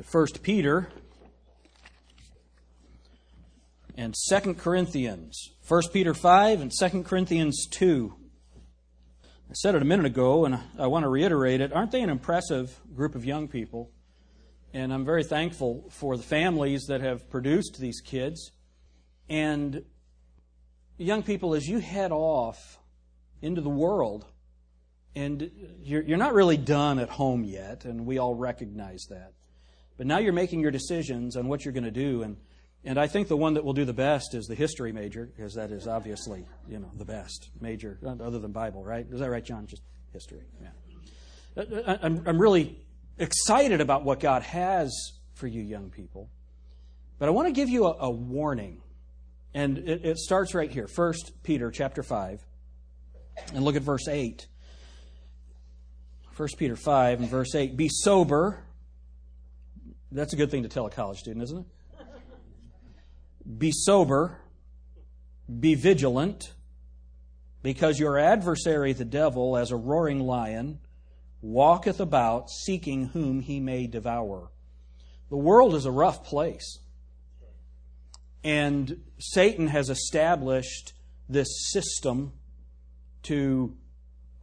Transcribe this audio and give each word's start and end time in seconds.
to 0.00 0.18
1 0.18 0.26
Peter 0.42 0.88
and 3.96 4.14
2 4.30 4.54
Corinthians. 4.54 5.50
1 5.68 5.82
Peter 5.92 6.14
5 6.14 6.60
and 6.62 6.72
2 6.72 7.02
Corinthians 7.02 7.66
2. 7.70 8.14
I 9.24 9.52
said 9.52 9.74
it 9.74 9.82
a 9.82 9.84
minute 9.84 10.06
ago, 10.06 10.46
and 10.46 10.58
I 10.78 10.86
want 10.86 11.02
to 11.04 11.08
reiterate 11.08 11.60
it. 11.60 11.72
Aren't 11.72 11.90
they 11.90 12.00
an 12.00 12.08
impressive 12.08 12.80
group 12.94 13.14
of 13.14 13.26
young 13.26 13.46
people? 13.46 13.90
And 14.72 14.92
I'm 14.92 15.04
very 15.04 15.24
thankful 15.24 15.86
for 15.90 16.16
the 16.16 16.22
families 16.22 16.86
that 16.86 17.00
have 17.02 17.28
produced 17.28 17.78
these 17.78 18.00
kids. 18.00 18.52
And 19.28 19.84
young 20.96 21.22
people, 21.22 21.54
as 21.54 21.68
you 21.68 21.80
head 21.80 22.12
off 22.12 22.78
into 23.42 23.60
the 23.60 23.68
world, 23.68 24.24
and 25.14 25.50
you're, 25.82 26.02
you're 26.02 26.16
not 26.16 26.32
really 26.32 26.56
done 26.56 27.00
at 27.00 27.10
home 27.10 27.44
yet, 27.44 27.84
and 27.84 28.06
we 28.06 28.18
all 28.18 28.34
recognize 28.34 29.04
that. 29.10 29.32
But 30.00 30.06
now 30.06 30.16
you're 30.16 30.32
making 30.32 30.60
your 30.60 30.70
decisions 30.70 31.36
on 31.36 31.46
what 31.46 31.62
you're 31.62 31.74
going 31.74 31.84
to 31.84 31.90
do, 31.90 32.22
and 32.22 32.38
and 32.84 32.98
I 32.98 33.06
think 33.06 33.28
the 33.28 33.36
one 33.36 33.52
that 33.52 33.64
will 33.66 33.74
do 33.74 33.84
the 33.84 33.92
best 33.92 34.34
is 34.34 34.46
the 34.46 34.54
history 34.54 34.92
major, 34.92 35.26
because 35.26 35.52
that 35.56 35.70
is 35.70 35.86
obviously, 35.86 36.46
you 36.66 36.78
know, 36.78 36.90
the 36.96 37.04
best 37.04 37.50
major, 37.60 37.98
other 38.02 38.38
than 38.38 38.50
Bible, 38.50 38.82
right? 38.82 39.06
Is 39.10 39.20
that 39.20 39.28
right, 39.28 39.44
John? 39.44 39.66
Just 39.66 39.82
history. 40.10 40.40
Yeah. 40.62 40.68
Uh, 41.54 41.76
uh, 41.82 41.98
I'm, 42.00 42.22
I'm 42.26 42.38
really 42.38 42.78
excited 43.18 43.82
about 43.82 44.02
what 44.02 44.20
God 44.20 44.42
has 44.42 44.90
for 45.34 45.46
you 45.46 45.60
young 45.60 45.90
people. 45.90 46.30
But 47.18 47.28
I 47.28 47.32
want 47.32 47.48
to 47.48 47.52
give 47.52 47.68
you 47.68 47.84
a, 47.84 47.94
a 48.00 48.10
warning. 48.10 48.80
And 49.52 49.76
it, 49.76 50.06
it 50.06 50.16
starts 50.16 50.54
right 50.54 50.70
here. 50.70 50.88
First 50.88 51.42
Peter 51.42 51.70
chapter 51.70 52.02
5. 52.02 52.40
And 53.52 53.64
look 53.64 53.76
at 53.76 53.82
verse 53.82 54.08
8. 54.08 54.46
1 56.38 56.48
Peter 56.56 56.76
5 56.76 57.20
and 57.20 57.28
verse 57.28 57.54
8. 57.54 57.76
Be 57.76 57.90
sober. 57.90 58.64
That's 60.12 60.32
a 60.32 60.36
good 60.36 60.50
thing 60.50 60.64
to 60.64 60.68
tell 60.68 60.86
a 60.86 60.90
college 60.90 61.18
student, 61.18 61.44
isn't 61.44 61.58
it? 61.58 61.66
Be 63.58 63.72
sober, 63.72 64.38
be 65.58 65.74
vigilant, 65.74 66.52
because 67.62 67.98
your 67.98 68.18
adversary, 68.18 68.92
the 68.92 69.04
devil, 69.04 69.56
as 69.56 69.70
a 69.70 69.76
roaring 69.76 70.20
lion, 70.20 70.80
walketh 71.42 72.00
about 72.00 72.50
seeking 72.50 73.06
whom 73.06 73.40
he 73.40 73.60
may 73.60 73.86
devour. 73.86 74.50
The 75.30 75.36
world 75.36 75.74
is 75.74 75.86
a 75.86 75.90
rough 75.90 76.24
place. 76.24 76.78
And 78.42 79.02
Satan 79.18 79.68
has 79.68 79.90
established 79.90 80.92
this 81.28 81.70
system 81.70 82.32
to 83.24 83.76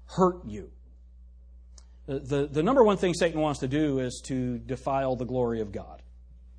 hurt 0.06 0.46
you. 0.46 0.72
The, 2.08 2.20
the, 2.20 2.48
the, 2.48 2.64
number 2.64 2.84
one 2.84 2.98
thing 2.98 3.14
Satan 3.14 3.42
wants 3.42 3.60
to 3.60 3.68
do 3.68 4.00
is 4.00 4.22
to 4.28 4.58
defile 4.60 5.18
the 5.18 5.26
glory 5.26 5.60
of 5.60 5.74
God 5.74 6.02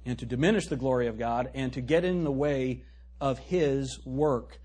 and 0.04 0.18
to 0.18 0.26
diminish 0.26 0.66
the 0.66 0.76
glory 0.76 1.06
of 1.06 1.18
God 1.18 1.50
and 1.54 1.72
to 1.72 1.80
get 1.80 2.04
in 2.04 2.24
the 2.24 2.30
way 2.30 2.82
of 3.18 3.38
His 3.38 3.98
work. 4.04 4.60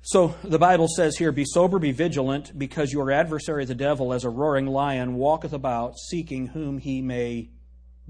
So 0.00 0.34
the 0.42 0.58
Bible 0.58 0.88
says 0.88 1.16
here, 1.16 1.30
Be 1.30 1.44
sober, 1.44 1.78
be 1.78 1.92
vigilant, 1.92 2.58
because 2.58 2.92
your 2.92 3.10
adversary, 3.10 3.66
the 3.66 3.74
devil, 3.74 4.12
as 4.12 4.24
a 4.24 4.30
roaring 4.30 4.66
lion, 4.66 5.14
walketh 5.14 5.52
about, 5.52 5.96
seeking 5.98 6.48
whom 6.48 6.78
he 6.78 7.00
may 7.00 7.50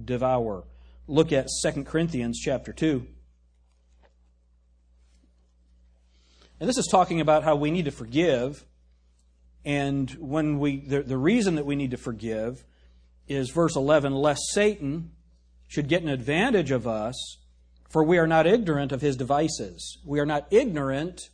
devour. 0.03 0.65
Look 1.07 1.33
at 1.33 1.49
2 1.63 1.85
Corinthians 1.85 2.39
chapter 2.41 2.73
2. 2.73 3.07
And 6.61 6.69
this 6.69 6.79
is 6.79 6.87
talking 6.91 7.21
about 7.21 7.43
how 7.43 7.57
we 7.57 7.71
need 7.71 7.87
to 7.87 7.91
forgive. 7.91 8.65
And 9.65 10.11
when 10.13 10.59
we 10.59 10.81
the, 10.81 11.03
the 11.03 11.17
reason 11.17 11.55
that 11.57 11.67
we 11.67 11.77
need 11.77 11.93
to 11.93 11.97
forgive 11.97 12.65
is 13.29 13.51
verse 13.51 13.77
11, 13.77 14.15
lest 14.15 14.41
Satan 14.53 15.13
should 15.69 15.89
get 15.89 16.03
an 16.03 16.09
advantage 16.09 16.71
of 16.71 16.87
us, 16.87 17.39
for 17.89 18.05
we 18.05 18.19
are 18.19 18.27
not 18.27 18.47
ignorant 18.47 18.93
of 18.93 19.01
his 19.01 19.17
devices. 19.17 19.99
We 20.05 20.21
are 20.21 20.27
not 20.27 20.47
ignorant 20.51 21.31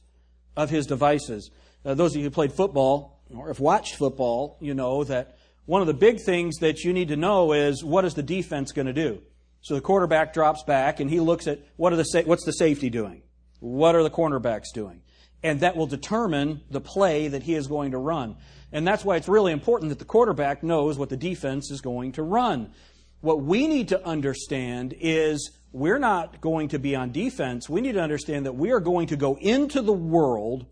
of 0.57 0.71
his 0.71 0.87
devices. 0.87 1.51
Uh, 1.85 1.95
those 1.95 2.13
of 2.13 2.19
you 2.19 2.25
who 2.25 2.31
played 2.31 2.53
football 2.53 3.23
or 3.35 3.49
have 3.49 3.61
watched 3.61 3.95
football, 3.97 4.59
you 4.61 4.75
know 4.75 5.05
that 5.05 5.39
one 5.67 5.81
of 5.81 5.87
the 5.87 5.95
big 5.95 6.21
things 6.21 6.57
that 6.59 6.85
you 6.85 6.93
need 6.93 7.09
to 7.09 7.17
know 7.17 7.53
is 7.53 7.85
what 7.85 8.05
is 8.05 8.15
the 8.15 8.23
defense 8.23 8.73
going 8.73 8.87
to 8.87 8.93
do? 8.93 9.23
So 9.61 9.75
the 9.75 9.81
quarterback 9.81 10.33
drops 10.33 10.63
back 10.63 11.01
and 11.01 11.11
he 11.11 11.21
looks 11.21 11.47
at 11.47 11.61
what 11.77 11.93
are 11.93 11.97
the 11.97 12.23
what's 12.27 12.45
the 12.45 12.53
safety 12.53 12.91
doing? 12.91 13.23
What 13.61 13.95
are 13.95 14.03
the 14.03 14.11
cornerbacks 14.11 14.73
doing? 14.73 15.03
And 15.43 15.61
that 15.61 15.77
will 15.77 15.87
determine 15.87 16.63
the 16.71 16.81
play 16.81 17.29
that 17.29 17.45
he 17.45 17.55
is 17.55 17.67
going 17.67 17.93
to 17.93 17.99
run. 17.99 18.37
And 18.73 18.87
that's 18.87 19.05
why 19.05 19.17
it's 19.17 19.29
really 19.29 19.53
important 19.53 19.91
that 19.91 19.99
the 19.99 20.05
quarterback 20.05 20.63
knows 20.63 20.99
what 20.99 21.09
the 21.09 21.17
defense 21.17 21.71
is 21.71 21.81
going 21.81 22.13
to 22.13 22.23
run. 22.23 22.73
What 23.21 23.43
we 23.43 23.67
need 23.67 23.89
to 23.89 24.05
understand 24.05 24.95
is 25.01 25.51
we're 25.73 25.99
not 25.99 26.41
going 26.41 26.69
to 26.69 26.79
be 26.79 26.95
on 26.97 27.13
defense. 27.13 27.69
We 27.69 27.81
need 27.81 27.93
to 27.93 28.03
understand 28.03 28.47
that 28.47 28.57
we 28.57 28.71
are 28.73 28.81
going 28.81 29.09
to 29.09 29.17
go 29.17 29.37
into 29.37 29.83
the 29.83 29.93
world 29.93 30.67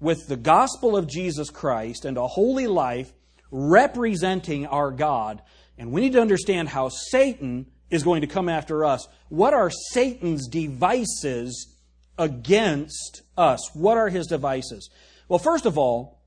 with 0.00 0.28
the 0.28 0.36
gospel 0.36 0.96
of 0.96 1.06
Jesus 1.06 1.50
Christ 1.50 2.04
and 2.04 2.16
a 2.16 2.26
holy 2.26 2.66
life 2.66 3.12
representing 3.50 4.66
our 4.66 4.90
God. 4.90 5.42
And 5.78 5.92
we 5.92 6.00
need 6.00 6.12
to 6.12 6.20
understand 6.20 6.68
how 6.68 6.88
Satan 6.88 7.66
is 7.90 8.02
going 8.02 8.20
to 8.22 8.26
come 8.26 8.48
after 8.48 8.84
us. 8.84 9.06
What 9.28 9.54
are 9.54 9.70
Satan's 9.92 10.48
devices 10.48 11.75
against 12.18 13.22
us? 13.36 13.74
What 13.74 13.98
are 13.98 14.08
his 14.08 14.26
devices? 14.26 14.88
Well, 15.28 15.38
first 15.38 15.66
of 15.66 15.76
all, 15.76 16.20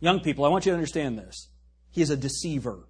young 0.00 0.20
people, 0.20 0.44
I 0.44 0.48
want 0.48 0.66
you 0.66 0.70
to 0.70 0.76
understand 0.76 1.18
this. 1.18 1.48
He 1.90 2.02
is 2.02 2.10
a 2.10 2.16
deceiver. 2.16 2.84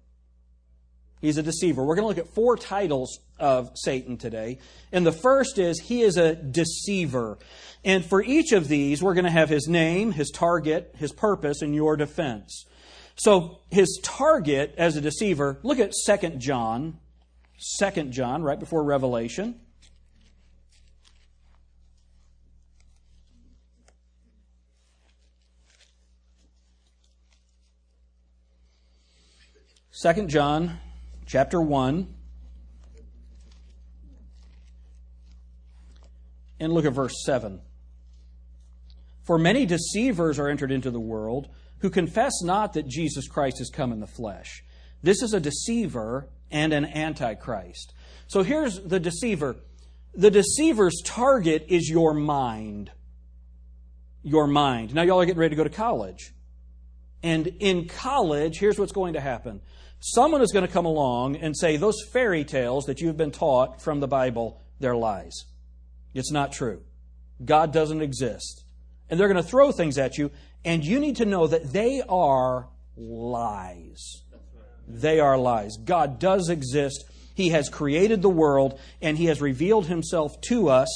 He's 1.21 1.37
a 1.37 1.43
deceiver. 1.43 1.83
We're 1.83 1.95
going 1.95 2.03
to 2.03 2.07
look 2.09 2.27
at 2.27 2.33
four 2.33 2.57
titles 2.57 3.19
of 3.39 3.71
Satan 3.75 4.17
today. 4.17 4.59
And 4.91 5.05
the 5.05 5.11
first 5.11 5.57
is 5.57 5.79
he 5.79 6.01
is 6.01 6.17
a 6.17 6.35
deceiver. 6.35 7.39
And 7.83 8.05
for 8.05 8.21
each 8.21 8.51
of 8.51 8.67
these, 8.67 9.01
we're 9.01 9.13
going 9.13 9.25
to 9.25 9.31
have 9.31 9.49
his 9.49 9.67
name, 9.67 10.11
his 10.11 10.29
target, 10.29 10.93
his 10.97 11.11
purpose, 11.11 11.61
and 11.61 11.73
your 11.73 11.95
defense. 11.95 12.65
So 13.15 13.59
his 13.71 13.99
target 14.03 14.75
as 14.77 14.95
a 14.95 15.01
deceiver, 15.01 15.59
look 15.63 15.79
at 15.79 15.93
2 16.05 16.29
John. 16.37 16.99
2 17.79 18.03
John, 18.09 18.43
right 18.43 18.59
before 18.59 18.83
Revelation. 18.83 19.59
Second 29.99 30.29
John 30.29 30.77
chapter 31.25 31.59
1. 31.59 32.07
And 36.59 36.71
look 36.71 36.85
at 36.85 36.93
verse 36.93 37.15
7. 37.25 37.59
For 39.23 39.39
many 39.39 39.65
deceivers 39.65 40.37
are 40.37 40.49
entered 40.49 40.71
into 40.71 40.91
the 40.91 40.99
world 40.99 41.47
who 41.79 41.89
confess 41.89 42.43
not 42.43 42.73
that 42.73 42.87
Jesus 42.87 43.27
Christ 43.27 43.57
has 43.57 43.71
come 43.71 43.91
in 43.91 43.99
the 43.99 44.05
flesh. 44.05 44.63
This 45.01 45.23
is 45.23 45.33
a 45.33 45.39
deceiver 45.39 46.29
and 46.51 46.73
an 46.73 46.85
antichrist. 46.85 47.95
So 48.27 48.43
here's 48.43 48.79
the 48.79 48.99
deceiver. 48.99 49.55
The 50.13 50.29
deceiver's 50.29 51.01
target 51.03 51.65
is 51.69 51.89
your 51.89 52.13
mind. 52.13 52.91
Your 54.21 54.45
mind. 54.45 54.93
Now, 54.93 55.01
y'all 55.01 55.21
are 55.21 55.25
getting 55.25 55.39
ready 55.39 55.55
to 55.55 55.57
go 55.57 55.67
to 55.67 55.75
college. 55.75 56.35
And 57.23 57.47
in 57.47 57.87
college, 57.87 58.59
here's 58.59 58.77
what's 58.77 58.91
going 58.91 59.13
to 59.13 59.21
happen 59.21 59.61
someone 59.99 60.41
is 60.41 60.51
going 60.51 60.65
to 60.65 60.71
come 60.71 60.85
along 60.85 61.37
and 61.37 61.55
say, 61.57 61.77
Those 61.77 62.01
fairy 62.11 62.43
tales 62.43 62.85
that 62.85 63.01
you've 63.01 63.17
been 63.17 63.31
taught 63.31 63.81
from 63.81 63.99
the 63.99 64.07
Bible, 64.07 64.61
they're 64.79 64.95
lies. 64.95 65.45
It's 66.13 66.31
not 66.31 66.51
true. 66.51 66.81
God 67.43 67.71
doesn't 67.71 68.01
exist. 68.01 68.63
And 69.09 69.19
they're 69.19 69.27
going 69.27 69.41
to 69.41 69.49
throw 69.49 69.71
things 69.71 69.97
at 69.97 70.17
you, 70.17 70.31
and 70.65 70.83
you 70.83 70.99
need 70.99 71.17
to 71.17 71.25
know 71.25 71.47
that 71.47 71.71
they 71.71 72.01
are 72.09 72.67
lies. 72.97 74.23
They 74.87 75.19
are 75.19 75.37
lies. 75.37 75.77
God 75.77 76.19
does 76.19 76.49
exist. 76.49 77.05
He 77.33 77.49
has 77.49 77.69
created 77.69 78.21
the 78.21 78.29
world, 78.29 78.79
and 79.01 79.17
He 79.17 79.25
has 79.25 79.41
revealed 79.41 79.87
Himself 79.87 80.39
to 80.49 80.69
us 80.69 80.87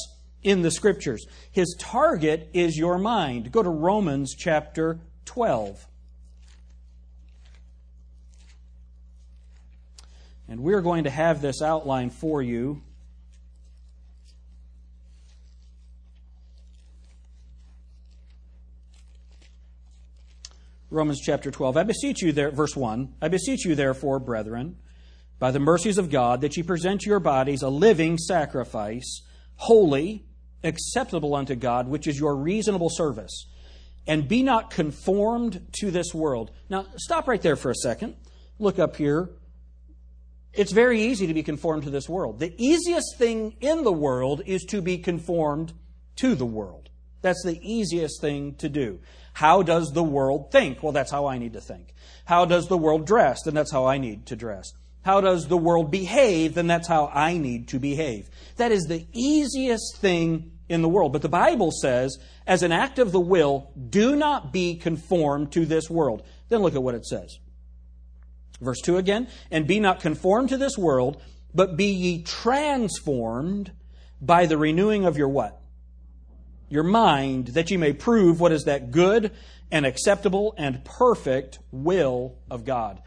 in 0.44 0.62
the 0.62 0.71
Scriptures. 0.71 1.25
His 1.51 1.75
target 1.77 2.50
is 2.53 2.77
your 2.77 2.98
mind. 2.98 3.51
Go 3.51 3.62
to 3.62 3.69
Romans 3.69 4.36
chapter 4.38 5.00
12. 5.25 5.86
And 10.51 10.59
we're 10.59 10.81
going 10.81 11.06
to 11.06 11.09
have 11.09 11.42
this 11.42 11.62
outline 11.62 12.09
for 12.09 12.42
you. 12.42 12.81
Romans 20.89 21.21
chapter 21.24 21.51
12. 21.51 21.77
I 21.77 21.83
beseech 21.83 22.21
you 22.21 22.33
there, 22.33 22.51
verse 22.51 22.75
1. 22.75 23.13
I 23.21 23.30
beseech 23.30 23.63
you 23.63 23.75
therefore, 23.75 24.19
brethren, 24.19 24.75
by 25.39 25.51
the 25.51 25.59
mercies 25.62 25.98
of 25.98 26.09
God, 26.09 26.42
that 26.42 26.57
ye 26.57 26.63
present 26.63 27.06
your 27.06 27.21
bodies 27.21 27.62
a 27.62 27.69
living 27.69 28.18
sacrifice, 28.18 29.21
holy, 29.56 30.25
acceptable 30.65 31.33
unto 31.33 31.56
God, 31.56 31.88
which 31.88 32.07
is 32.07 32.19
your 32.19 32.36
reasonable 32.36 32.89
service. 32.89 33.48
And 34.06 34.27
be 34.27 34.44
not 34.44 34.69
conformed 34.69 35.65
to 35.80 35.92
this 35.92 36.13
world. 36.13 36.51
Now, 36.69 36.88
stop 36.98 37.30
right 37.30 37.42
there 37.42 37.56
for 37.56 37.71
a 37.71 37.75
second. 37.75 38.18
Look 38.59 38.80
up 38.80 38.98
here 38.98 39.30
It's 40.53 40.71
very 40.71 41.01
easy 41.01 41.27
to 41.27 41.33
be 41.33 41.44
conformed 41.44 41.83
to 41.83 41.89
this 41.89 42.09
world. 42.09 42.39
The 42.39 42.53
easiest 42.57 43.18
thing 43.18 43.56
in 43.62 43.83
the 43.83 43.92
world 43.92 44.42
is 44.45 44.63
to 44.65 44.81
be 44.81 44.98
conformed 44.98 45.74
to 46.18 46.36
the 46.36 46.45
world. 46.45 46.89
That's 47.21 47.44
the 47.45 47.59
easiest 47.62 48.19
thing 48.19 48.56
to 48.56 48.68
do. 48.68 49.00
How 49.33 49.63
does 49.63 49.92
the 49.94 50.03
world 50.03 50.51
think? 50.51 50.83
Well, 50.83 50.92
that's 50.92 51.12
how 51.12 51.27
I 51.27 51.38
need 51.38 51.53
to 51.53 51.62
think. 51.62 51.94
How 52.25 52.45
does 52.45 52.68
the 52.68 52.77
world 52.77 53.06
dress? 53.06 53.44
Then 53.44 53.53
that's 53.53 53.71
how 53.71 53.86
I 53.86 53.98
need 53.98 54.25
to 54.27 54.36
dress. 54.36 54.74
How 55.03 55.21
does 55.21 55.48
the 55.48 55.57
world 55.57 55.89
behave? 55.89 56.53
Then 56.53 56.68
that's 56.68 56.88
how 56.88 57.09
I 57.13 57.38
need 57.38 57.69
to 57.69 57.80
behave. 57.80 58.30
That 58.57 58.71
is 58.71 58.83
the 58.83 59.07
easiest 59.13 59.98
thing 59.98 60.51
in 60.68 60.81
the 60.81 60.89
world. 60.89 61.13
But 61.13 61.21
the 61.21 61.30
Bible 61.30 61.71
says, 61.71 62.18
as 62.45 62.62
an 62.62 62.71
act 62.71 63.00
of 63.00 63.12
the 63.12 63.19
will, 63.19 63.71
do 63.89 64.15
not 64.15 64.51
be 64.51 64.75
conformed 64.75 65.51
to 65.53 65.65
this 65.65 65.89
world. 65.89 66.24
Then 66.50 66.62
look 66.62 66.75
at 66.75 66.83
what 66.83 66.95
it 66.95 67.06
says. 67.06 67.39
Verse 68.62 68.80
2 68.81 68.98
again, 68.98 69.28
and 69.50 69.68
be 69.68 69.80
not 69.80 70.00
conformed 70.00 70.50
to 70.50 70.58
this 70.58 70.78
world, 70.78 71.22
but 71.54 71.75
be 71.75 71.88
ye 71.88 72.24
transformed 72.24 73.72
by 74.22 74.46
the 74.46 74.58
renewing 74.58 75.06
of 75.06 75.18
your 75.18 75.30
what? 75.30 75.60
Your 76.69 76.84
mind, 76.84 77.48
that 77.48 77.72
ye 77.72 77.78
may 77.78 77.92
prove 77.92 78.40
what 78.40 78.52
is 78.52 78.66
that 78.66 78.92
good 78.92 79.31
and 79.72 79.86
acceptable 79.86 80.54
and 80.58 80.86
perfect 80.86 81.60
will 81.72 82.38
of 82.50 82.63
God. 82.63 83.02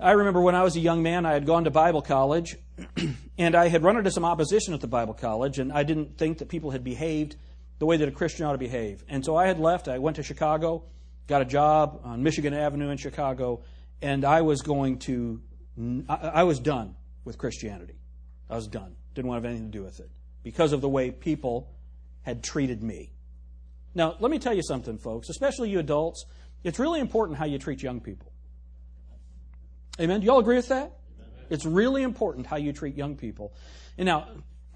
I 0.00 0.12
remember 0.12 0.40
when 0.40 0.54
I 0.54 0.62
was 0.62 0.76
a 0.76 0.80
young 0.80 1.02
man, 1.02 1.26
I 1.26 1.32
had 1.32 1.44
gone 1.44 1.64
to 1.64 1.70
Bible 1.70 2.02
college, 2.02 2.56
and 3.38 3.54
I 3.54 3.68
had 3.68 3.82
run 3.82 3.96
into 3.96 4.10
some 4.10 4.24
opposition 4.24 4.72
at 4.72 4.80
the 4.80 4.86
Bible 4.86 5.14
college, 5.14 5.58
and 5.58 5.72
I 5.72 5.82
didn't 5.82 6.16
think 6.16 6.38
that 6.38 6.48
people 6.48 6.70
had 6.70 6.82
behaved 6.82 7.36
the 7.78 7.86
way 7.86 7.96
that 7.96 8.08
a 8.08 8.12
Christian 8.12 8.46
ought 8.46 8.52
to 8.52 8.58
behave. 8.58 9.04
And 9.08 9.24
so 9.24 9.36
I 9.36 9.46
had 9.46 9.58
left. 9.58 9.88
I 9.88 9.98
went 9.98 10.16
to 10.16 10.22
Chicago, 10.22 10.84
got 11.26 11.42
a 11.42 11.44
job 11.44 12.00
on 12.04 12.22
Michigan 12.22 12.54
Avenue 12.54 12.90
in 12.90 12.96
Chicago, 12.96 13.62
and 14.00 14.24
I 14.24 14.42
was 14.42 14.62
going 14.62 14.98
to, 15.00 15.40
I 16.08 16.44
was 16.44 16.60
done 16.60 16.96
with 17.24 17.38
Christianity. 17.38 17.98
I 18.48 18.56
was 18.56 18.66
done. 18.66 18.96
Didn't 19.14 19.28
want 19.28 19.42
to 19.42 19.48
have 19.48 19.54
anything 19.54 19.70
to 19.70 19.78
do 19.78 19.84
with 19.84 20.00
it 20.00 20.10
because 20.42 20.72
of 20.72 20.80
the 20.80 20.88
way 20.88 21.10
people 21.10 21.70
had 22.22 22.42
treated 22.42 22.82
me. 22.82 23.12
Now, 23.94 24.16
let 24.20 24.30
me 24.30 24.38
tell 24.38 24.54
you 24.54 24.62
something, 24.62 24.98
folks, 24.98 25.28
especially 25.28 25.70
you 25.70 25.78
adults. 25.78 26.24
It's 26.62 26.78
really 26.78 27.00
important 27.00 27.38
how 27.38 27.46
you 27.46 27.58
treat 27.58 27.82
young 27.82 28.00
people. 28.00 28.32
Amen? 30.00 30.20
Do 30.20 30.26
y'all 30.26 30.38
agree 30.38 30.56
with 30.56 30.68
that? 30.68 30.92
It's 31.50 31.64
really 31.64 32.02
important 32.02 32.46
how 32.46 32.56
you 32.56 32.72
treat 32.72 32.94
young 32.96 33.16
people. 33.16 33.52
And 33.96 34.06
now, 34.06 34.28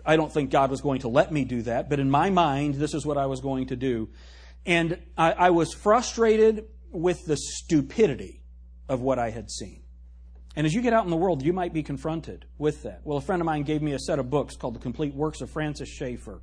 I 0.05 0.17
don't 0.17 0.33
think 0.33 0.51
God 0.51 0.71
was 0.71 0.81
going 0.81 1.01
to 1.03 1.09
let 1.09 1.31
me 1.31 1.45
do 1.45 1.63
that, 1.63 1.89
but 1.89 2.01
in 2.01 2.11
my 2.11 2.31
mind, 2.31 2.75
this 2.75 2.95
is 2.95 3.07
what 3.07 3.17
I 3.17 3.27
was 3.27 3.41
going 3.41 3.69
to 3.69 3.77
do. 3.77 4.09
And 4.67 4.99
I, 5.17 5.33
I 5.33 5.51
was 5.51 5.73
frustrated 5.73 6.65
with 6.91 7.25
the 7.27 7.37
stupidity 7.37 8.42
of 8.93 9.01
what 9.01 9.19
I 9.19 9.31
had 9.31 9.51
seen. 9.51 9.83
And 10.55 10.67
as 10.67 10.75
you 10.75 10.83
get 10.83 10.93
out 10.93 11.05
in 11.05 11.11
the 11.11 11.17
world, 11.17 11.43
you 11.43 11.55
might 11.55 11.73
be 11.73 11.83
confronted 11.83 12.45
with 12.59 12.83
that. 12.83 13.01
Well, 13.05 13.17
a 13.17 13.23
friend 13.23 13.41
of 13.41 13.47
mine 13.47 13.63
gave 13.63 13.81
me 13.81 13.95
a 13.95 13.99
set 13.99 14.19
of 14.19 14.29
books 14.29 14.55
called 14.55 14.75
The 14.75 14.81
Complete 14.81 15.15
Works 15.15 15.41
of 15.41 15.51
Francis 15.51 15.89
Schaeffer. 15.89 16.43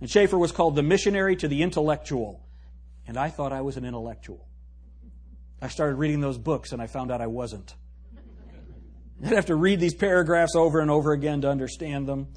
And 0.00 0.08
Schaeffer 0.08 0.38
was 0.38 0.52
called 0.52 0.76
The 0.76 0.82
Missionary 0.84 1.34
to 1.36 1.48
the 1.48 1.62
Intellectual. 1.62 2.46
And 3.08 3.16
I 3.16 3.30
thought 3.30 3.52
I 3.52 3.62
was 3.62 3.76
an 3.76 3.84
intellectual. 3.84 4.46
I 5.60 5.66
started 5.66 5.96
reading 5.96 6.20
those 6.20 6.38
books 6.38 6.70
and 6.70 6.80
I 6.80 6.86
found 6.86 7.10
out 7.10 7.20
I 7.20 7.26
wasn't. 7.26 7.74
I'd 9.24 9.32
have 9.32 9.46
to 9.46 9.56
read 9.56 9.80
these 9.80 9.94
paragraphs 9.94 10.54
over 10.54 10.78
and 10.78 10.88
over 10.88 11.10
again 11.10 11.40
to 11.40 11.50
understand 11.50 12.06
them. 12.06 12.28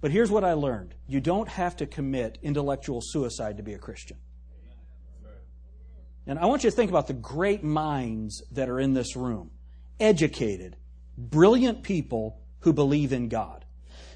But 0.00 0.12
here's 0.12 0.30
what 0.30 0.44
I 0.44 0.54
learned 0.54 0.94
you 1.06 1.20
don't 1.20 1.48
have 1.48 1.76
to 1.76 1.86
commit 1.86 2.38
intellectual 2.42 3.02
suicide 3.02 3.58
to 3.58 3.62
be 3.62 3.74
a 3.74 3.78
Christian. 3.78 4.16
And 6.30 6.38
I 6.38 6.46
want 6.46 6.62
you 6.62 6.70
to 6.70 6.76
think 6.76 6.90
about 6.90 7.08
the 7.08 7.12
great 7.12 7.64
minds 7.64 8.40
that 8.52 8.68
are 8.68 8.78
in 8.78 8.94
this 8.94 9.16
room 9.16 9.50
educated, 9.98 10.76
brilliant 11.18 11.82
people 11.82 12.40
who 12.60 12.72
believe 12.72 13.12
in 13.12 13.28
God. 13.28 13.64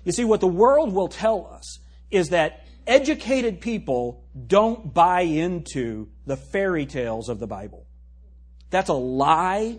You 0.05 0.13
see, 0.13 0.25
what 0.25 0.41
the 0.41 0.47
world 0.47 0.95
will 0.95 1.09
tell 1.09 1.49
us 1.53 1.81
is 2.13 2.29
that 2.29 2.67
educated 2.87 3.61
people 3.61 4.25
don't 4.47 4.95
buy 4.95 5.23
into 5.23 6.09
the 6.25 6.37
fairy 6.37 6.87
tales 6.87 7.29
of 7.29 7.41
the 7.41 7.49
Bible. 7.49 7.85
That's 8.71 8.91
a 8.91 8.95
lie 8.95 9.79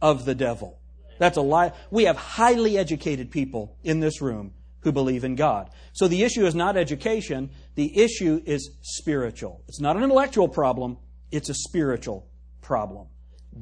of 0.00 0.24
the 0.24 0.34
devil. 0.34 0.80
That's 1.18 1.36
a 1.36 1.42
lie. 1.42 1.72
We 1.90 2.04
have 2.04 2.16
highly 2.16 2.78
educated 2.78 3.30
people 3.30 3.76
in 3.84 4.00
this 4.00 4.22
room 4.22 4.54
who 4.80 4.90
believe 4.90 5.22
in 5.22 5.34
God. 5.34 5.68
So 5.92 6.08
the 6.08 6.22
issue 6.22 6.46
is 6.46 6.54
not 6.54 6.78
education, 6.78 7.50
the 7.74 8.00
issue 8.00 8.40
is 8.46 8.70
spiritual. 8.80 9.62
It's 9.68 9.80
not 9.80 9.96
an 9.96 10.02
intellectual 10.02 10.48
problem, 10.48 10.96
it's 11.34 11.48
a 11.48 11.54
spiritual 11.54 12.28
problem. 12.60 13.08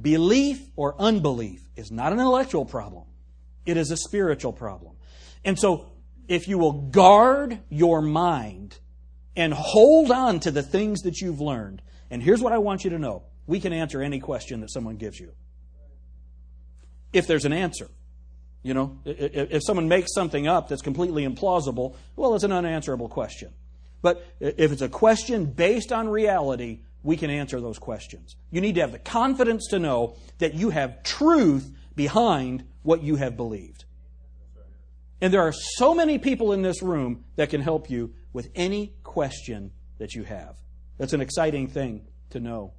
Belief 0.00 0.60
or 0.76 0.94
unbelief 1.00 1.62
is 1.76 1.90
not 1.90 2.12
an 2.12 2.18
intellectual 2.18 2.64
problem, 2.64 3.04
it 3.66 3.76
is 3.76 3.90
a 3.90 3.96
spiritual 3.96 4.52
problem. 4.52 4.96
And 5.44 5.58
so, 5.58 5.92
if 6.28 6.46
you 6.48 6.58
will 6.58 6.72
guard 6.72 7.58
your 7.68 8.00
mind 8.00 8.78
and 9.34 9.52
hold 9.52 10.10
on 10.10 10.40
to 10.40 10.50
the 10.50 10.62
things 10.62 11.00
that 11.02 11.20
you've 11.20 11.40
learned, 11.40 11.82
and 12.10 12.22
here's 12.22 12.40
what 12.40 12.52
I 12.52 12.58
want 12.58 12.84
you 12.84 12.90
to 12.90 12.98
know 12.98 13.24
we 13.46 13.58
can 13.58 13.72
answer 13.72 14.02
any 14.02 14.20
question 14.20 14.60
that 14.60 14.70
someone 14.70 14.96
gives 14.96 15.18
you. 15.18 15.32
If 17.12 17.26
there's 17.26 17.44
an 17.44 17.52
answer. 17.52 17.90
You 18.62 18.74
know, 18.74 19.00
if 19.04 19.62
someone 19.64 19.88
makes 19.88 20.14
something 20.14 20.46
up 20.46 20.68
that's 20.68 20.82
completely 20.82 21.26
implausible, 21.26 21.96
well, 22.14 22.36
it's 22.36 22.44
an 22.44 22.52
unanswerable 22.52 23.08
question. 23.08 23.52
But 24.02 24.24
if 24.38 24.70
it's 24.70 24.82
a 24.82 24.88
question 24.88 25.46
based 25.46 25.90
on 25.90 26.08
reality, 26.08 26.82
we 27.02 27.16
can 27.16 27.30
answer 27.30 27.60
those 27.60 27.78
questions. 27.78 28.36
You 28.50 28.60
need 28.60 28.76
to 28.76 28.80
have 28.80 28.92
the 28.92 28.98
confidence 28.98 29.68
to 29.68 29.78
know 29.78 30.16
that 30.38 30.54
you 30.54 30.70
have 30.70 31.02
truth 31.02 31.70
behind 31.94 32.64
what 32.82 33.02
you 33.02 33.16
have 33.16 33.36
believed. 33.36 33.84
And 35.20 35.32
there 35.32 35.42
are 35.42 35.52
so 35.52 35.94
many 35.94 36.18
people 36.18 36.52
in 36.52 36.62
this 36.62 36.82
room 36.82 37.24
that 37.36 37.50
can 37.50 37.60
help 37.60 37.90
you 37.90 38.14
with 38.32 38.50
any 38.54 38.94
question 39.02 39.72
that 39.98 40.14
you 40.14 40.24
have. 40.24 40.56
That's 40.98 41.12
an 41.12 41.20
exciting 41.20 41.68
thing 41.68 42.06
to 42.30 42.40
know. 42.40 42.72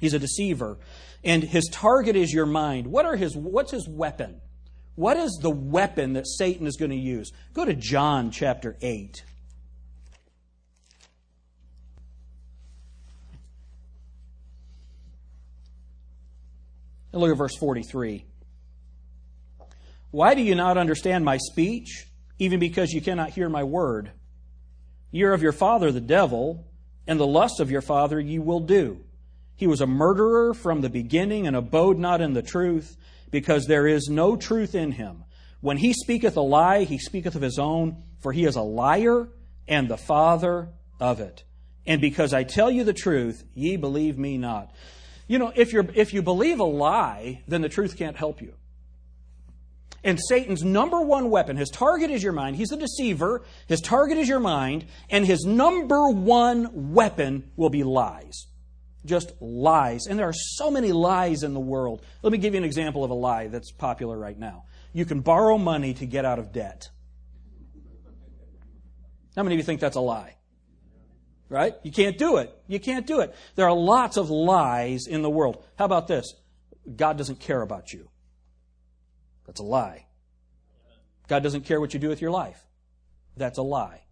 He's 0.00 0.14
a 0.14 0.18
deceiver, 0.18 0.78
and 1.22 1.42
his 1.42 1.68
target 1.70 2.16
is 2.16 2.32
your 2.32 2.46
mind. 2.46 2.88
What 2.88 3.06
are 3.06 3.16
his, 3.16 3.36
what's 3.36 3.70
his 3.70 3.88
weapon? 3.88 4.40
What 4.96 5.16
is 5.16 5.38
the 5.40 5.50
weapon 5.50 6.12
that 6.14 6.26
Satan 6.26 6.66
is 6.66 6.76
going 6.76 6.90
to 6.90 6.96
use? 6.96 7.32
Go 7.52 7.64
to 7.64 7.74
John 7.74 8.30
chapter 8.30 8.76
8. 8.80 9.24
And 17.14 17.22
look 17.22 17.30
at 17.30 17.38
verse 17.38 17.56
43. 17.56 18.24
Why 20.10 20.34
do 20.34 20.42
you 20.42 20.56
not 20.56 20.76
understand 20.76 21.24
my 21.24 21.36
speech, 21.36 22.08
even 22.40 22.58
because 22.58 22.90
you 22.90 23.00
cannot 23.00 23.30
hear 23.30 23.48
my 23.48 23.62
word? 23.62 24.10
You're 25.12 25.32
of 25.32 25.40
your 25.40 25.52
father 25.52 25.92
the 25.92 26.00
devil, 26.00 26.66
and 27.06 27.20
the 27.20 27.26
lust 27.26 27.60
of 27.60 27.70
your 27.70 27.82
father 27.82 28.18
you 28.18 28.42
will 28.42 28.58
do. 28.58 28.98
He 29.54 29.68
was 29.68 29.80
a 29.80 29.86
murderer 29.86 30.54
from 30.54 30.80
the 30.80 30.90
beginning 30.90 31.46
and 31.46 31.54
abode 31.54 32.00
not 32.00 32.20
in 32.20 32.32
the 32.32 32.42
truth, 32.42 32.96
because 33.30 33.66
there 33.66 33.86
is 33.86 34.08
no 34.10 34.34
truth 34.34 34.74
in 34.74 34.90
him. 34.90 35.22
When 35.60 35.76
he 35.76 35.92
speaketh 35.92 36.36
a 36.36 36.40
lie, 36.40 36.82
he 36.82 36.98
speaketh 36.98 37.36
of 37.36 37.42
his 37.42 37.60
own, 37.60 38.02
for 38.18 38.32
he 38.32 38.44
is 38.44 38.56
a 38.56 38.62
liar 38.62 39.28
and 39.68 39.88
the 39.88 39.96
father 39.96 40.70
of 40.98 41.20
it. 41.20 41.44
And 41.86 42.00
because 42.00 42.34
I 42.34 42.42
tell 42.42 42.72
you 42.72 42.82
the 42.82 42.92
truth, 42.92 43.44
ye 43.54 43.76
believe 43.76 44.18
me 44.18 44.36
not. 44.36 44.74
You 45.26 45.38
know, 45.38 45.52
if, 45.54 45.72
you're, 45.72 45.86
if 45.94 46.12
you 46.12 46.22
believe 46.22 46.60
a 46.60 46.64
lie, 46.64 47.42
then 47.48 47.62
the 47.62 47.68
truth 47.68 47.96
can't 47.96 48.16
help 48.16 48.42
you. 48.42 48.54
And 50.04 50.20
Satan's 50.28 50.62
number 50.62 51.00
one 51.00 51.30
weapon, 51.30 51.56
his 51.56 51.70
target 51.70 52.10
is 52.10 52.22
your 52.22 52.34
mind. 52.34 52.56
He's 52.56 52.72
a 52.72 52.76
deceiver. 52.76 53.42
His 53.66 53.80
target 53.80 54.18
is 54.18 54.28
your 54.28 54.40
mind. 54.40 54.84
And 55.08 55.26
his 55.26 55.44
number 55.46 56.10
one 56.10 56.92
weapon 56.92 57.50
will 57.56 57.70
be 57.70 57.84
lies. 57.84 58.46
Just 59.06 59.32
lies. 59.40 60.06
And 60.06 60.18
there 60.18 60.28
are 60.28 60.34
so 60.34 60.70
many 60.70 60.92
lies 60.92 61.42
in 61.42 61.54
the 61.54 61.60
world. 61.60 62.02
Let 62.22 62.32
me 62.32 62.38
give 62.38 62.52
you 62.52 62.58
an 62.58 62.64
example 62.64 63.02
of 63.02 63.10
a 63.10 63.14
lie 63.14 63.48
that's 63.48 63.72
popular 63.72 64.18
right 64.18 64.38
now. 64.38 64.64
You 64.92 65.06
can 65.06 65.20
borrow 65.20 65.56
money 65.56 65.94
to 65.94 66.06
get 66.06 66.26
out 66.26 66.38
of 66.38 66.52
debt. 66.52 66.90
How 69.34 69.42
many 69.42 69.54
of 69.54 69.58
you 69.58 69.64
think 69.64 69.80
that's 69.80 69.96
a 69.96 70.00
lie? 70.00 70.36
Right? 71.48 71.74
You 71.82 71.92
can't 71.92 72.16
do 72.16 72.38
it. 72.38 72.56
You 72.66 72.80
can't 72.80 73.06
do 73.06 73.20
it. 73.20 73.34
There 73.54 73.66
are 73.66 73.76
lots 73.76 74.16
of 74.16 74.30
lies 74.30 75.06
in 75.06 75.22
the 75.22 75.30
world. 75.30 75.62
How 75.78 75.84
about 75.84 76.08
this? 76.08 76.34
God 76.96 77.18
doesn't 77.18 77.40
care 77.40 77.62
about 77.62 77.92
you. 77.92 78.08
That's 79.46 79.60
a 79.60 79.64
lie. 79.64 80.06
God 81.28 81.42
doesn't 81.42 81.62
care 81.62 81.80
what 81.80 81.94
you 81.94 82.00
do 82.00 82.08
with 82.08 82.20
your 82.20 82.30
life. 82.30 82.66
That's 83.36 83.58
a 83.58 83.62
lie. 83.62 84.02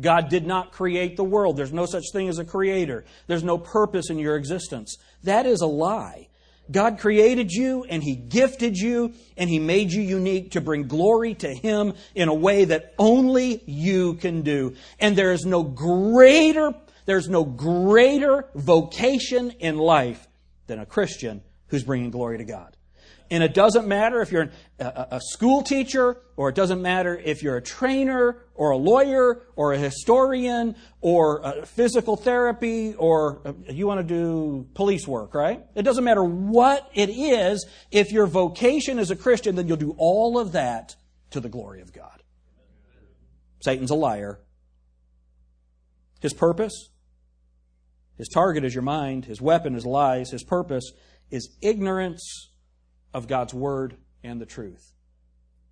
God 0.00 0.28
did 0.28 0.46
not 0.46 0.72
create 0.72 1.16
the 1.16 1.24
world. 1.24 1.56
There's 1.56 1.72
no 1.72 1.86
such 1.86 2.04
thing 2.12 2.28
as 2.28 2.38
a 2.38 2.44
creator. 2.44 3.04
There's 3.26 3.44
no 3.44 3.58
purpose 3.58 4.08
in 4.08 4.18
your 4.18 4.36
existence. 4.36 4.96
That 5.24 5.46
is 5.46 5.60
a 5.60 5.66
lie. 5.66 6.28
God 6.70 6.98
created 6.98 7.50
you 7.50 7.84
and 7.84 8.02
He 8.02 8.14
gifted 8.14 8.76
you 8.76 9.14
and 9.36 9.48
He 9.50 9.58
made 9.58 9.92
you 9.92 10.02
unique 10.02 10.52
to 10.52 10.60
bring 10.60 10.86
glory 10.86 11.34
to 11.36 11.52
Him 11.52 11.94
in 12.14 12.28
a 12.28 12.34
way 12.34 12.64
that 12.66 12.94
only 12.98 13.62
you 13.66 14.14
can 14.14 14.42
do. 14.42 14.74
And 14.98 15.16
there 15.16 15.32
is 15.32 15.44
no 15.44 15.62
greater, 15.62 16.74
there's 17.06 17.28
no 17.28 17.44
greater 17.44 18.48
vocation 18.54 19.50
in 19.52 19.76
life 19.76 20.26
than 20.66 20.78
a 20.78 20.86
Christian 20.86 21.42
who's 21.68 21.84
bringing 21.84 22.10
glory 22.10 22.38
to 22.38 22.44
God. 22.44 22.76
And 23.30 23.44
it 23.44 23.54
doesn't 23.54 23.86
matter 23.86 24.20
if 24.22 24.32
you're 24.32 24.50
a, 24.80 25.06
a 25.12 25.20
school 25.20 25.62
teacher, 25.62 26.20
or 26.36 26.48
it 26.48 26.56
doesn't 26.56 26.82
matter 26.82 27.16
if 27.16 27.44
you're 27.44 27.56
a 27.56 27.62
trainer, 27.62 28.42
or 28.54 28.70
a 28.70 28.76
lawyer, 28.76 29.42
or 29.54 29.72
a 29.72 29.78
historian, 29.78 30.74
or 31.00 31.40
a 31.44 31.64
physical 31.64 32.16
therapy, 32.16 32.94
or 32.94 33.40
uh, 33.44 33.52
you 33.68 33.86
want 33.86 34.00
to 34.00 34.14
do 34.14 34.66
police 34.74 35.06
work, 35.06 35.32
right? 35.32 35.64
It 35.76 35.82
doesn't 35.82 36.02
matter 36.02 36.24
what 36.24 36.90
it 36.92 37.08
is. 37.08 37.66
If 37.92 38.10
your 38.10 38.26
vocation 38.26 38.98
is 38.98 39.12
a 39.12 39.16
Christian, 39.16 39.54
then 39.54 39.68
you'll 39.68 39.76
do 39.76 39.94
all 39.96 40.36
of 40.38 40.52
that 40.52 40.96
to 41.30 41.38
the 41.38 41.48
glory 41.48 41.82
of 41.82 41.92
God. 41.92 42.22
Satan's 43.60 43.92
a 43.92 43.94
liar. 43.94 44.40
His 46.20 46.34
purpose? 46.34 46.88
His 48.18 48.28
target 48.28 48.64
is 48.64 48.74
your 48.74 48.82
mind. 48.82 49.26
His 49.26 49.40
weapon 49.40 49.76
is 49.76 49.86
lies. 49.86 50.30
His 50.30 50.42
purpose 50.42 50.90
is 51.30 51.56
ignorance 51.62 52.49
of 53.12 53.28
God's 53.28 53.54
word 53.54 53.96
and 54.22 54.40
the 54.40 54.46
truth. 54.46 54.94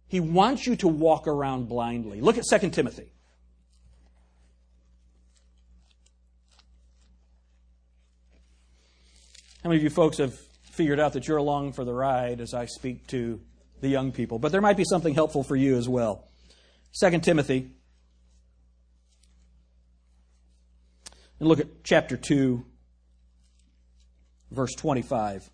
He 0.09 0.21
wants 0.21 0.67
you 0.67 0.77
to 0.77 0.89
walk 0.89 1.27
around 1.27 1.69
blindly. 1.69 2.21
Look 2.21 2.39
at 2.39 2.45
2 2.49 2.71
Timothy. 2.71 3.13
How 9.63 9.71
many 9.71 9.81
of 9.81 9.85
you 9.85 9.91
folks 9.91 10.19
have 10.19 10.39
figured 10.71 11.01
out 11.01 11.13
that 11.13 11.29
you're 11.29 11.37
along 11.37 11.73
for 11.73 11.85
the 11.85 11.93
ride 11.93 12.41
as 12.41 12.55
I 12.55 12.67
speak 12.67 13.07
to 13.09 13.41
the 13.81 13.89
young 13.89 14.13
people? 14.13 14.39
But 14.39 14.53
there 14.53 14.61
might 14.61 14.77
be 14.77 14.85
something 14.85 15.15
helpful 15.15 15.43
for 15.43 15.57
you 15.57 15.77
as 15.77 15.89
well. 15.89 16.25
2 17.01 17.19
Timothy. 17.19 17.71
And 21.39 21.49
look 21.49 21.61
at 21.61 21.85
chapter 21.85 22.17
2, 22.17 22.65
verse 24.51 24.75
25. 24.75 25.51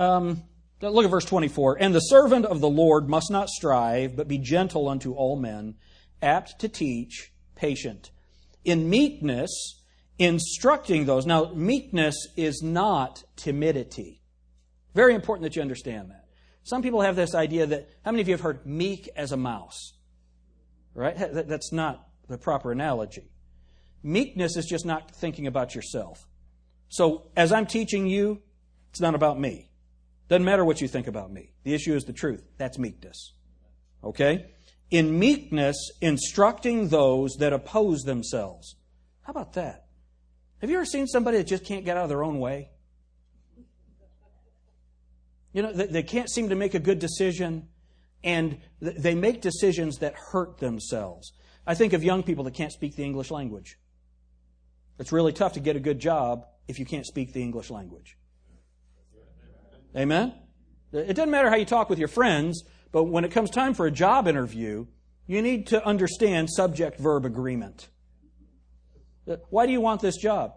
Um, 0.00 0.44
look 0.80 1.04
at 1.04 1.10
verse 1.10 1.26
24. 1.26 1.76
And 1.78 1.94
the 1.94 2.00
servant 2.00 2.46
of 2.46 2.60
the 2.60 2.70
Lord 2.70 3.08
must 3.08 3.30
not 3.30 3.50
strive, 3.50 4.16
but 4.16 4.28
be 4.28 4.38
gentle 4.38 4.88
unto 4.88 5.12
all 5.12 5.38
men, 5.38 5.74
apt 6.22 6.58
to 6.60 6.68
teach, 6.68 7.32
patient. 7.54 8.10
In 8.64 8.88
meekness, 8.88 9.82
instructing 10.18 11.04
those. 11.04 11.26
Now, 11.26 11.52
meekness 11.54 12.16
is 12.34 12.62
not 12.62 13.24
timidity. 13.36 14.22
Very 14.94 15.14
important 15.14 15.44
that 15.44 15.54
you 15.54 15.60
understand 15.60 16.10
that. 16.10 16.24
Some 16.62 16.82
people 16.82 17.02
have 17.02 17.16
this 17.16 17.34
idea 17.34 17.66
that, 17.66 17.90
how 18.02 18.10
many 18.10 18.22
of 18.22 18.28
you 18.28 18.34
have 18.34 18.40
heard 18.40 18.64
meek 18.64 19.08
as 19.14 19.32
a 19.32 19.36
mouse? 19.36 19.92
Right? 20.94 21.14
That's 21.16 21.72
not 21.72 22.08
the 22.26 22.38
proper 22.38 22.72
analogy. 22.72 23.30
Meekness 24.02 24.56
is 24.56 24.64
just 24.64 24.86
not 24.86 25.10
thinking 25.10 25.46
about 25.46 25.74
yourself. 25.74 26.26
So, 26.88 27.30
as 27.36 27.52
I'm 27.52 27.66
teaching 27.66 28.06
you, 28.06 28.40
it's 28.90 29.00
not 29.00 29.14
about 29.14 29.38
me. 29.38 29.69
Doesn't 30.30 30.44
matter 30.44 30.64
what 30.64 30.80
you 30.80 30.86
think 30.86 31.08
about 31.08 31.32
me. 31.32 31.50
The 31.64 31.74
issue 31.74 31.92
is 31.92 32.04
the 32.04 32.12
truth. 32.12 32.44
That's 32.56 32.78
meekness. 32.78 33.32
Okay? 34.04 34.52
In 34.88 35.18
meekness, 35.18 35.76
instructing 36.00 36.88
those 36.88 37.34
that 37.40 37.52
oppose 37.52 38.02
themselves. 38.02 38.76
How 39.22 39.32
about 39.32 39.54
that? 39.54 39.86
Have 40.60 40.70
you 40.70 40.76
ever 40.76 40.84
seen 40.84 41.08
somebody 41.08 41.38
that 41.38 41.48
just 41.48 41.64
can't 41.64 41.84
get 41.84 41.96
out 41.96 42.04
of 42.04 42.08
their 42.08 42.22
own 42.22 42.38
way? 42.38 42.70
You 45.52 45.62
know, 45.62 45.72
they 45.72 46.04
can't 46.04 46.30
seem 46.30 46.50
to 46.50 46.54
make 46.54 46.74
a 46.74 46.78
good 46.78 47.00
decision, 47.00 47.66
and 48.22 48.58
they 48.80 49.16
make 49.16 49.40
decisions 49.40 49.98
that 49.98 50.14
hurt 50.14 50.58
themselves. 50.58 51.32
I 51.66 51.74
think 51.74 51.92
of 51.92 52.04
young 52.04 52.22
people 52.22 52.44
that 52.44 52.54
can't 52.54 52.72
speak 52.72 52.94
the 52.94 53.02
English 53.02 53.32
language. 53.32 53.78
It's 55.00 55.10
really 55.10 55.32
tough 55.32 55.54
to 55.54 55.60
get 55.60 55.74
a 55.74 55.80
good 55.80 55.98
job 55.98 56.46
if 56.68 56.78
you 56.78 56.86
can't 56.86 57.04
speak 57.04 57.32
the 57.32 57.42
English 57.42 57.68
language. 57.68 58.16
Amen? 59.96 60.34
It 60.92 61.14
doesn't 61.14 61.30
matter 61.30 61.50
how 61.50 61.56
you 61.56 61.64
talk 61.64 61.88
with 61.88 61.98
your 61.98 62.08
friends, 62.08 62.64
but 62.92 63.04
when 63.04 63.24
it 63.24 63.30
comes 63.30 63.50
time 63.50 63.74
for 63.74 63.86
a 63.86 63.90
job 63.90 64.26
interview, 64.26 64.86
you 65.26 65.42
need 65.42 65.68
to 65.68 65.84
understand 65.84 66.50
subject 66.50 66.98
verb 66.98 67.24
agreement. 67.24 67.88
Uh, 69.28 69.36
why 69.50 69.66
do 69.66 69.72
you 69.72 69.80
want 69.80 70.00
this 70.00 70.16
job? 70.16 70.54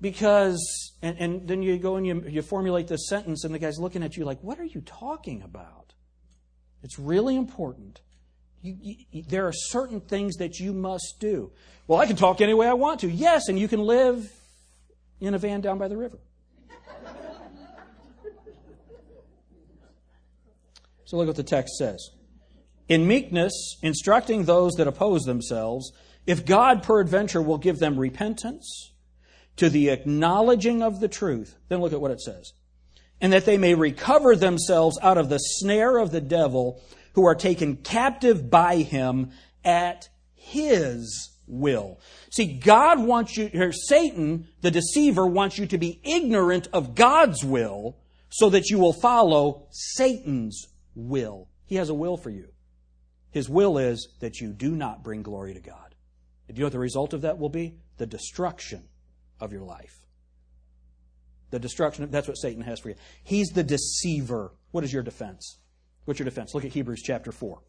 Because, 0.00 0.92
and, 1.02 1.16
and 1.18 1.48
then 1.48 1.62
you 1.62 1.78
go 1.78 1.96
and 1.96 2.06
you, 2.06 2.24
you 2.26 2.42
formulate 2.42 2.88
this 2.88 3.08
sentence, 3.08 3.44
and 3.44 3.54
the 3.54 3.58
guy's 3.58 3.78
looking 3.78 4.02
at 4.02 4.16
you 4.16 4.24
like, 4.24 4.42
what 4.42 4.58
are 4.58 4.64
you 4.64 4.80
talking 4.80 5.42
about? 5.42 5.94
It's 6.82 6.98
really 6.98 7.36
important. 7.36 8.00
You, 8.62 8.96
you, 9.10 9.22
there 9.28 9.46
are 9.46 9.52
certain 9.52 10.00
things 10.00 10.36
that 10.36 10.58
you 10.58 10.72
must 10.72 11.16
do. 11.20 11.52
Well, 11.86 12.00
I 12.00 12.06
can 12.06 12.16
talk 12.16 12.40
any 12.40 12.54
way 12.54 12.66
I 12.66 12.74
want 12.74 13.00
to. 13.00 13.10
Yes, 13.10 13.48
and 13.48 13.58
you 13.58 13.68
can 13.68 13.80
live 13.80 14.32
in 15.20 15.34
a 15.34 15.38
van 15.38 15.60
down 15.60 15.78
by 15.78 15.88
the 15.88 15.96
river. 15.96 16.18
So 21.10 21.16
look 21.16 21.26
what 21.26 21.34
the 21.34 21.42
text 21.42 21.76
says. 21.76 22.10
In 22.88 23.08
meekness, 23.08 23.78
instructing 23.82 24.44
those 24.44 24.74
that 24.74 24.86
oppose 24.86 25.22
themselves, 25.22 25.90
if 26.24 26.46
God 26.46 26.84
peradventure 26.84 27.42
will 27.42 27.58
give 27.58 27.80
them 27.80 27.98
repentance 27.98 28.92
to 29.56 29.68
the 29.68 29.88
acknowledging 29.88 30.84
of 30.84 31.00
the 31.00 31.08
truth, 31.08 31.56
then 31.68 31.80
look 31.80 31.92
at 31.92 32.00
what 32.00 32.12
it 32.12 32.20
says. 32.20 32.52
And 33.20 33.32
that 33.32 33.44
they 33.44 33.58
may 33.58 33.74
recover 33.74 34.36
themselves 34.36 35.00
out 35.02 35.18
of 35.18 35.28
the 35.28 35.38
snare 35.38 35.98
of 35.98 36.12
the 36.12 36.20
devil 36.20 36.80
who 37.14 37.26
are 37.26 37.34
taken 37.34 37.78
captive 37.78 38.48
by 38.48 38.76
him 38.76 39.32
at 39.64 40.08
his 40.34 41.36
will. 41.48 41.98
See, 42.30 42.56
God 42.56 43.00
wants 43.00 43.36
you, 43.36 43.50
or 43.52 43.72
Satan, 43.72 44.46
the 44.60 44.70
deceiver, 44.70 45.26
wants 45.26 45.58
you 45.58 45.66
to 45.66 45.78
be 45.78 46.00
ignorant 46.04 46.68
of 46.72 46.94
God's 46.94 47.44
will 47.44 47.96
so 48.28 48.48
that 48.50 48.70
you 48.70 48.78
will 48.78 48.92
follow 48.92 49.66
Satan's 49.72 50.68
will. 50.94 51.48
He 51.66 51.76
has 51.76 51.88
a 51.88 51.94
will 51.94 52.16
for 52.16 52.30
you. 52.30 52.48
His 53.30 53.48
will 53.48 53.78
is 53.78 54.08
that 54.20 54.40
you 54.40 54.52
do 54.52 54.74
not 54.74 55.04
bring 55.04 55.22
glory 55.22 55.54
to 55.54 55.60
God. 55.60 55.94
And 56.48 56.58
you 56.58 56.62
know 56.62 56.66
what 56.66 56.72
the 56.72 56.78
result 56.80 57.12
of 57.12 57.22
that 57.22 57.38
will 57.38 57.48
be? 57.48 57.76
The 57.98 58.06
destruction 58.06 58.88
of 59.38 59.52
your 59.52 59.62
life. 59.62 59.94
The 61.50 61.58
destruction, 61.58 62.10
that's 62.10 62.28
what 62.28 62.36
Satan 62.36 62.62
has 62.62 62.80
for 62.80 62.90
you. 62.90 62.96
He's 63.22 63.48
the 63.48 63.62
deceiver. 63.62 64.52
What 64.72 64.84
is 64.84 64.92
your 64.92 65.02
defense? 65.02 65.58
What's 66.04 66.18
your 66.18 66.24
defense? 66.24 66.54
Look 66.54 66.64
at 66.64 66.72
Hebrews 66.72 67.02
chapter 67.04 67.30
4. 67.30 67.60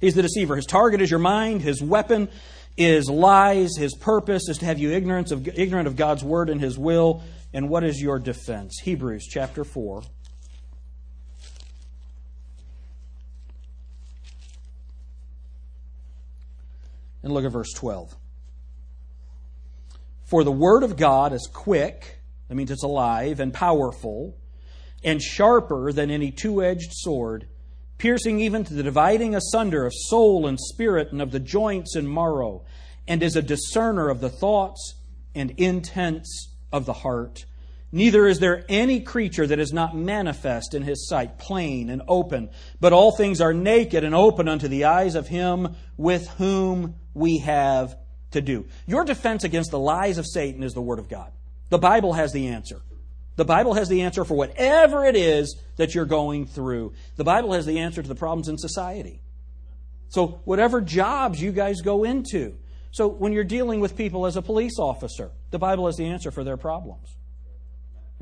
He's 0.00 0.14
the 0.14 0.22
deceiver. 0.22 0.56
His 0.56 0.66
target 0.66 1.00
is 1.00 1.10
your 1.10 1.20
mind. 1.20 1.62
His 1.62 1.82
weapon 1.82 2.28
is 2.76 3.08
lies. 3.08 3.76
His 3.76 3.94
purpose 3.94 4.48
is 4.48 4.58
to 4.58 4.64
have 4.64 4.78
you 4.78 4.90
ignorant 4.90 5.30
of 5.32 5.96
God's 5.96 6.24
word 6.24 6.50
and 6.50 6.60
His 6.60 6.78
will. 6.78 7.22
And 7.52 7.68
what 7.68 7.84
is 7.84 8.00
your 8.00 8.18
defense? 8.18 8.80
Hebrews 8.82 9.26
chapter 9.30 9.64
4. 9.64 10.02
And 17.22 17.32
look 17.32 17.44
at 17.44 17.52
verse 17.52 17.72
12. 17.72 18.16
For 20.24 20.44
the 20.44 20.52
word 20.52 20.82
of 20.82 20.96
God 20.96 21.32
is 21.32 21.48
quick, 21.52 22.20
that 22.48 22.54
means 22.54 22.70
it's 22.70 22.82
alive 22.82 23.38
and 23.38 23.52
powerful, 23.52 24.36
and 25.04 25.20
sharper 25.20 25.92
than 25.92 26.10
any 26.10 26.30
two 26.30 26.62
edged 26.62 26.92
sword, 26.92 27.46
piercing 27.98 28.40
even 28.40 28.64
to 28.64 28.74
the 28.74 28.82
dividing 28.82 29.34
asunder 29.34 29.84
of 29.84 29.92
soul 29.94 30.46
and 30.46 30.58
spirit 30.58 31.12
and 31.12 31.20
of 31.20 31.32
the 31.32 31.40
joints 31.40 31.94
and 31.94 32.08
marrow, 32.08 32.64
and 33.06 33.22
is 33.22 33.36
a 33.36 33.42
discerner 33.42 34.08
of 34.08 34.20
the 34.20 34.30
thoughts 34.30 34.94
and 35.34 35.50
intents 35.52 36.50
of 36.72 36.86
the 36.86 36.92
heart. 36.92 37.44
Neither 37.94 38.26
is 38.26 38.38
there 38.38 38.64
any 38.70 39.00
creature 39.00 39.46
that 39.46 39.58
is 39.58 39.70
not 39.70 39.94
manifest 39.94 40.72
in 40.72 40.82
his 40.82 41.06
sight, 41.06 41.38
plain 41.38 41.90
and 41.90 42.00
open, 42.08 42.48
but 42.80 42.94
all 42.94 43.14
things 43.14 43.42
are 43.42 43.52
naked 43.52 44.02
and 44.02 44.14
open 44.14 44.48
unto 44.48 44.66
the 44.66 44.84
eyes 44.84 45.14
of 45.14 45.28
him 45.28 45.76
with 45.98 46.26
whom 46.38 46.94
we 47.12 47.38
have 47.38 47.94
to 48.30 48.40
do. 48.40 48.66
Your 48.86 49.04
defense 49.04 49.44
against 49.44 49.70
the 49.70 49.78
lies 49.78 50.16
of 50.16 50.26
Satan 50.26 50.62
is 50.62 50.72
the 50.72 50.80
Word 50.80 50.98
of 50.98 51.10
God. 51.10 51.32
The 51.68 51.78
Bible 51.78 52.14
has 52.14 52.32
the 52.32 52.48
answer. 52.48 52.80
The 53.36 53.44
Bible 53.44 53.74
has 53.74 53.90
the 53.90 54.02
answer 54.02 54.24
for 54.24 54.34
whatever 54.36 55.04
it 55.04 55.16
is 55.16 55.60
that 55.76 55.94
you're 55.94 56.06
going 56.06 56.46
through. 56.46 56.94
The 57.16 57.24
Bible 57.24 57.52
has 57.52 57.66
the 57.66 57.78
answer 57.78 58.02
to 58.02 58.08
the 58.08 58.14
problems 58.14 58.48
in 58.48 58.56
society. 58.56 59.20
So, 60.08 60.40
whatever 60.44 60.80
jobs 60.80 61.40
you 61.40 61.52
guys 61.52 61.80
go 61.80 62.04
into. 62.04 62.56
So, 62.90 63.08
when 63.08 63.32
you're 63.32 63.44
dealing 63.44 63.80
with 63.80 63.96
people 63.96 64.26
as 64.26 64.36
a 64.36 64.42
police 64.42 64.78
officer, 64.78 65.30
the 65.50 65.58
Bible 65.58 65.86
has 65.86 65.96
the 65.96 66.06
answer 66.06 66.30
for 66.30 66.44
their 66.44 66.58
problems 66.58 67.16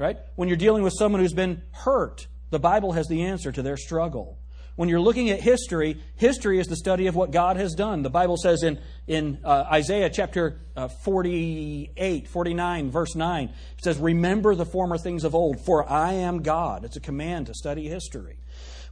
right? 0.01 0.17
When 0.35 0.49
you're 0.49 0.57
dealing 0.57 0.83
with 0.83 0.95
someone 0.95 1.21
who's 1.21 1.35
been 1.35 1.63
hurt, 1.73 2.27
the 2.49 2.59
Bible 2.59 2.93
has 2.93 3.07
the 3.07 3.23
answer 3.23 3.53
to 3.53 3.63
their 3.63 3.77
struggle. 3.77 4.39
When 4.77 4.89
you're 4.89 5.01
looking 5.01 5.29
at 5.29 5.41
history, 5.41 6.01
history 6.17 6.59
is 6.59 6.67
the 6.67 6.77
study 6.77 7.07
of 7.07 7.15
what 7.15 7.33
God 7.33 7.59
has 7.59 7.75
done. 7.75 8.03
The 8.03 8.09
Bible 8.09 8.39
says 8.39 8.63
in, 8.63 8.81
in 9.07 9.39
uh, 9.45 9.67
Isaiah 9.71 10.09
chapter 10.09 10.59
uh, 10.75 10.89
48, 10.89 12.29
49, 12.29 12.91
verse 12.91 13.15
9, 13.15 13.45
it 13.45 13.85
says, 13.85 13.99
Remember 13.99 14.55
the 14.55 14.65
former 14.65 14.97
things 14.97 15.25
of 15.25 15.35
old, 15.35 15.61
for 15.61 15.87
I 15.87 16.15
am 16.15 16.41
God. 16.43 16.87
It's 16.87 16.97
a 16.97 17.01
command 17.01 17.49
to 17.49 17.55
study 17.55 17.87
history. 17.89 18.39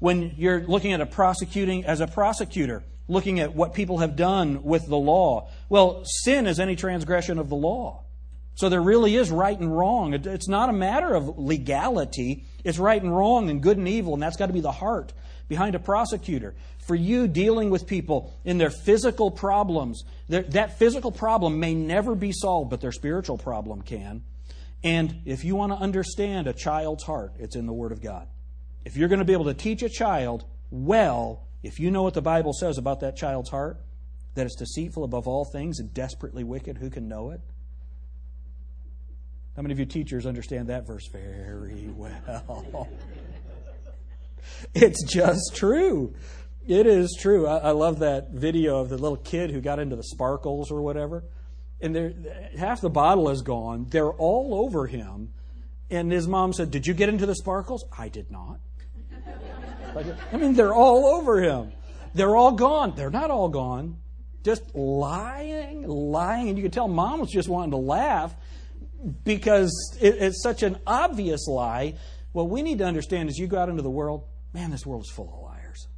When 0.00 0.35
you're 0.37 0.61
looking 0.61 0.93
at 0.93 1.00
a 1.00 1.07
prosecuting, 1.07 1.87
as 1.87 2.03
a 2.03 2.07
prosecutor, 2.07 2.85
looking 3.09 3.41
at 3.41 3.55
what 3.55 3.73
people 3.73 3.99
have 3.99 4.15
done 4.15 4.65
with 4.65 4.87
the 4.87 4.99
law, 4.99 5.49
well, 5.71 6.03
sin 6.05 6.47
is 6.47 6.61
any 6.61 6.77
transgression 6.77 7.38
of 7.38 7.49
the 7.49 7.57
law. 7.57 8.05
So 8.59 8.69
there 8.69 8.83
really 8.83 9.15
is 9.15 9.31
right 9.31 9.57
and 9.57 9.73
wrong. 9.73 10.15
It's 10.15 10.49
not 10.49 10.69
a 10.69 10.73
matter 10.73 11.15
of 11.15 11.38
legality. 11.38 12.45
It's 12.65 12.77
right 12.77 13.00
and 13.00 13.17
wrong 13.17 13.50
and 13.50 13.62
good 13.62 13.79
and 13.79 13.87
evil, 13.87 14.15
and 14.15 14.23
that's 14.23 14.37
got 14.37 14.47
to 14.47 14.53
be 14.53 14.59
the 14.59 14.73
heart 14.73 15.12
behind 15.47 15.77
a 15.77 15.79
prosecutor. 15.79 16.57
For 16.85 16.97
you 16.97 17.29
dealing 17.29 17.71
with 17.71 17.87
people 17.87 18.35
in 18.45 18.59
their 18.59 18.71
physical 18.71 19.31
problems, 19.31 20.03
that 20.29 20.77
physical 20.77 21.12
problem 21.12 21.61
may 21.61 21.73
never 21.73 22.17
be 22.17 22.33
solved, 22.33 22.71
but 22.71 22.81
their 22.81 22.91
spiritual 22.91 23.38
problem 23.38 23.81
can. 23.81 24.25
And 24.83 25.23
if 25.25 25.45
you 25.45 25.55
want 25.55 25.71
to 25.71 25.79
understand 25.79 26.49
a 26.49 26.53
child's 26.53 27.05
heart, 27.05 27.35
it's 27.38 27.55
in 27.55 27.65
the 27.65 27.73
Word 27.73 27.93
of 27.93 28.03
God. 28.03 28.27
If 28.85 28.97
you're 28.97 29.09
going 29.09 29.21
to 29.21 29.25
be 29.25 29.35
able 29.35 29.45
to 29.45 29.55
teach 29.55 29.85
a 29.85 29.88
child 29.88 30.45
well, 30.73 31.47
if 31.62 31.79
you 31.79 31.93
know 31.93 32.03
what 32.03 32.15
the 32.15 32.23
Bible 32.23 32.53
says 32.53 32.77
about 32.77 32.99
that 33.00 33.17
child's 33.17 33.50
heart, 33.50 33.79
that 34.35 34.47
it's 34.47 34.57
deceitful 34.57 35.05
above 35.05 35.29
all 35.29 35.45
things 35.45 35.79
and 35.79 35.95
desperately 35.95 36.43
wicked, 36.43 36.79
who 36.79 36.91
can 36.91 37.07
know 37.07 37.31
it? 37.31 37.41
How 39.59 39.62
many 39.62 39.73
of 39.73 39.81
you 39.81 39.87
teachers 39.87 40.25
understand 40.25 40.69
that 40.69 40.87
verse 40.87 41.09
very 41.09 41.88
well? 41.88 42.88
it's 44.73 45.03
just 45.03 45.57
true. 45.57 46.15
It 46.69 46.87
is 46.87 47.19
true. 47.21 47.45
I, 47.45 47.57
I, 47.57 47.71
love 47.73 47.99
that 47.99 48.31
video 48.31 48.79
of 48.79 48.88
the 48.88 48.97
little 48.97 49.17
kid 49.17 49.50
who 49.50 49.61
got 49.61 49.81
into 49.81 49.97
the 49.97 50.05
sparkles 50.05 50.71
or 50.71 50.81
whatever. 50.81 51.25
And 51.81 52.29
half 52.57 52.81
the 52.81 52.88
bottle 52.88 53.31
is 53.31 53.43
gone. 53.43 53.87
They're 53.91 54.12
all 54.12 54.65
over 54.65 54.87
him. 54.87 55.33
And 55.91 56.12
his 56.12 56.29
mom 56.29 56.53
said, 56.53 56.71
Did 56.71 56.87
you 56.87 56.95
get 56.95 57.09
into 57.09 57.27
the 57.27 57.35
sparkles? 57.35 57.85
I 57.99 58.11
did 58.11 58.31
not. 58.31 58.61
I 60.33 60.37
mean, 60.37 60.55
they're 60.55 60.73
all 60.73 61.05
over 61.05 61.43
him. 61.43 61.73
They're 62.15 62.37
all 62.37 62.53
gone. 62.53 62.95
They're 62.95 63.11
not 63.11 63.33
all 63.33 63.49
gone. 63.49 63.97
Just 64.45 64.73
lying, 64.77 65.83
lying. 65.83 66.49
And 66.49 66.57
you 66.57 66.62
can 66.62 66.71
tell 66.71 66.87
mom 66.87 67.19
was 67.19 67.33
just 67.33 67.49
wanting 67.49 67.73
to 67.73 67.77
laugh 67.77 68.37
because 69.25 69.97
it, 70.00 70.17
it's 70.17 70.43
such 70.43 70.62
an 70.62 70.78
obvious 70.87 71.47
lie. 71.47 71.95
What 72.33 72.50
we 72.50 72.62
need 72.62 72.78
to 72.78 72.85
understand 72.85 73.28
is 73.28 73.38
you 73.38 73.47
go 73.47 73.59
out 73.59 73.69
into 73.69 73.83
the 73.83 73.90
world, 73.90 74.25
man, 74.52 74.71
this 74.71 74.85
world 74.85 75.02
is 75.02 75.11
full 75.11 75.33
of 75.33 75.43
liars. 75.43 75.88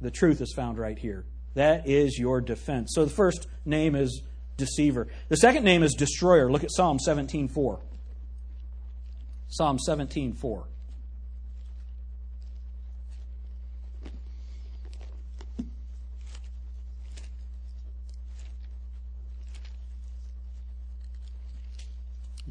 The 0.00 0.10
truth 0.10 0.40
is 0.40 0.52
found 0.54 0.78
right 0.78 0.98
here. 0.98 1.24
That 1.54 1.88
is 1.88 2.18
your 2.18 2.40
defense. 2.40 2.92
So 2.94 3.04
the 3.04 3.10
first 3.10 3.46
name 3.64 3.94
is 3.94 4.22
deceiver. 4.56 5.08
The 5.28 5.36
second 5.36 5.64
name 5.64 5.82
is 5.82 5.94
destroyer. 5.94 6.50
Look 6.50 6.64
at 6.64 6.70
Psalm 6.70 6.98
17:4. 6.98 7.80
Psalm 9.48 9.78
17:4. 9.78 10.64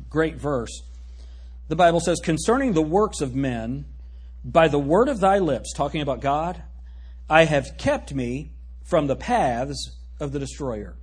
Great 0.10 0.36
verse. 0.36 0.82
The 1.68 1.76
Bible 1.76 2.00
says, 2.00 2.20
Concerning 2.20 2.74
the 2.74 2.82
works 2.82 3.22
of 3.22 3.36
men, 3.36 3.86
by 4.44 4.68
the 4.68 4.80
word 4.80 5.10
of 5.10 5.20
thy 5.20 5.40
lips, 5.40 5.74
talking 5.74 6.02
about 6.02 6.22
God, 6.22 6.62
I 7.30 7.46
have 7.46 7.78
kept 7.78 8.14
me 8.14 8.52
from 8.84 9.08
the 9.08 9.16
paths 9.16 9.98
of 10.20 10.32
the 10.32 10.40
destroyer. 10.40 10.96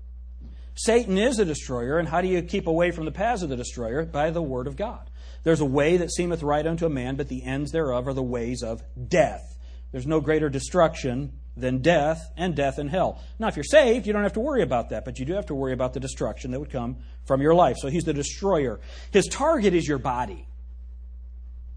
Satan 0.75 1.19
is 1.19 1.39
a 1.39 1.45
destroyer, 1.45 1.99
and 1.99 2.09
how 2.09 2.21
do 2.21 2.29
you 2.29 2.43
keep 2.43 2.67
away 2.67 2.93
from 2.93 3.05
the 3.05 3.13
paths 3.13 3.43
of 3.43 3.49
the 3.49 3.57
destroyer? 3.57 4.05
By 4.05 4.31
the 4.31 4.43
word 4.43 4.67
of 4.67 4.77
God. 4.77 5.11
There's 5.43 5.61
a 5.61 5.67
way 5.67 5.97
that 5.97 6.13
seemeth 6.13 6.43
right 6.43 6.67
unto 6.67 6.87
a 6.87 6.91
man, 6.91 7.17
but 7.17 7.29
the 7.29 7.45
ends 7.45 7.73
thereof 7.73 8.07
are 8.07 8.15
the 8.15 8.23
ways 8.23 8.63
of 8.63 8.83
death. 9.09 9.43
There's 9.93 10.07
no 10.07 10.21
greater 10.21 10.49
destruction 10.49 11.33
than 11.57 11.79
death 11.79 12.33
and 12.37 12.57
death 12.57 12.79
and 12.79 12.91
hell. 12.91 13.23
Now, 13.39 13.49
if 13.49 13.57
you're 13.57 13.65
saved, 13.65 14.07
you 14.07 14.13
don't 14.13 14.23
have 14.23 14.33
to 14.35 14.41
worry 14.41 14.63
about 14.63 14.89
that, 14.89 15.05
but 15.05 15.19
you 15.19 15.27
do 15.27 15.35
have 15.35 15.47
to 15.47 15.55
worry 15.55 15.73
about 15.73 15.93
the 15.93 16.01
destruction 16.01 16.51
that 16.51 16.61
would 16.61 16.71
come 16.71 16.97
from 17.27 17.43
your 17.43 17.55
life. 17.55 17.77
So 17.79 17.89
he's 17.89 18.05
the 18.05 18.15
destroyer. 18.15 18.81
His 19.11 19.27
target 19.27 19.75
is 19.75 19.87
your 19.87 19.99
body. 19.99 20.49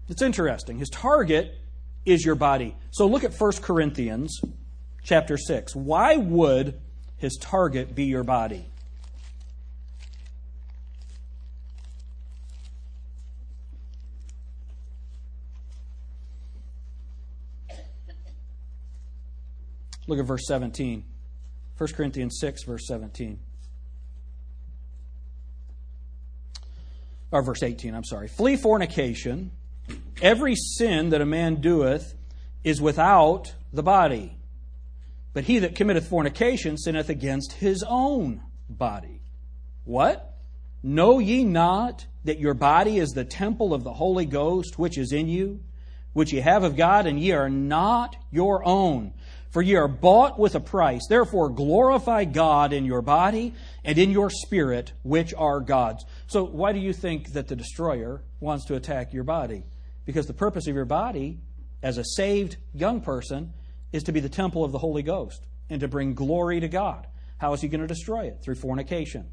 It's 0.08 0.22
interesting. 0.22 0.78
His 0.78 0.88
target 0.88 1.54
is 2.04 2.24
your 2.24 2.36
body. 2.36 2.76
So 2.90 3.06
look 3.06 3.24
at 3.24 3.34
1 3.34 3.52
Corinthians 3.60 4.40
chapter 5.02 5.36
6. 5.36 5.76
Why 5.76 6.16
would 6.16 6.80
his 7.18 7.36
target 7.36 7.94
be 7.94 8.04
your 8.04 8.24
body? 8.24 8.66
Look 20.06 20.18
at 20.18 20.24
verse 20.24 20.46
17. 20.46 21.04
1 21.78 21.92
Corinthians 21.92 22.38
6, 22.40 22.64
verse 22.64 22.86
17. 22.86 23.38
Or 27.32 27.42
verse 27.42 27.62
18, 27.62 27.94
I'm 27.94 28.04
sorry. 28.04 28.28
Flee 28.28 28.56
fornication. 28.56 29.50
Every 30.22 30.54
sin 30.54 31.10
that 31.10 31.20
a 31.20 31.26
man 31.26 31.60
doeth 31.60 32.14
is 32.64 32.80
without 32.80 33.54
the 33.72 33.82
body. 33.82 34.36
But 35.32 35.44
he 35.44 35.58
that 35.58 35.74
committeth 35.74 36.08
fornication 36.08 36.78
sinneth 36.78 37.10
against 37.10 37.52
his 37.52 37.84
own 37.86 38.42
body. 38.70 39.20
What? 39.84 40.34
Know 40.82 41.18
ye 41.18 41.44
not 41.44 42.06
that 42.24 42.38
your 42.38 42.54
body 42.54 42.98
is 42.98 43.10
the 43.10 43.24
temple 43.24 43.74
of 43.74 43.84
the 43.84 43.92
Holy 43.92 44.24
Ghost 44.24 44.78
which 44.78 44.96
is 44.96 45.12
in 45.12 45.28
you, 45.28 45.60
which 46.12 46.32
ye 46.32 46.40
have 46.40 46.64
of 46.64 46.76
God, 46.76 47.06
and 47.06 47.20
ye 47.20 47.32
are 47.32 47.50
not 47.50 48.16
your 48.30 48.64
own? 48.64 49.12
For 49.56 49.62
ye 49.62 49.74
are 49.76 49.88
bought 49.88 50.38
with 50.38 50.54
a 50.54 50.60
price. 50.60 51.06
Therefore, 51.08 51.48
glorify 51.48 52.26
God 52.26 52.74
in 52.74 52.84
your 52.84 53.00
body 53.00 53.54
and 53.86 53.96
in 53.96 54.10
your 54.10 54.28
spirit, 54.28 54.92
which 55.02 55.32
are 55.32 55.60
God's. 55.60 56.04
So, 56.26 56.44
why 56.44 56.74
do 56.74 56.78
you 56.78 56.92
think 56.92 57.32
that 57.32 57.48
the 57.48 57.56
destroyer 57.56 58.22
wants 58.38 58.66
to 58.66 58.74
attack 58.74 59.14
your 59.14 59.24
body? 59.24 59.64
Because 60.04 60.26
the 60.26 60.34
purpose 60.34 60.66
of 60.66 60.74
your 60.74 60.84
body, 60.84 61.38
as 61.82 61.96
a 61.96 62.04
saved 62.04 62.58
young 62.74 63.00
person, 63.00 63.54
is 63.92 64.02
to 64.02 64.12
be 64.12 64.20
the 64.20 64.28
temple 64.28 64.62
of 64.62 64.72
the 64.72 64.78
Holy 64.78 65.02
Ghost 65.02 65.46
and 65.70 65.80
to 65.80 65.88
bring 65.88 66.12
glory 66.12 66.60
to 66.60 66.68
God. 66.68 67.06
How 67.38 67.54
is 67.54 67.62
he 67.62 67.68
going 67.68 67.80
to 67.80 67.86
destroy 67.86 68.26
it? 68.26 68.42
Through 68.42 68.56
fornication. 68.56 69.30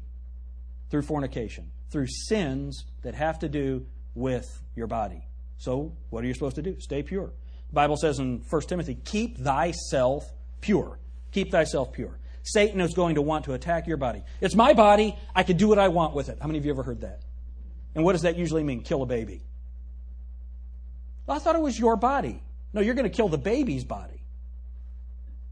Through 0.88 1.02
fornication. 1.02 1.70
Through 1.90 2.06
sins 2.06 2.86
that 3.02 3.14
have 3.14 3.40
to 3.40 3.48
do 3.50 3.84
with 4.14 4.62
your 4.74 4.86
body. 4.86 5.26
So, 5.58 5.94
what 6.08 6.24
are 6.24 6.26
you 6.26 6.32
supposed 6.32 6.56
to 6.56 6.62
do? 6.62 6.80
Stay 6.80 7.02
pure. 7.02 7.34
Bible 7.72 7.96
says 7.96 8.18
in 8.18 8.42
1 8.48 8.62
Timothy, 8.62 8.96
keep 9.04 9.38
thyself 9.38 10.24
pure. 10.60 10.98
Keep 11.32 11.50
thyself 11.50 11.92
pure. 11.92 12.18
Satan 12.42 12.80
is 12.80 12.94
going 12.94 13.14
to 13.14 13.22
want 13.22 13.46
to 13.46 13.54
attack 13.54 13.86
your 13.86 13.96
body. 13.96 14.22
It's 14.40 14.54
my 14.54 14.74
body. 14.74 15.16
I 15.34 15.42
can 15.42 15.56
do 15.56 15.66
what 15.66 15.78
I 15.78 15.88
want 15.88 16.14
with 16.14 16.28
it. 16.28 16.38
How 16.40 16.46
many 16.46 16.58
of 16.58 16.64
you 16.64 16.70
ever 16.70 16.82
heard 16.82 17.00
that? 17.00 17.22
And 17.94 18.04
what 18.04 18.12
does 18.12 18.22
that 18.22 18.36
usually 18.36 18.62
mean? 18.62 18.82
Kill 18.82 19.02
a 19.02 19.06
baby. 19.06 19.42
Well, 21.26 21.36
I 21.36 21.40
thought 21.40 21.56
it 21.56 21.62
was 21.62 21.78
your 21.78 21.96
body. 21.96 22.42
No, 22.72 22.80
you're 22.80 22.94
going 22.94 23.08
to 23.08 23.16
kill 23.16 23.28
the 23.28 23.38
baby's 23.38 23.84
body. 23.84 24.22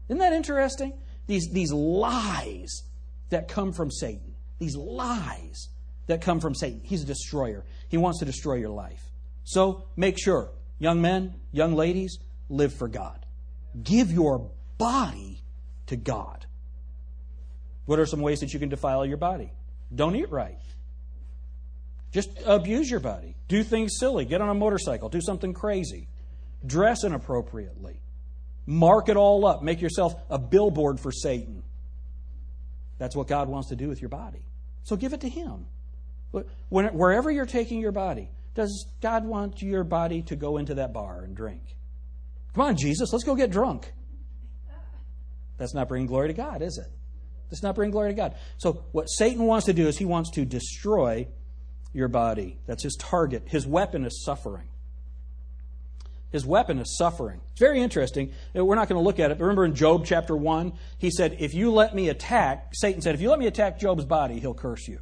Isn't 0.07 0.19
that 0.19 0.33
interesting? 0.33 0.93
These, 1.25 1.49
these 1.51 1.71
lies 1.71 2.83
that 3.29 3.47
come 3.47 3.71
from 3.71 3.89
Satan. 3.89 4.35
These 4.59 4.75
lies 4.75 5.69
that 6.07 6.21
come 6.21 6.39
from 6.39 6.53
Satan. 6.53 6.81
He's 6.83 7.03
a 7.03 7.05
destroyer. 7.05 7.65
He 7.89 7.97
wants 7.97 8.19
to 8.19 8.25
destroy 8.25 8.55
your 8.55 8.69
life. 8.69 9.01
So 9.45 9.85
make 9.95 10.19
sure 10.19 10.51
Young 10.83 11.01
men, 11.01 11.35
young 11.53 11.75
ladies, 11.75 12.19
live 12.49 12.73
for 12.73 12.89
God. 12.89 13.25
Give 13.81 14.11
your 14.11 14.51
body 14.77 15.41
to 15.85 15.95
God. 15.95 16.45
What 17.85 17.99
are 17.99 18.05
some 18.05 18.19
ways 18.19 18.41
that 18.41 18.53
you 18.53 18.59
can 18.59 18.67
defile 18.67 19.05
your 19.05 19.15
body? 19.15 19.53
Don't 19.95 20.13
eat 20.13 20.29
right. 20.29 20.57
Just 22.11 22.31
abuse 22.45 22.91
your 22.91 22.99
body. 22.99 23.37
Do 23.47 23.63
things 23.63 23.93
silly. 23.97 24.25
Get 24.25 24.41
on 24.41 24.49
a 24.49 24.53
motorcycle. 24.53 25.07
Do 25.07 25.21
something 25.21 25.53
crazy. 25.53 26.09
Dress 26.65 27.05
inappropriately. 27.05 28.01
Mark 28.65 29.07
it 29.07 29.15
all 29.15 29.45
up. 29.45 29.63
Make 29.63 29.79
yourself 29.79 30.13
a 30.29 30.37
billboard 30.37 30.99
for 30.99 31.13
Satan. 31.13 31.63
That's 32.97 33.15
what 33.15 33.29
God 33.29 33.47
wants 33.47 33.69
to 33.69 33.77
do 33.77 33.87
with 33.87 34.01
your 34.01 34.09
body. 34.09 34.45
So 34.83 34.97
give 34.97 35.13
it 35.13 35.21
to 35.21 35.29
Him. 35.29 35.65
Wherever 36.67 37.31
you're 37.31 37.45
taking 37.45 37.79
your 37.79 37.93
body, 37.93 38.27
does 38.55 38.87
God 39.01 39.25
want 39.25 39.61
your 39.61 39.83
body 39.83 40.21
to 40.23 40.35
go 40.35 40.57
into 40.57 40.75
that 40.75 40.93
bar 40.93 41.23
and 41.23 41.35
drink? 41.35 41.61
Come 42.53 42.65
on, 42.65 42.77
Jesus, 42.77 43.11
let's 43.11 43.23
go 43.23 43.35
get 43.35 43.51
drunk. 43.51 43.91
That's 45.57 45.73
not 45.73 45.87
bringing 45.87 46.07
glory 46.07 46.27
to 46.27 46.33
God, 46.33 46.61
is 46.61 46.77
it? 46.77 46.91
That's 47.49 47.63
not 47.63 47.75
bringing 47.75 47.91
glory 47.91 48.11
to 48.11 48.15
God. 48.15 48.35
So, 48.57 48.83
what 48.91 49.05
Satan 49.05 49.45
wants 49.45 49.67
to 49.67 49.73
do 49.73 49.87
is 49.87 49.97
he 49.97 50.05
wants 50.05 50.31
to 50.31 50.45
destroy 50.45 51.27
your 51.93 52.07
body. 52.07 52.57
That's 52.65 52.83
his 52.83 52.95
target. 52.95 53.43
His 53.47 53.67
weapon 53.67 54.05
is 54.05 54.23
suffering. 54.23 54.67
His 56.31 56.47
weapon 56.47 56.79
is 56.79 56.97
suffering. 56.97 57.41
It's 57.51 57.59
very 57.59 57.79
interesting. 57.79 58.33
We're 58.55 58.73
not 58.73 58.89
going 58.89 58.99
to 58.99 59.05
look 59.05 59.19
at 59.19 59.29
it. 59.29 59.39
Remember 59.39 59.65
in 59.65 59.75
Job 59.75 60.03
chapter 60.03 60.35
1, 60.35 60.73
he 60.97 61.11
said, 61.11 61.37
If 61.39 61.53
you 61.53 61.71
let 61.71 61.93
me 61.93 62.09
attack, 62.09 62.69
Satan 62.73 63.01
said, 63.03 63.13
If 63.13 63.21
you 63.21 63.29
let 63.29 63.37
me 63.37 63.45
attack 63.45 63.79
Job's 63.79 64.05
body, 64.05 64.39
he'll 64.39 64.55
curse 64.55 64.87
you. 64.87 64.99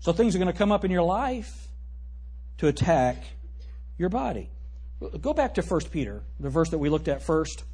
So 0.00 0.12
things 0.12 0.34
are 0.34 0.38
going 0.38 0.52
to 0.52 0.58
come 0.58 0.72
up 0.72 0.84
in 0.84 0.90
your 0.90 1.02
life 1.02 1.69
to 2.60 2.68
attack 2.68 3.24
your 3.96 4.10
body. 4.10 4.50
Go 5.22 5.32
back 5.32 5.54
to 5.54 5.62
1 5.62 5.80
Peter, 5.90 6.22
the 6.38 6.50
verse 6.50 6.68
that 6.68 6.78
we 6.78 6.90
looked 6.90 7.08
at 7.08 7.22
first. 7.22 7.64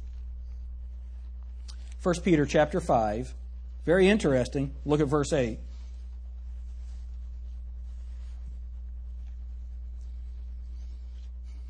1 2.01 2.15
Peter 2.23 2.45
chapter 2.45 2.79
5. 2.79 3.33
Very 3.85 4.07
interesting. 4.07 4.73
Look 4.85 5.01
at 5.01 5.07
verse 5.07 5.33
8. 5.33 5.59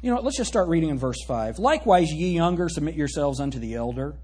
You 0.04 0.14
know, 0.14 0.22
let's 0.22 0.38
just 0.38 0.50
start 0.50 0.68
reading 0.68 0.90
in 0.90 1.00
verse 1.00 1.18
5. 1.28 1.58
Likewise, 1.58 2.12
ye 2.12 2.36
younger, 2.36 2.70
submit 2.70 2.94
yourselves 2.94 3.40
unto 3.40 3.58
the 3.58 3.74
elder. 3.74 4.16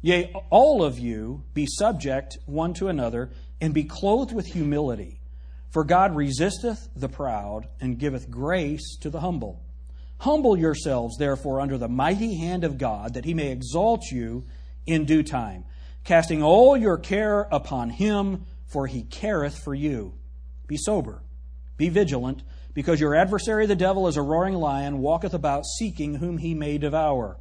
Yea, 0.00 0.32
all 0.50 0.82
of 0.82 0.98
you 0.98 1.44
be 1.54 1.64
subject 1.68 2.38
one 2.46 2.74
to 2.74 2.88
another, 2.88 3.30
and 3.60 3.72
be 3.72 3.84
clothed 3.84 4.34
with 4.34 4.46
humility. 4.46 5.20
For 5.72 5.84
God 5.84 6.14
resisteth 6.14 6.90
the 6.94 7.08
proud, 7.08 7.66
and 7.80 7.98
giveth 7.98 8.30
grace 8.30 8.96
to 9.00 9.08
the 9.08 9.20
humble. 9.20 9.64
Humble 10.18 10.54
yourselves, 10.56 11.16
therefore, 11.16 11.62
under 11.62 11.78
the 11.78 11.88
mighty 11.88 12.36
hand 12.36 12.62
of 12.62 12.76
God, 12.76 13.14
that 13.14 13.24
he 13.24 13.32
may 13.32 13.50
exalt 13.50 14.02
you 14.12 14.44
in 14.86 15.06
due 15.06 15.22
time, 15.22 15.64
casting 16.04 16.42
all 16.42 16.76
your 16.76 16.98
care 16.98 17.48
upon 17.50 17.88
him, 17.88 18.44
for 18.66 18.86
he 18.86 19.02
careth 19.02 19.58
for 19.64 19.74
you. 19.74 20.12
Be 20.66 20.76
sober, 20.76 21.22
be 21.78 21.88
vigilant, 21.88 22.42
because 22.74 23.00
your 23.00 23.14
adversary 23.14 23.64
the 23.64 23.74
devil 23.74 24.06
is 24.08 24.18
a 24.18 24.22
roaring 24.22 24.54
lion, 24.54 24.98
walketh 24.98 25.32
about 25.32 25.64
seeking 25.78 26.16
whom 26.16 26.36
he 26.36 26.52
may 26.52 26.76
devour. 26.76 27.38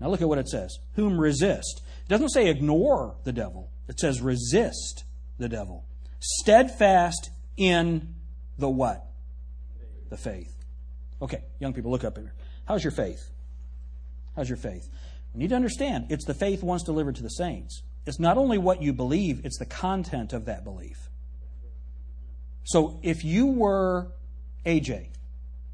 Now 0.00 0.08
look 0.08 0.20
at 0.20 0.28
what 0.28 0.38
it 0.38 0.48
says. 0.48 0.78
Whom 0.96 1.18
resist. 1.18 1.82
It 2.04 2.08
doesn't 2.08 2.30
say 2.30 2.48
ignore 2.48 3.16
the 3.24 3.32
devil. 3.32 3.70
It 3.88 3.98
says 3.98 4.20
resist 4.20 5.04
the 5.38 5.48
devil. 5.48 5.86
Steadfast 6.18 7.30
in 7.60 8.14
the 8.58 8.68
what? 8.68 9.06
The 10.08 10.16
faith. 10.16 10.52
Okay, 11.20 11.44
young 11.60 11.74
people, 11.74 11.90
look 11.90 12.04
up 12.04 12.16
here. 12.16 12.32
How's 12.64 12.82
your 12.82 12.90
faith? 12.90 13.30
How's 14.34 14.48
your 14.48 14.56
faith? 14.56 14.88
We 15.34 15.40
need 15.40 15.50
to 15.50 15.56
understand 15.56 16.06
it's 16.08 16.24
the 16.24 16.34
faith 16.34 16.62
once 16.62 16.82
delivered 16.82 17.16
to 17.16 17.22
the 17.22 17.28
saints. 17.28 17.82
It's 18.06 18.18
not 18.18 18.38
only 18.38 18.56
what 18.56 18.82
you 18.82 18.94
believe, 18.94 19.44
it's 19.44 19.58
the 19.58 19.66
content 19.66 20.32
of 20.32 20.46
that 20.46 20.64
belief. 20.64 21.10
So 22.64 22.98
if 23.02 23.24
you 23.24 23.46
were 23.46 24.10
AJ 24.64 25.08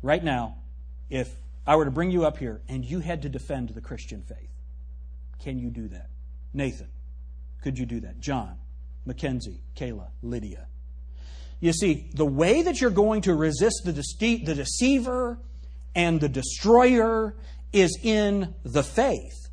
right 0.02 0.22
now, 0.22 0.56
if 1.08 1.32
I 1.66 1.76
were 1.76 1.84
to 1.84 1.90
bring 1.92 2.10
you 2.10 2.26
up 2.26 2.38
here 2.38 2.62
and 2.68 2.84
you 2.84 2.98
had 2.98 3.22
to 3.22 3.28
defend 3.28 3.68
the 3.68 3.80
Christian 3.80 4.22
faith, 4.22 4.50
can 5.38 5.58
you 5.58 5.70
do 5.70 5.86
that? 5.88 6.10
Nathan, 6.52 6.88
could 7.62 7.78
you 7.78 7.86
do 7.86 8.00
that? 8.00 8.18
John, 8.18 8.56
Mackenzie, 9.04 9.62
Kayla, 9.76 10.08
Lydia. 10.20 10.66
You 11.60 11.72
see, 11.72 12.10
the 12.14 12.26
way 12.26 12.62
that 12.62 12.80
you're 12.80 12.90
going 12.90 13.22
to 13.22 13.34
resist 13.34 13.82
the, 13.84 13.92
dece- 13.92 14.44
the 14.44 14.54
deceiver 14.54 15.38
and 15.94 16.20
the 16.20 16.28
destroyer 16.28 17.34
is 17.72 17.98
in 18.02 18.54
the 18.62 18.82
faith. 18.82 19.46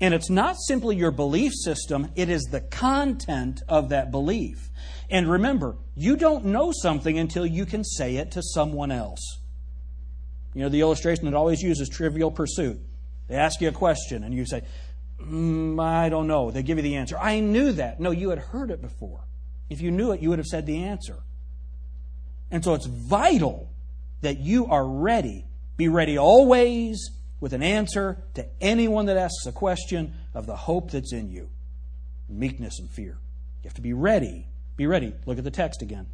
And 0.00 0.12
it's 0.12 0.28
not 0.28 0.56
simply 0.66 0.96
your 0.96 1.10
belief 1.10 1.52
system, 1.54 2.10
it 2.16 2.28
is 2.28 2.42
the 2.44 2.60
content 2.60 3.62
of 3.68 3.90
that 3.90 4.10
belief. 4.10 4.70
And 5.08 5.30
remember, 5.30 5.76
you 5.94 6.16
don't 6.16 6.46
know 6.46 6.72
something 6.72 7.18
until 7.18 7.46
you 7.46 7.64
can 7.64 7.84
say 7.84 8.16
it 8.16 8.32
to 8.32 8.42
someone 8.42 8.90
else. 8.90 9.40
You 10.54 10.62
know, 10.62 10.68
the 10.68 10.80
illustration 10.80 11.26
that 11.26 11.34
always 11.34 11.62
uses 11.62 11.88
trivial 11.88 12.30
pursuit. 12.30 12.80
They 13.28 13.36
ask 13.36 13.60
you 13.60 13.68
a 13.68 13.72
question 13.72 14.24
and 14.24 14.34
you 14.34 14.46
say, 14.46 14.62
mm, 15.20 15.80
I 15.82 16.08
don't 16.08 16.26
know. 16.26 16.50
They 16.50 16.62
give 16.62 16.78
you 16.78 16.82
the 16.82 16.96
answer. 16.96 17.18
I 17.18 17.40
knew 17.40 17.72
that. 17.72 18.00
No, 18.00 18.10
you 18.10 18.30
had 18.30 18.38
heard 18.38 18.70
it 18.70 18.80
before. 18.80 19.24
If 19.68 19.80
you 19.80 19.90
knew 19.90 20.12
it, 20.12 20.20
you 20.20 20.30
would 20.30 20.38
have 20.38 20.46
said 20.46 20.66
the 20.66 20.84
answer. 20.84 21.22
And 22.50 22.64
so 22.64 22.74
it's 22.74 22.86
vital 22.86 23.68
that 24.20 24.38
you 24.38 24.66
are 24.66 24.86
ready. 24.86 25.44
Be 25.76 25.88
ready 25.88 26.18
always 26.18 27.10
with 27.40 27.52
an 27.52 27.62
answer 27.62 28.22
to 28.34 28.46
anyone 28.60 29.06
that 29.06 29.16
asks 29.16 29.46
a 29.46 29.52
question 29.52 30.14
of 30.34 30.46
the 30.46 30.56
hope 30.56 30.90
that's 30.90 31.12
in 31.12 31.30
you 31.30 31.50
meekness 32.28 32.78
and 32.78 32.90
fear. 32.90 33.18
You 33.62 33.68
have 33.68 33.74
to 33.74 33.82
be 33.82 33.92
ready. 33.92 34.46
Be 34.76 34.86
ready. 34.86 35.14
Look 35.26 35.38
at 35.38 35.44
the 35.44 35.50
text 35.50 35.82
again. 35.82 36.06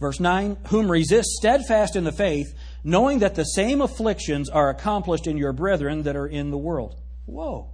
Verse 0.00 0.20
9 0.20 0.56
Whom 0.68 0.90
resist 0.90 1.28
steadfast 1.30 1.96
in 1.96 2.04
the 2.04 2.12
faith, 2.12 2.54
knowing 2.84 3.20
that 3.20 3.34
the 3.34 3.44
same 3.44 3.80
afflictions 3.80 4.48
are 4.48 4.68
accomplished 4.68 5.26
in 5.26 5.36
your 5.36 5.52
brethren 5.52 6.02
that 6.02 6.16
are 6.16 6.26
in 6.26 6.50
the 6.50 6.58
world. 6.58 7.00
Whoa. 7.26 7.70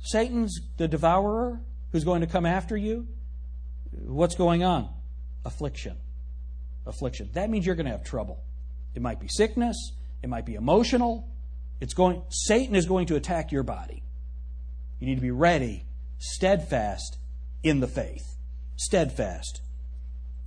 Satan's 0.00 0.60
the 0.76 0.88
devourer 0.88 1.60
who's 1.92 2.04
going 2.04 2.20
to 2.20 2.26
come 2.26 2.46
after 2.46 2.76
you. 2.76 3.06
What's 4.02 4.34
going 4.34 4.64
on? 4.64 4.88
Affliction. 5.44 5.96
Affliction. 6.86 7.30
That 7.34 7.50
means 7.50 7.66
you're 7.66 7.74
going 7.74 7.86
to 7.86 7.92
have 7.92 8.04
trouble. 8.04 8.42
It 8.94 9.02
might 9.02 9.20
be 9.20 9.28
sickness, 9.28 9.92
it 10.22 10.28
might 10.28 10.46
be 10.46 10.54
emotional. 10.54 11.28
It's 11.80 11.94
going 11.94 12.22
Satan 12.30 12.76
is 12.76 12.86
going 12.86 13.06
to 13.06 13.16
attack 13.16 13.52
your 13.52 13.62
body. 13.62 14.02
You 15.00 15.08
need 15.08 15.16
to 15.16 15.20
be 15.20 15.30
ready, 15.30 15.84
steadfast 16.18 17.18
in 17.62 17.80
the 17.80 17.88
faith. 17.88 18.22
Steadfast 18.76 19.60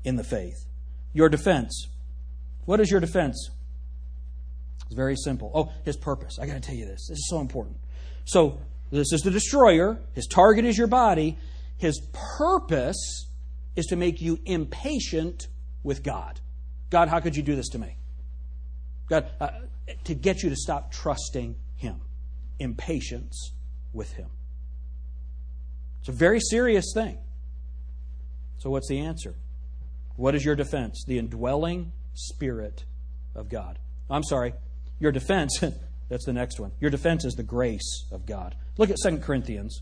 in 0.03 0.15
the 0.15 0.23
faith. 0.23 0.65
Your 1.13 1.29
defense. 1.29 1.89
What 2.65 2.79
is 2.79 2.89
your 2.89 2.99
defense? 2.99 3.49
It's 4.85 4.95
very 4.95 5.15
simple. 5.15 5.51
Oh, 5.53 5.71
his 5.83 5.97
purpose. 5.97 6.39
I 6.39 6.47
got 6.47 6.53
to 6.53 6.59
tell 6.59 6.75
you 6.75 6.85
this. 6.85 7.07
This 7.07 7.17
is 7.17 7.27
so 7.29 7.39
important. 7.39 7.77
So, 8.25 8.59
this 8.89 9.11
is 9.11 9.21
the 9.21 9.31
destroyer. 9.31 9.99
His 10.13 10.27
target 10.27 10.65
is 10.65 10.77
your 10.77 10.87
body. 10.87 11.37
His 11.77 12.01
purpose 12.37 13.26
is 13.77 13.85
to 13.85 13.95
make 13.95 14.19
you 14.19 14.39
impatient 14.45 15.47
with 15.83 16.03
God. 16.03 16.41
God, 16.89 17.07
how 17.07 17.21
could 17.21 17.35
you 17.35 17.43
do 17.43 17.55
this 17.55 17.69
to 17.69 17.79
me? 17.79 17.95
God, 19.07 19.29
uh, 19.39 19.49
to 20.03 20.15
get 20.15 20.43
you 20.43 20.49
to 20.49 20.55
stop 20.55 20.91
trusting 20.91 21.55
Him. 21.77 22.01
Impatience 22.59 23.53
with 23.93 24.11
Him. 24.13 24.29
It's 25.99 26.09
a 26.09 26.11
very 26.11 26.39
serious 26.39 26.91
thing. 26.93 27.19
So, 28.57 28.71
what's 28.71 28.89
the 28.89 28.99
answer? 28.99 29.35
What 30.15 30.33
is 30.33 30.43
your 30.43 30.55
defense? 30.55 31.05
The 31.07 31.19
indwelling 31.19 31.91
Spirit 32.15 32.83
of 33.35 33.47
God. 33.47 33.77
I'm 34.09 34.23
sorry, 34.23 34.55
your 34.99 35.11
defense, 35.11 35.59
that's 36.09 36.25
the 36.25 36.33
next 36.33 36.59
one. 36.59 36.71
Your 36.79 36.89
defense 36.89 37.25
is 37.25 37.35
the 37.35 37.43
grace 37.43 38.07
of 38.11 38.25
God. 38.25 38.55
Look 38.77 38.89
at 38.89 38.97
2 39.03 39.19
Corinthians 39.19 39.81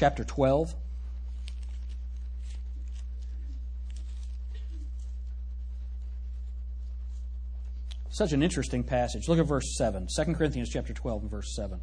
chapter 0.00 0.24
12. 0.24 0.74
Such 8.08 8.32
an 8.32 8.42
interesting 8.42 8.82
passage. 8.82 9.28
Look 9.28 9.38
at 9.38 9.46
verse 9.46 9.76
7. 9.76 10.08
2 10.16 10.34
Corinthians 10.34 10.70
chapter 10.70 10.94
12 10.94 11.22
and 11.22 11.30
verse 11.30 11.54
7. 11.54 11.78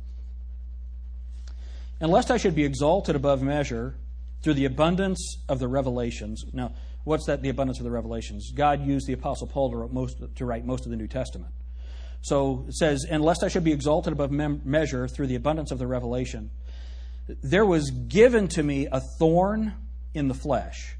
And 2.02 2.12
lest 2.12 2.32
I 2.32 2.38
should 2.38 2.56
be 2.56 2.66
exalted 2.66 3.16
above 3.16 3.44
measure 3.44 3.94
through 4.44 4.56
the 4.56 4.66
abundance 4.66 5.38
of 5.48 5.60
the 5.60 5.68
revelations. 5.68 6.44
Now, 6.54 6.74
what's 7.04 7.28
that, 7.28 7.44
the 7.44 7.50
abundance 7.50 7.78
of 7.78 7.84
the 7.84 7.92
revelations? 7.92 8.52
God 8.52 8.84
used 8.84 9.06
the 9.06 9.14
Apostle 9.14 9.46
Paul 9.46 9.70
to 9.70 9.78
write 9.78 9.94
most, 9.94 10.18
to 10.38 10.46
write 10.46 10.66
most 10.66 10.86
of 10.86 10.90
the 10.90 10.98
New 10.98 11.08
Testament. 11.08 11.54
So 12.22 12.66
it 12.68 12.74
says, 12.74 13.06
And 13.08 13.24
lest 13.24 13.44
I 13.44 13.48
should 13.48 13.64
be 13.64 13.74
exalted 13.74 14.12
above 14.12 14.32
measure 14.32 15.08
through 15.08 15.28
the 15.28 15.36
abundance 15.36 15.70
of 15.70 15.78
the 15.78 15.86
revelation, 15.86 16.50
there 17.28 17.66
was 17.66 17.92
given 17.92 18.48
to 18.50 18.64
me 18.64 18.88
a 18.92 19.02
thorn 19.20 19.74
in 20.14 20.28
the 20.28 20.34
flesh. 20.34 20.96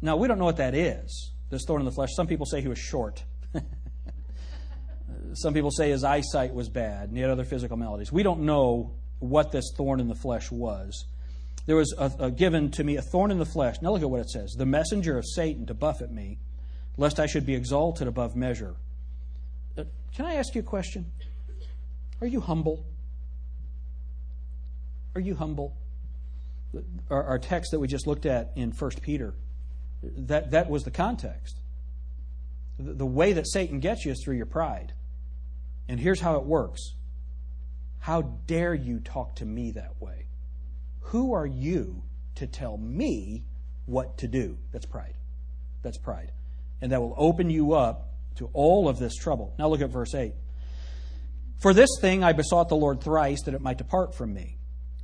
Now, 0.00 0.16
we 0.16 0.28
don't 0.28 0.38
know 0.38 0.44
what 0.44 0.58
that 0.58 0.74
is, 0.74 1.32
this 1.50 1.62
thorn 1.66 1.80
in 1.80 1.86
the 1.86 1.92
flesh. 1.92 2.10
Some 2.14 2.26
people 2.26 2.46
say 2.46 2.60
he 2.60 2.68
was 2.68 2.78
short. 2.78 3.24
Some 5.34 5.54
people 5.54 5.70
say 5.70 5.90
his 5.90 6.04
eyesight 6.04 6.54
was 6.54 6.68
bad, 6.68 7.08
and 7.08 7.16
he 7.16 7.22
had 7.22 7.30
other 7.30 7.44
physical 7.44 7.76
maladies. 7.76 8.12
We 8.12 8.22
don't 8.22 8.40
know 8.40 8.94
what 9.18 9.52
this 9.52 9.72
thorn 9.76 10.00
in 10.00 10.08
the 10.08 10.14
flesh 10.14 10.50
was. 10.50 11.06
There 11.66 11.76
was 11.76 11.94
a, 11.98 12.12
a 12.20 12.30
given 12.30 12.70
to 12.72 12.84
me 12.84 12.96
a 12.96 13.02
thorn 13.02 13.30
in 13.30 13.38
the 13.38 13.46
flesh. 13.46 13.76
Now 13.82 13.92
look 13.92 14.02
at 14.02 14.10
what 14.10 14.20
it 14.20 14.30
says 14.30 14.52
the 14.52 14.66
messenger 14.66 15.18
of 15.18 15.24
Satan 15.26 15.66
to 15.66 15.74
buffet 15.74 16.12
me, 16.12 16.38
lest 16.96 17.18
I 17.18 17.26
should 17.26 17.44
be 17.44 17.54
exalted 17.54 18.06
above 18.06 18.36
measure. 18.36 18.76
Uh, 19.76 19.84
can 20.14 20.26
I 20.26 20.34
ask 20.34 20.54
you 20.54 20.60
a 20.60 20.64
question? 20.64 21.10
Are 22.20 22.26
you 22.26 22.40
humble? 22.40 22.86
Are 25.16 25.20
you 25.20 25.34
humble? 25.34 25.74
Our, 27.08 27.24
our 27.24 27.38
text 27.38 27.70
that 27.70 27.80
we 27.80 27.88
just 27.88 28.06
looked 28.06 28.26
at 28.26 28.52
in 28.54 28.70
1 28.70 28.90
Peter, 29.00 29.32
that, 30.02 30.50
that 30.50 30.68
was 30.68 30.84
the 30.84 30.90
context. 30.90 31.58
The, 32.78 32.92
the 32.92 33.06
way 33.06 33.32
that 33.32 33.48
Satan 33.48 33.80
gets 33.80 34.04
you 34.04 34.12
is 34.12 34.22
through 34.22 34.36
your 34.36 34.44
pride. 34.44 34.92
And 35.88 35.98
here's 35.98 36.20
how 36.20 36.36
it 36.36 36.44
works 36.44 36.82
How 37.98 38.20
dare 38.46 38.74
you 38.74 39.00
talk 39.00 39.36
to 39.36 39.46
me 39.46 39.70
that 39.70 40.02
way? 40.02 40.26
Who 41.00 41.32
are 41.32 41.46
you 41.46 42.02
to 42.34 42.46
tell 42.46 42.76
me 42.76 43.46
what 43.86 44.18
to 44.18 44.28
do? 44.28 44.58
That's 44.70 44.84
pride. 44.84 45.14
That's 45.80 45.96
pride. 45.96 46.30
And 46.82 46.92
that 46.92 47.00
will 47.00 47.14
open 47.16 47.48
you 47.48 47.72
up 47.72 48.10
to 48.34 48.50
all 48.52 48.86
of 48.86 48.98
this 48.98 49.14
trouble. 49.14 49.54
Now 49.58 49.68
look 49.68 49.80
at 49.80 49.88
verse 49.88 50.14
8. 50.14 50.34
For 51.62 51.72
this 51.72 51.88
thing 52.02 52.22
I 52.22 52.34
besought 52.34 52.68
the 52.68 52.76
Lord 52.76 53.00
thrice 53.00 53.44
that 53.44 53.54
it 53.54 53.62
might 53.62 53.78
depart 53.78 54.14
from 54.14 54.34
me. 54.34 54.55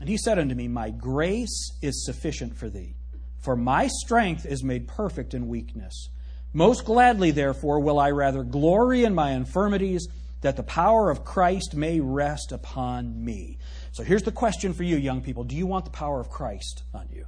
And 0.03 0.09
he 0.09 0.19
said 0.19 0.37
unto 0.37 0.57
me, 0.57 0.67
My 0.67 0.91
grace 0.91 1.79
is 1.81 2.05
sufficient 2.05 2.57
for 2.57 2.69
thee, 2.69 2.97
for 3.39 3.55
my 3.55 3.87
strength 3.87 4.45
is 4.45 4.65
made 4.65 4.89
perfect 4.89 5.33
in 5.33 5.47
weakness. 5.47 6.09
Most 6.53 6.85
gladly, 6.85 7.31
therefore, 7.31 7.79
will 7.79 8.01
I 8.01 8.11
rather 8.11 8.43
glory 8.43 9.05
in 9.05 9.15
my 9.15 9.31
infirmities, 9.31 10.09
that 10.41 10.57
the 10.57 10.65
power 10.65 11.09
of 11.09 11.25
Christ 11.25 11.77
may 11.77 12.01
rest 12.01 12.51
upon 12.51 13.25
me. 13.25 13.59
So 13.93 14.03
here's 14.03 14.25
the 14.25 14.33
question 14.33 14.75
for 14.75 14.83
you, 14.83 14.97
young 14.97 15.21
people. 15.21 15.45
Do 15.45 15.55
you 15.55 15.69
want 15.69 15.85
the 15.85 15.93
power 15.93 16.19
of 16.19 16.31
Christ 16.31 16.83
on 16.93 17.09
you? 17.13 17.27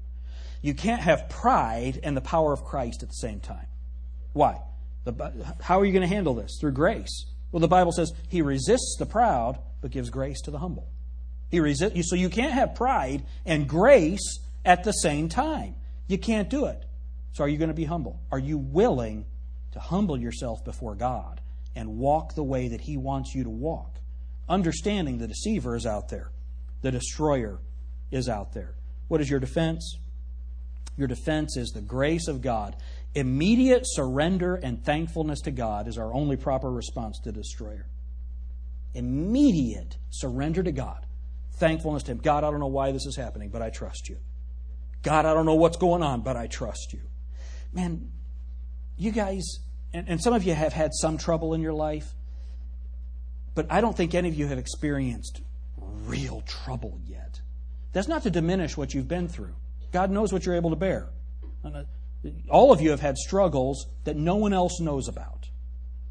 You 0.60 0.74
can't 0.74 1.00
have 1.00 1.28
pride 1.28 2.00
and 2.02 2.16
the 2.16 2.22
power 2.22 2.52
of 2.52 2.64
Christ 2.64 3.04
at 3.04 3.08
the 3.10 3.14
same 3.14 3.38
time. 3.38 3.68
Why? 4.32 4.58
The, 5.04 5.54
how 5.60 5.78
are 5.78 5.84
you 5.84 5.92
going 5.92 6.02
to 6.02 6.12
handle 6.12 6.34
this? 6.34 6.58
Through 6.60 6.72
grace. 6.72 7.26
Well, 7.52 7.60
the 7.60 7.68
Bible 7.68 7.92
says 7.92 8.12
he 8.28 8.42
resists 8.42 8.96
the 8.98 9.06
proud, 9.06 9.60
but 9.80 9.92
gives 9.92 10.10
grace 10.10 10.40
to 10.40 10.50
the 10.50 10.58
humble. 10.58 10.88
He 11.54 11.60
resists, 11.60 12.10
so 12.10 12.16
you 12.16 12.30
can't 12.30 12.52
have 12.52 12.74
pride 12.74 13.22
and 13.46 13.68
grace 13.68 14.40
at 14.64 14.82
the 14.82 14.90
same 14.90 15.28
time. 15.28 15.76
You 16.08 16.18
can't 16.18 16.50
do 16.50 16.64
it. 16.64 16.84
So 17.32 17.44
are 17.44 17.48
you 17.48 17.58
going 17.58 17.68
to 17.68 17.74
be 17.74 17.84
humble? 17.84 18.20
Are 18.32 18.40
you 18.40 18.58
willing 18.58 19.24
to 19.70 19.78
humble 19.78 20.18
yourself 20.18 20.64
before 20.64 20.96
God 20.96 21.40
and 21.76 21.96
walk 21.96 22.34
the 22.34 22.42
way 22.42 22.66
that 22.66 22.80
He 22.80 22.96
wants 22.96 23.36
you 23.36 23.44
to 23.44 23.50
walk? 23.50 24.00
Understanding 24.48 25.18
the 25.18 25.28
deceiver 25.28 25.76
is 25.76 25.86
out 25.86 26.08
there, 26.08 26.32
the 26.82 26.90
destroyer 26.90 27.60
is 28.10 28.28
out 28.28 28.52
there. 28.52 28.74
What 29.06 29.20
is 29.20 29.30
your 29.30 29.38
defense? 29.38 29.96
Your 30.96 31.06
defense 31.06 31.56
is 31.56 31.68
the 31.68 31.82
grace 31.82 32.26
of 32.26 32.42
God. 32.42 32.74
Immediate 33.14 33.82
surrender 33.84 34.56
and 34.56 34.84
thankfulness 34.84 35.42
to 35.42 35.52
God 35.52 35.86
is 35.86 35.98
our 35.98 36.12
only 36.12 36.36
proper 36.36 36.68
response 36.68 37.20
to 37.22 37.30
destroyer. 37.30 37.86
Immediate 38.92 39.98
surrender 40.10 40.64
to 40.64 40.72
God. 40.72 41.03
Thankfulness 41.56 42.02
to 42.04 42.12
Him. 42.12 42.18
God, 42.18 42.44
I 42.44 42.50
don't 42.50 42.60
know 42.60 42.66
why 42.66 42.92
this 42.92 43.06
is 43.06 43.16
happening, 43.16 43.50
but 43.50 43.62
I 43.62 43.70
trust 43.70 44.08
you. 44.08 44.18
God, 45.02 45.26
I 45.26 45.34
don't 45.34 45.46
know 45.46 45.54
what's 45.54 45.76
going 45.76 46.02
on, 46.02 46.22
but 46.22 46.36
I 46.36 46.46
trust 46.46 46.92
you. 46.92 47.00
Man, 47.72 48.10
you 48.96 49.12
guys, 49.12 49.58
and, 49.92 50.08
and 50.08 50.20
some 50.20 50.32
of 50.32 50.44
you 50.44 50.54
have 50.54 50.72
had 50.72 50.92
some 50.94 51.18
trouble 51.18 51.54
in 51.54 51.60
your 51.60 51.72
life, 51.74 52.14
but 53.54 53.66
I 53.70 53.80
don't 53.80 53.96
think 53.96 54.14
any 54.14 54.28
of 54.28 54.34
you 54.34 54.46
have 54.46 54.58
experienced 54.58 55.42
real 55.76 56.42
trouble 56.42 56.98
yet. 57.04 57.40
That's 57.92 58.08
not 58.08 58.22
to 58.24 58.30
diminish 58.30 58.76
what 58.76 58.94
you've 58.94 59.08
been 59.08 59.28
through. 59.28 59.54
God 59.92 60.10
knows 60.10 60.32
what 60.32 60.44
you're 60.44 60.56
able 60.56 60.70
to 60.70 60.76
bear. 60.76 61.10
Uh, 61.64 61.84
all 62.48 62.72
of 62.72 62.80
you 62.80 62.90
have 62.90 63.00
had 63.00 63.16
struggles 63.16 63.86
that 64.04 64.16
no 64.16 64.36
one 64.36 64.52
else 64.52 64.80
knows 64.80 65.08
about. 65.08 65.48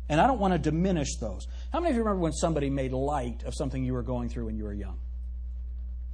And 0.08 0.22
I 0.22 0.28
don't 0.28 0.40
want 0.40 0.54
to 0.54 0.60
diminish 0.60 1.18
those. 1.18 1.48
How 1.72 1.80
many 1.80 1.92
of 1.92 1.96
you 1.96 2.04
remember 2.04 2.22
when 2.22 2.34
somebody 2.34 2.70
made 2.70 2.92
light 2.92 3.44
of 3.44 3.54
something 3.56 3.84
you 3.84 3.94
were 3.94 4.04
going 4.04 4.30
through 4.30 4.46
when 4.46 4.58
you 4.58 4.64
were 4.64 4.74
young? 4.74 5.00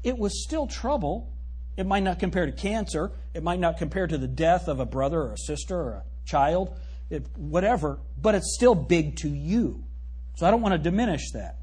It 0.03 0.17
was 0.17 0.43
still 0.43 0.67
trouble. 0.67 1.33
It 1.77 1.85
might 1.85 2.03
not 2.03 2.19
compare 2.19 2.45
to 2.45 2.51
cancer. 2.51 3.11
It 3.33 3.43
might 3.43 3.59
not 3.59 3.77
compare 3.77 4.07
to 4.07 4.17
the 4.17 4.27
death 4.27 4.67
of 4.67 4.79
a 4.79 4.85
brother 4.85 5.21
or 5.21 5.33
a 5.33 5.37
sister 5.37 5.77
or 5.77 5.91
a 5.91 6.03
child, 6.25 6.77
it, 7.09 7.25
whatever, 7.35 7.99
but 8.21 8.35
it's 8.35 8.53
still 8.55 8.75
big 8.75 9.17
to 9.17 9.29
you. 9.29 9.83
So 10.35 10.45
I 10.45 10.51
don't 10.51 10.61
want 10.61 10.73
to 10.73 10.77
diminish 10.77 11.31
that. 11.31 11.57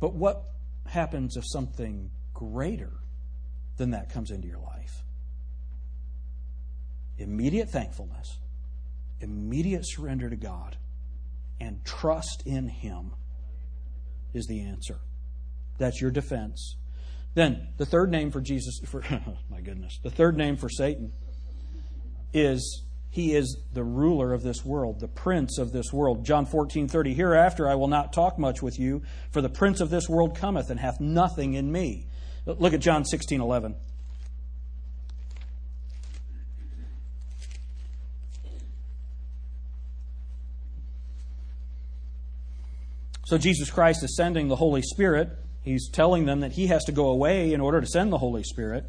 But 0.00 0.14
what 0.14 0.44
happens 0.86 1.36
if 1.36 1.44
something 1.46 2.10
greater 2.32 2.92
than 3.76 3.90
that 3.90 4.10
comes 4.10 4.30
into 4.30 4.46
your 4.46 4.58
life. 4.58 5.02
Immediate 7.18 7.70
thankfulness, 7.70 8.38
immediate 9.20 9.82
surrender 9.84 10.28
to 10.28 10.36
God, 10.36 10.76
and 11.60 11.84
trust 11.84 12.42
in 12.44 12.68
Him 12.68 13.12
is 14.32 14.46
the 14.46 14.62
answer. 14.62 14.98
That's 15.78 16.00
your 16.00 16.10
defense. 16.10 16.76
Then, 17.34 17.68
the 17.78 17.86
third 17.86 18.10
name 18.10 18.30
for 18.30 18.40
Jesus, 18.40 18.80
for, 18.86 19.02
oh 19.10 19.38
my 19.50 19.60
goodness, 19.60 19.98
the 20.02 20.10
third 20.10 20.36
name 20.36 20.56
for 20.56 20.68
Satan 20.68 21.12
is 22.32 22.84
he 23.10 23.34
is 23.34 23.56
the 23.72 23.84
ruler 23.84 24.32
of 24.32 24.42
this 24.42 24.64
world, 24.64 24.98
the 24.98 25.08
prince 25.08 25.58
of 25.58 25.72
this 25.72 25.92
world. 25.92 26.24
John 26.24 26.46
14, 26.46 26.88
30. 26.88 27.14
Hereafter 27.14 27.68
I 27.68 27.76
will 27.76 27.88
not 27.88 28.12
talk 28.12 28.38
much 28.38 28.60
with 28.60 28.78
you, 28.78 29.02
for 29.30 29.40
the 29.40 29.48
prince 29.48 29.80
of 29.80 29.88
this 29.90 30.08
world 30.08 30.36
cometh 30.36 30.70
and 30.70 30.80
hath 30.80 31.00
nothing 31.00 31.54
in 31.54 31.70
me. 31.70 32.08
Look 32.44 32.72
at 32.72 32.80
John 32.80 33.04
16 33.04 33.40
11. 33.40 33.76
So 43.26 43.38
Jesus 43.38 43.70
Christ 43.70 44.02
is 44.02 44.16
sending 44.16 44.48
the 44.48 44.56
Holy 44.56 44.82
Spirit. 44.82 45.30
He's 45.64 45.88
telling 45.88 46.26
them 46.26 46.40
that 46.40 46.52
he 46.52 46.66
has 46.66 46.84
to 46.84 46.92
go 46.92 47.08
away 47.08 47.52
in 47.52 47.60
order 47.60 47.80
to 47.80 47.86
send 47.86 48.12
the 48.12 48.18
Holy 48.18 48.42
Spirit. 48.42 48.84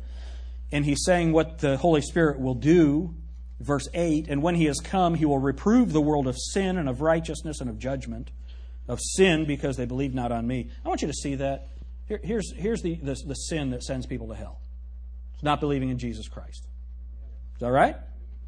And 0.72 0.84
he's 0.84 1.04
saying 1.06 1.32
what 1.32 1.60
the 1.60 1.78
Holy 1.78 2.02
Spirit 2.02 2.40
will 2.40 2.54
do. 2.54 3.16
Verse 3.62 3.88
8 3.94 4.28
And 4.28 4.44
when 4.44 4.56
he 4.56 4.66
has 4.66 4.80
come, 4.82 5.16
he 5.16 5.26
will 5.26 5.40
reprove 5.40 5.94
the 5.94 6.02
world 6.02 6.28
of 6.28 6.36
sin 6.38 6.78
and 6.78 6.90
of 6.90 7.00
righteousness 7.02 7.62
and 7.62 7.70
of 7.70 7.80
judgment. 7.80 8.30
Of 8.88 9.00
sin 9.02 9.46
because 9.46 9.78
they 9.78 9.86
believe 9.86 10.14
not 10.14 10.32
on 10.32 10.46
me. 10.46 10.70
I 10.84 10.90
want 10.90 11.02
you 11.02 11.08
to 11.08 11.14
see 11.14 11.36
that. 11.36 11.70
Here, 12.08 12.20
here's 12.22 12.54
here's 12.54 12.82
the, 12.84 12.96
the, 12.96 13.16
the 13.26 13.34
sin 13.34 13.72
that 13.72 13.82
sends 13.82 14.06
people 14.06 14.28
to 14.28 14.36
hell 14.36 14.60
it's 15.34 15.44
not 15.44 15.60
believing 15.60 15.90
in 15.90 15.98
Jesus 15.98 16.28
Christ. 16.28 16.68
Is 17.56 17.62
that 17.62 17.72
right? 17.72 17.96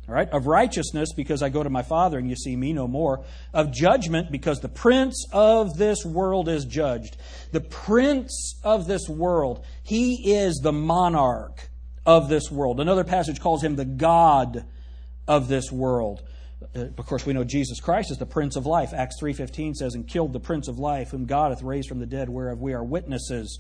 All 0.08 0.16
right. 0.16 0.30
Of 0.30 0.48
righteousness, 0.48 1.10
because 1.16 1.42
I 1.42 1.50
go 1.50 1.64
to 1.64 1.70
my 1.70 1.82
Father 1.82 2.18
and 2.18 2.30
you 2.30 2.36
see 2.36 2.56
me 2.56 2.72
no 2.72 2.88
more. 2.88 3.26
Of 3.54 3.74
judgment, 3.74 4.32
because 4.32 4.62
the 4.62 4.70
prince 4.70 5.26
of 5.34 5.78
this 5.78 6.06
world 6.06 6.48
is 6.48 6.66
judged. 6.66 7.18
The 7.52 7.62
prince 7.62 8.60
of 8.64 8.88
this 8.88 9.10
world, 9.10 9.66
he 9.84 10.34
is 10.34 10.62
the 10.64 10.72
monarch 10.72 11.70
of 12.06 12.30
this 12.30 12.50
world. 12.50 12.80
Another 12.80 13.04
passage 13.04 13.42
calls 13.42 13.62
him 13.62 13.76
the 13.76 13.86
God 13.86 14.66
of 15.28 15.50
this 15.50 15.72
world. 15.72 16.24
Uh, 16.76 16.86
of 16.98 17.06
course, 17.06 17.26
we 17.26 17.34
know 17.34 17.44
Jesus 17.44 17.82
Christ 17.82 18.10
is 18.10 18.18
the 18.18 18.26
Prince 18.26 18.56
of 18.56 18.66
Life. 18.66 18.94
Acts 18.94 19.22
3.15 19.22 19.76
says, 19.76 19.94
And 19.94 20.08
killed 20.08 20.32
the 20.32 20.40
Prince 20.40 20.70
of 20.70 20.80
Life, 20.80 21.12
whom 21.12 21.26
God 21.26 21.52
hath 21.52 21.62
raised 21.62 21.90
from 21.90 22.00
the 22.00 22.06
dead, 22.06 22.30
whereof 22.30 22.60
we 22.60 22.74
are 22.74 22.84
witnesses. 22.84 23.60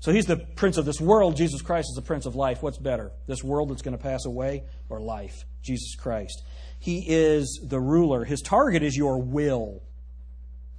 So 0.00 0.12
he's 0.12 0.26
the 0.26 0.36
Prince 0.36 0.76
of 0.76 0.84
this 0.84 1.00
world. 1.00 1.36
Jesus 1.36 1.60
Christ 1.60 1.88
is 1.90 1.96
the 1.96 2.06
Prince 2.06 2.24
of 2.24 2.36
Life. 2.36 2.62
What's 2.62 2.78
better? 2.78 3.10
This 3.26 3.42
world 3.42 3.70
that's 3.70 3.82
going 3.82 3.96
to 3.96 4.02
pass 4.02 4.24
away 4.24 4.62
or 4.88 5.00
life? 5.00 5.44
Jesus 5.68 5.94
Christ. 5.94 6.42
He 6.80 7.04
is 7.06 7.60
the 7.62 7.78
ruler. 7.78 8.24
His 8.24 8.42
target 8.42 8.82
is 8.82 8.96
your 8.96 9.22
will. 9.22 9.82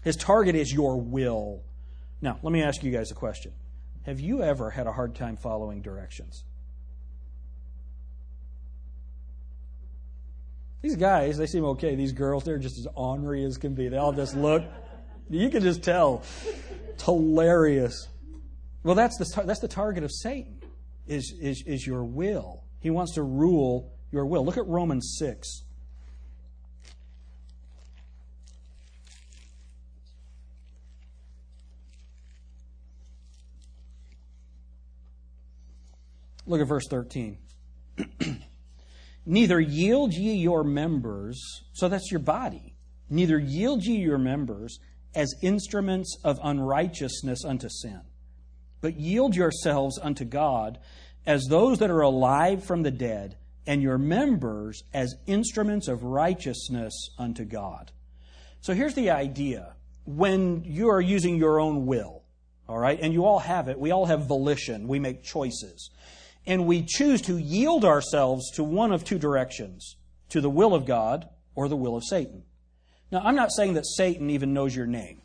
His 0.03 0.15
target 0.15 0.55
is 0.55 0.73
your 0.73 0.99
will. 0.99 1.63
Now, 2.21 2.39
let 2.41 2.51
me 2.51 2.61
ask 2.61 2.83
you 2.83 2.91
guys 2.91 3.11
a 3.11 3.15
question. 3.15 3.53
Have 4.05 4.19
you 4.19 4.43
ever 4.43 4.69
had 4.69 4.87
a 4.87 4.91
hard 4.91 5.15
time 5.15 5.37
following 5.37 5.81
directions? 5.81 6.43
These 10.81 10.95
guys, 10.95 11.37
they 11.37 11.45
seem 11.45 11.65
okay. 11.65 11.95
These 11.95 12.13
girls, 12.13 12.43
they're 12.45 12.57
just 12.57 12.77
as 12.77 12.87
ornery 12.95 13.43
as 13.43 13.57
can 13.57 13.75
be. 13.75 13.89
They 13.89 13.97
all 13.97 14.13
just 14.13 14.35
look. 14.35 14.63
You 15.29 15.49
can 15.49 15.61
just 15.61 15.83
tell. 15.83 16.23
It's 16.89 17.03
hilarious. 17.03 18.07
Well, 18.83 18.95
that's 18.95 19.17
the, 19.17 19.43
that's 19.43 19.59
the 19.59 19.67
target 19.67 20.03
of 20.03 20.11
Satan, 20.11 20.61
is, 21.05 21.33
is, 21.39 21.63
is 21.67 21.85
your 21.85 22.05
will. 22.05 22.63
He 22.79 22.89
wants 22.89 23.15
to 23.15 23.23
rule 23.23 23.91
your 24.11 24.25
will. 24.25 24.45
Look 24.45 24.57
at 24.57 24.67
Romans 24.67 25.15
6. 25.19 25.63
Look 36.49 36.61
at 36.61 36.67
verse 36.67 36.87
13. 36.89 37.37
Neither 39.25 39.59
yield 39.59 40.13
ye 40.13 40.33
your 40.33 40.63
members, 40.63 41.39
so 41.73 41.87
that's 41.87 42.09
your 42.09 42.19
body, 42.19 42.73
neither 43.09 43.37
yield 43.37 43.83
ye 43.83 43.97
your 43.97 44.17
members 44.17 44.79
as 45.13 45.35
instruments 45.43 46.17
of 46.23 46.39
unrighteousness 46.43 47.45
unto 47.45 47.69
sin, 47.69 48.01
but 48.81 48.99
yield 48.99 49.35
yourselves 49.35 49.99
unto 50.01 50.25
God 50.25 50.79
as 51.27 51.45
those 51.45 51.77
that 51.77 51.91
are 51.91 52.01
alive 52.01 52.63
from 52.63 52.81
the 52.81 52.91
dead, 52.91 53.37
and 53.69 53.83
your 53.83 53.99
members 53.99 54.83
as 54.95 55.13
instruments 55.27 55.87
of 55.87 56.01
righteousness 56.01 57.11
unto 57.19 57.45
God. 57.45 57.91
So 58.61 58.73
here's 58.73 58.95
the 58.95 59.11
idea. 59.11 59.75
When 60.05 60.63
you 60.63 60.89
are 60.89 60.99
using 60.99 61.37
your 61.37 61.59
own 61.59 61.85
will, 61.85 62.23
all 62.67 62.79
right, 62.79 62.99
and 62.99 63.13
you 63.13 63.25
all 63.25 63.37
have 63.37 63.67
it, 63.67 63.79
we 63.79 63.91
all 63.91 64.07
have 64.07 64.25
volition, 64.25 64.87
we 64.87 64.97
make 64.97 65.21
choices 65.21 65.91
and 66.47 66.65
we 66.65 66.81
choose 66.83 67.21
to 67.21 67.37
yield 67.37 67.85
ourselves 67.85 68.49
to 68.55 68.63
one 68.63 68.91
of 68.91 69.03
two 69.03 69.19
directions 69.19 69.97
to 70.29 70.41
the 70.41 70.49
will 70.49 70.73
of 70.73 70.87
God 70.87 71.29
or 71.53 71.67
the 71.67 71.75
will 71.75 71.95
of 71.95 72.03
Satan. 72.03 72.41
Now, 73.11 73.21
I'm 73.23 73.35
not 73.35 73.51
saying 73.51 73.75
that 73.75 73.85
Satan 73.85 74.31
even 74.31 74.51
knows 74.51 74.75
your 74.75 74.87
name. 74.87 75.21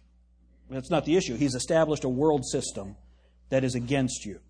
That's 0.69 0.91
not 0.91 1.07
the 1.07 1.17
issue. 1.17 1.37
He's 1.37 1.55
established 1.55 2.05
a 2.05 2.11
world 2.11 2.45
system 2.45 2.97
that 3.49 3.65
is 3.65 3.75
against 3.75 4.27
you. 4.27 4.41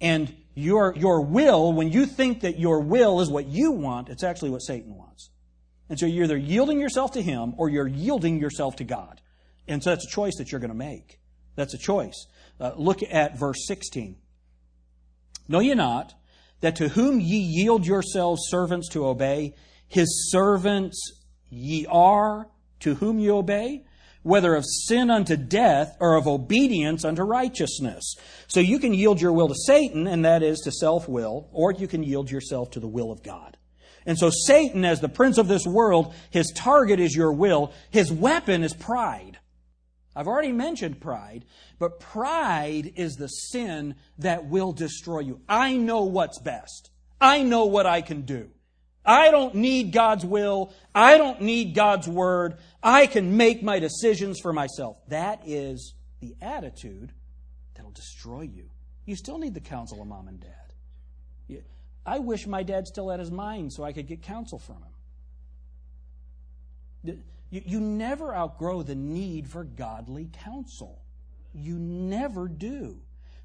And 0.00 0.34
your, 0.54 0.94
your 0.96 1.20
will, 1.22 1.72
when 1.72 1.90
you 1.90 2.06
think 2.06 2.40
that 2.40 2.58
your 2.58 2.80
will 2.80 3.20
is 3.20 3.30
what 3.30 3.46
you 3.46 3.72
want, 3.72 4.08
it's 4.08 4.22
actually 4.22 4.50
what 4.50 4.60
Satan 4.60 4.96
wants. 4.96 5.30
And 5.88 5.98
so 5.98 6.06
you're 6.06 6.24
either 6.24 6.36
yielding 6.36 6.80
yourself 6.80 7.12
to 7.12 7.22
him 7.22 7.54
or 7.56 7.68
you're 7.68 7.88
yielding 7.88 8.40
yourself 8.40 8.76
to 8.76 8.84
God. 8.84 9.20
And 9.66 9.82
so 9.82 9.90
that's 9.90 10.06
a 10.06 10.10
choice 10.10 10.36
that 10.38 10.52
you're 10.52 10.60
going 10.60 10.70
to 10.70 10.76
make. 10.76 11.20
That's 11.56 11.74
a 11.74 11.78
choice. 11.78 12.26
Uh, 12.60 12.72
look 12.76 13.00
at 13.02 13.38
verse 13.38 13.66
16. 13.66 14.16
Know 15.48 15.60
ye 15.60 15.74
not 15.74 16.14
that 16.60 16.76
to 16.76 16.88
whom 16.88 17.20
ye 17.20 17.38
yield 17.38 17.86
yourselves 17.86 18.42
servants 18.46 18.88
to 18.90 19.06
obey, 19.06 19.54
his 19.86 20.30
servants 20.30 21.12
ye 21.50 21.86
are 21.86 22.48
to 22.80 22.94
whom 22.94 23.18
ye 23.18 23.30
obey? 23.30 23.84
Whether 24.24 24.56
of 24.56 24.64
sin 24.66 25.10
unto 25.10 25.36
death 25.36 25.96
or 26.00 26.16
of 26.16 26.26
obedience 26.26 27.04
unto 27.04 27.22
righteousness. 27.22 28.16
So 28.48 28.58
you 28.58 28.80
can 28.80 28.92
yield 28.92 29.20
your 29.20 29.32
will 29.32 29.48
to 29.48 29.54
Satan, 29.54 30.08
and 30.08 30.24
that 30.24 30.42
is 30.42 30.58
to 30.60 30.72
self 30.72 31.08
will, 31.08 31.48
or 31.52 31.70
you 31.70 31.86
can 31.86 32.02
yield 32.02 32.30
yourself 32.30 32.72
to 32.72 32.80
the 32.80 32.88
will 32.88 33.12
of 33.12 33.22
God. 33.22 33.56
And 34.06 34.18
so 34.18 34.30
Satan, 34.30 34.84
as 34.84 35.00
the 35.00 35.08
prince 35.08 35.38
of 35.38 35.46
this 35.46 35.66
world, 35.66 36.14
his 36.30 36.52
target 36.54 37.00
is 37.00 37.14
your 37.14 37.32
will, 37.32 37.72
his 37.90 38.10
weapon 38.10 38.64
is 38.64 38.74
pride. 38.74 39.38
I've 40.16 40.28
already 40.28 40.52
mentioned 40.52 41.00
pride, 41.00 41.44
but 41.78 42.00
pride 42.00 42.92
is 42.96 43.16
the 43.16 43.28
sin 43.28 43.96
that 44.18 44.46
will 44.46 44.72
destroy 44.72 45.20
you. 45.20 45.40
I 45.48 45.76
know 45.76 46.04
what's 46.04 46.40
best. 46.40 46.90
I 47.20 47.42
know 47.42 47.66
what 47.66 47.86
I 47.86 48.00
can 48.00 48.22
do. 48.22 48.50
I 49.04 49.30
don't 49.30 49.54
need 49.56 49.92
God's 49.92 50.24
will. 50.24 50.72
I 50.94 51.18
don't 51.18 51.40
need 51.42 51.74
God's 51.74 52.08
word. 52.08 52.56
I 52.82 53.06
can 53.06 53.36
make 53.36 53.62
my 53.62 53.78
decisions 53.78 54.40
for 54.40 54.52
myself. 54.52 54.96
That 55.08 55.42
is 55.46 55.94
the 56.20 56.34
attitude 56.40 57.12
that'll 57.74 57.90
destroy 57.90 58.42
you. 58.42 58.70
You 59.04 59.16
still 59.16 59.38
need 59.38 59.54
the 59.54 59.60
counsel 59.60 60.00
of 60.00 60.08
mom 60.08 60.28
and 60.28 60.40
dad. 60.40 60.64
I 62.06 62.18
wish 62.18 62.46
my 62.46 62.62
dad 62.62 62.86
still 62.86 63.08
had 63.08 63.20
his 63.20 63.30
mind 63.30 63.72
so 63.72 63.82
I 63.82 63.92
could 63.92 64.06
get 64.06 64.22
counsel 64.22 64.58
from 64.58 64.84
him. 67.04 67.22
You, 67.50 67.80
never 67.80 68.34
outgrow 68.34 68.82
the 68.82 68.94
need 68.94 69.48
for 69.48 69.64
godly 69.64 70.28
counsel. 70.44 71.02
You 71.54 71.78
never 71.78 72.48
do. 72.48 72.98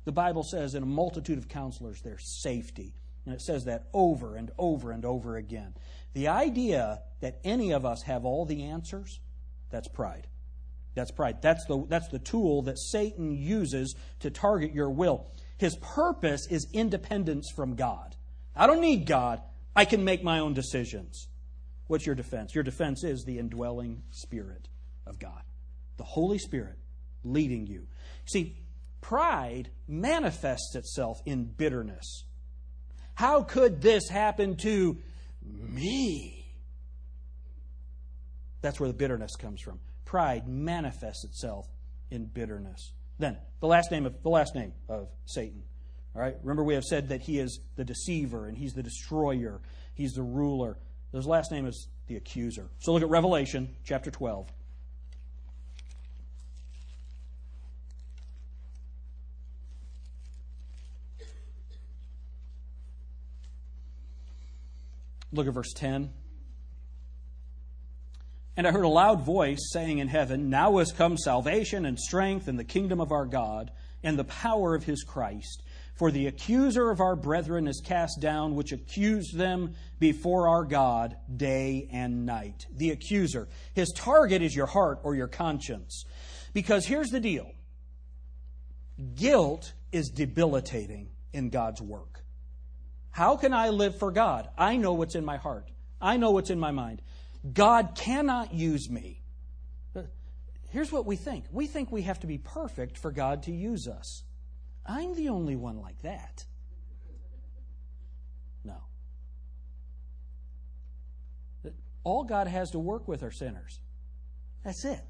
The 0.06 0.12
Bible 0.12 0.44
says 0.44 0.76
in 0.76 0.84
a 0.84 0.88
multitude 0.88 1.38
of 1.38 1.48
counselors 1.48 2.02
there's 2.02 2.42
safety. 2.42 2.96
And 3.30 3.36
it 3.36 3.44
says 3.44 3.66
that 3.66 3.84
over 3.94 4.36
and 4.36 4.50
over 4.58 4.90
and 4.90 5.06
over 5.06 5.38
again. 5.38 5.76
The 6.14 6.30
idea 6.30 7.04
that 7.22 7.40
any 7.44 7.70
of 7.70 7.86
us 7.86 8.02
have 8.08 8.26
all 8.26 8.44
the 8.44 8.64
answers, 8.64 9.20
that's 9.70 9.88
pride. 9.88 10.26
That's 10.96 11.12
pride. 11.12 11.40
That's 11.40 11.64
the, 11.68 11.86
that's 11.88 12.08
the 12.08 12.18
tool 12.18 12.64
that 12.64 12.80
Satan 12.80 13.32
uses 13.32 13.94
to 14.22 14.32
target 14.32 14.74
your 14.74 14.90
will. 14.90 15.28
His 15.60 15.76
purpose 15.76 16.48
is 16.50 16.66
independence 16.74 17.52
from 17.56 17.76
God. 17.76 18.16
I 18.56 18.66
don't 18.66 18.82
need 18.82 19.06
God. 19.06 19.44
I 19.76 19.86
can 19.86 20.04
make 20.04 20.24
my 20.24 20.40
own 20.40 20.56
decisions. 20.56 21.28
What's 21.86 22.08
your 22.08 22.16
defense? 22.16 22.56
Your 22.56 22.64
defense 22.64 23.04
is 23.04 23.26
the 23.26 23.38
indwelling 23.38 24.02
Spirit 24.10 24.70
of 25.06 25.20
God, 25.20 25.44
the 25.98 26.04
Holy 26.04 26.40
Spirit 26.40 26.80
leading 27.24 27.68
you. 27.68 27.86
See, 28.26 28.58
pride 29.02 29.70
manifests 29.88 30.74
itself 30.74 31.22
in 31.28 31.44
bitterness. 31.44 32.24
How 33.20 33.44
could 33.44 33.82
this 33.82 34.08
happen 34.08 34.56
to 34.62 34.98
me? 35.42 36.46
That's 38.62 38.80
where 38.80 38.88
the 38.88 38.96
bitterness 38.96 39.36
comes 39.36 39.60
from. 39.60 39.82
Pride 40.06 40.48
manifests 40.48 41.26
itself 41.26 41.68
in 42.12 42.28
bitterness. 42.28 42.94
Then, 43.18 43.36
the 43.60 43.68
last 43.68 43.92
name 43.92 44.06
of 44.06 44.24
the 44.24 44.30
last 44.30 44.56
name 44.56 44.72
of 44.88 45.10
Satan. 45.26 45.64
All 46.16 46.22
right? 46.22 46.38
Remember 46.44 46.64
we 46.64 46.76
have 46.76 46.86
said 46.86 47.10
that 47.10 47.20
he 47.20 47.40
is 47.40 47.60
the 47.76 47.84
deceiver 47.84 48.48
and 48.48 48.58
he's 48.58 48.72
the 48.72 48.84
destroyer. 48.84 49.60
He's 49.96 50.14
the 50.14 50.24
ruler. 50.24 50.78
His 51.12 51.28
last 51.28 51.52
name 51.52 51.66
is 51.66 51.90
the 52.08 52.16
accuser. 52.16 52.70
So 52.80 52.94
look 52.94 53.04
at 53.04 53.10
Revelation 53.10 53.76
chapter 53.84 54.12
12. 54.12 54.50
Look 65.32 65.48
at 65.48 65.54
verse 65.54 65.74
10. 65.74 66.12
And 68.58 68.68
I 68.68 68.72
heard 68.72 68.84
a 68.84 68.90
loud 68.90 69.22
voice 69.22 69.70
saying 69.72 70.00
in 70.00 70.08
heaven, 70.08 70.50
Now 70.50 70.80
has 70.80 70.92
come 70.92 71.18
salvation 71.18 71.86
and 71.86 71.98
strength 71.98 72.48
and 72.48 72.60
the 72.60 72.64
kingdom 72.64 73.00
of 73.00 73.12
our 73.12 73.26
God 73.26 73.72
and 74.04 74.18
the 74.18 74.26
power 74.26 74.76
of 74.76 74.84
his 74.84 75.04
Christ. 75.04 75.64
For 75.96 76.12
the 76.12 76.28
accuser 76.28 76.90
of 76.92 77.02
our 77.02 77.16
brethren 77.16 77.68
is 77.68 77.82
cast 77.86 78.20
down, 78.22 78.56
which 78.56 78.72
accused 78.72 79.38
them 79.38 79.76
before 80.00 80.48
our 80.48 80.64
God 80.64 81.18
day 81.36 81.90
and 81.92 82.26
night. 82.26 82.66
The 82.74 82.92
accuser. 82.92 83.50
His 83.74 83.92
target 83.96 84.42
is 84.42 84.56
your 84.56 84.66
heart 84.66 85.00
or 85.04 85.16
your 85.16 85.28
conscience. 85.28 86.06
Because 86.54 86.86
here's 86.86 87.10
the 87.10 87.20
deal 87.20 87.52
guilt 89.16 89.74
is 89.92 90.10
debilitating 90.10 91.10
in 91.34 91.50
God's 91.50 91.82
work. 91.82 92.24
How 93.20 93.36
can 93.36 93.54
I 93.54 93.68
live 93.68 94.00
for 94.00 94.14
God? 94.14 94.48
I 94.58 94.78
know 94.78 94.94
what's 94.94 95.14
in 95.14 95.26
my 95.26 95.36
heart. 95.36 95.70
I 96.00 96.16
know 96.16 96.32
what's 96.32 96.52
in 96.52 96.58
my 96.58 96.72
mind. 96.72 97.02
God 97.52 97.94
cannot 97.94 98.54
use 98.54 98.90
me. 98.90 99.22
Here's 100.70 100.90
what 100.90 101.06
we 101.06 101.18
think 101.18 101.44
we 101.52 101.68
think 101.68 101.92
we 101.92 102.04
have 102.04 102.22
to 102.22 102.28
be 102.28 102.38
perfect 102.38 102.98
for 102.98 103.12
God 103.12 103.44
to 103.44 103.52
use 103.52 103.90
us. 103.90 104.24
I'm 104.86 105.18
the 105.18 105.28
only 105.28 105.58
one 105.58 105.82
like 105.82 106.02
that. 106.04 106.46
No. 108.64 108.78
All 112.06 112.24
God 112.24 112.48
has 112.48 112.72
to 112.72 112.80
work 112.80 113.06
with 113.06 113.22
are 113.22 113.32
sinners. 113.32 113.82
That's 114.64 114.86
it. 114.86 115.04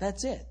That's 0.00 0.24
it. 0.24 0.44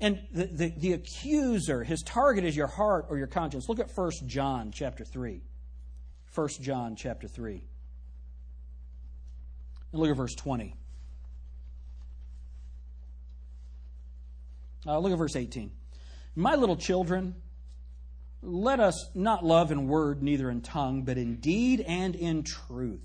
And 0.00 0.20
the, 0.30 0.46
the, 0.46 0.68
the 0.68 0.92
accuser, 0.92 1.82
his 1.82 2.02
target 2.02 2.44
is 2.44 2.56
your 2.56 2.68
heart 2.68 3.06
or 3.08 3.18
your 3.18 3.26
conscience. 3.26 3.68
Look 3.68 3.80
at 3.80 3.90
1 3.92 4.12
John 4.28 4.70
chapter 4.70 5.04
3. 5.04 5.42
1 6.36 6.48
John 6.60 6.96
chapter 6.96 7.26
3. 7.26 7.62
And 9.92 10.00
look 10.00 10.10
at 10.10 10.16
verse 10.16 10.34
20. 10.34 10.74
Uh, 14.86 14.98
look 14.98 15.12
at 15.12 15.18
verse 15.18 15.34
18. 15.34 15.70
My 16.34 16.54
little 16.54 16.76
children, 16.76 17.36
let 18.42 18.80
us 18.80 19.08
not 19.14 19.46
love 19.46 19.72
in 19.72 19.88
word, 19.88 20.22
neither 20.22 20.50
in 20.50 20.60
tongue, 20.60 21.04
but 21.04 21.16
in 21.16 21.36
deed 21.36 21.80
and 21.80 22.14
in 22.14 22.42
truth. 22.42 23.00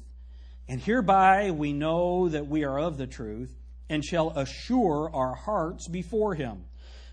And 0.67 0.81
hereby 0.81 1.51
we 1.51 1.71
know 1.71 2.27
that 2.27 2.47
we 2.47 2.65
are 2.65 2.77
of 2.77 2.97
the 2.97 3.07
truth, 3.07 3.55
and 3.89 4.03
shall 4.03 4.31
assure 4.31 5.09
our 5.13 5.35
hearts 5.35 5.87
before 5.87 6.35
Him. 6.35 6.65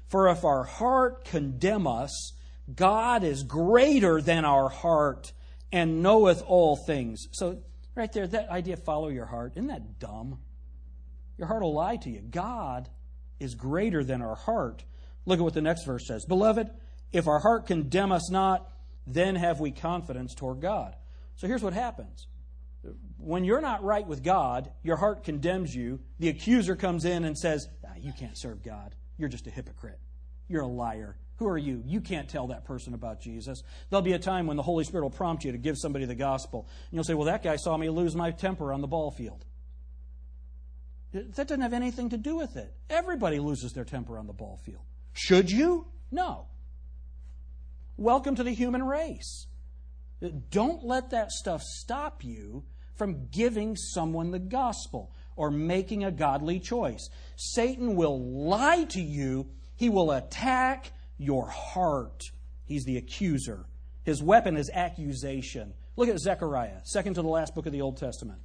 For 0.09 0.29
if 0.29 0.45
our 0.45 0.65
heart 0.65 1.25
condemn 1.25 1.87
us, 1.87 2.33
God 2.75 3.23
is 3.23 3.45
greater 3.45 4.21
than 4.21 4.45
our 4.45 4.69
heart 4.69 5.33
and 5.73 6.03
knoweth 6.03 6.43
all 6.47 6.77
things. 6.77 7.29
So, 7.33 7.63
right 7.95 8.13
there, 8.13 8.27
that 8.27 8.49
idea, 8.49 8.77
follow 8.77 9.09
your 9.09 9.27
heart, 9.27 9.53
isn't 9.57 9.69
that 9.69 9.99
dumb? 9.99 10.39
Your 11.37 11.47
heart 11.47 11.63
will 11.63 11.75
lie 11.75 11.97
to 11.97 12.11
you. 12.11 12.21
God 12.21 12.89
is 13.39 13.55
greater 13.55 14.03
than 14.03 14.23
our 14.23 14.35
heart. 14.35 14.85
Look 15.25 15.39
at 15.39 15.45
what 15.45 15.55
the 15.55 15.63
next 15.63 15.85
verse 15.85 16.07
says. 16.07 16.25
Beloved, 16.25 16.71
if 17.13 17.29
our 17.29 17.39
heart 17.39 17.67
condemn 17.67 18.13
us 18.13 18.31
not, 18.31 18.71
then 19.07 19.37
have 19.37 19.61
we 19.61 19.71
confidence 19.71 20.35
toward 20.35 20.61
God. 20.61 20.95
So 21.37 21.47
here's 21.47 21.63
what 21.63 21.73
happens. 21.73 22.27
When 23.19 23.45
you're 23.45 23.61
not 23.61 23.83
right 23.83 24.07
with 24.07 24.23
God, 24.23 24.71
your 24.83 24.97
heart 24.97 25.25
condemns 25.25 25.75
you. 25.75 26.01
The 26.19 26.29
accuser 26.29 26.77
comes 26.77 27.05
in 27.05 27.25
and 27.25 27.37
says, 27.37 27.69
ah, 27.85 27.93
You 27.99 28.13
can't 28.19 28.37
serve 28.37 28.63
God. 28.63 28.95
You're 29.17 29.29
just 29.29 29.47
a 29.47 29.51
hypocrite. 29.51 29.99
You're 30.49 30.63
a 30.63 30.69
liar. 30.69 31.17
Who 31.39 31.47
are 31.47 31.59
you? 31.59 31.83
You 31.87 32.01
can't 32.01 32.29
tell 32.29 32.49
that 32.49 32.65
person 32.65 32.95
about 32.95 33.21
Jesus. 33.21 33.63
There'll 33.89 34.03
be 34.03 34.13
a 34.13 34.19
time 34.19 34.47
when 34.47 34.57
the 34.57 34.63
Holy 34.63 34.85
Spirit 34.85 35.05
will 35.05 35.11
prompt 35.11 35.45
you 35.45 35.53
to 35.53 35.59
give 35.59 35.79
somebody 35.79 36.05
the 36.05 36.17
gospel. 36.17 36.67
And 36.91 36.97
you'll 36.97 37.05
say, 37.05 37.15
Well, 37.15 37.27
that 37.27 37.45
guy 37.45 37.57
saw 37.57 37.77
me 37.77 37.89
lose 37.89 38.17
my 38.17 38.33
temper 38.33 38.73
on 38.73 38.81
the 38.81 38.89
ball 38.89 39.13
field. 39.13 39.45
That 41.13 41.35
doesn't 41.35 41.61
have 41.61 41.73
anything 41.73 42.11
to 42.11 42.17
do 42.17 42.37
with 42.37 42.57
it. 42.57 42.75
Everybody 42.91 43.39
loses 43.39 43.73
their 43.73 43.85
temper 43.85 44.19
on 44.19 44.27
the 44.27 44.33
ball 44.33 44.61
field. 44.65 44.83
Should 45.13 45.51
you? 45.51 45.87
No. 46.11 46.47
Welcome 47.97 48.35
to 48.35 48.43
the 48.43 48.53
human 48.53 48.83
race. 48.83 49.47
Don't 50.51 50.85
let 50.85 51.11
that 51.11 51.31
stuff 51.31 51.63
stop 51.63 52.25
you 52.25 52.65
from 52.95 53.29
giving 53.31 53.77
someone 53.77 54.33
the 54.33 54.39
gospel 54.41 55.13
or 55.37 55.51
making 55.51 56.05
a 56.05 56.11
godly 56.11 56.59
choice. 56.59 57.09
Satan 57.37 57.95
will 57.95 58.21
lie 58.21 58.85
to 58.85 59.01
you, 59.01 59.47
he 59.77 59.89
will 59.89 60.11
attack 60.11 60.93
your 61.19 61.49
heart. 61.49 62.31
He's 62.65 62.85
the 62.85 62.97
accuser. 62.97 63.67
His 64.05 64.23
weapon 64.23 64.57
is 64.57 64.71
accusation. 64.73 65.75
Look 65.97 66.09
at 66.09 66.19
Zechariah, 66.19 66.81
second 66.85 67.15
to 67.15 67.23
the 67.23 67.29
last 67.29 67.55
book 67.55 67.67
of 67.67 67.73
the 67.73 67.83
Old 67.83 67.99
Testament. 67.99 68.41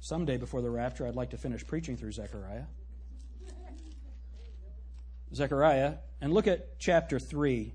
Someday 0.00 0.36
before 0.36 0.60
the 0.60 0.70
rapture, 0.70 1.06
I'd 1.06 1.16
like 1.16 1.30
to 1.30 1.38
finish 1.38 1.66
preaching 1.66 1.96
through 1.96 2.12
Zechariah. 2.12 2.64
Zechariah, 5.34 5.94
and 6.20 6.32
look 6.32 6.46
at 6.46 6.78
chapter 6.78 7.18
3, 7.18 7.74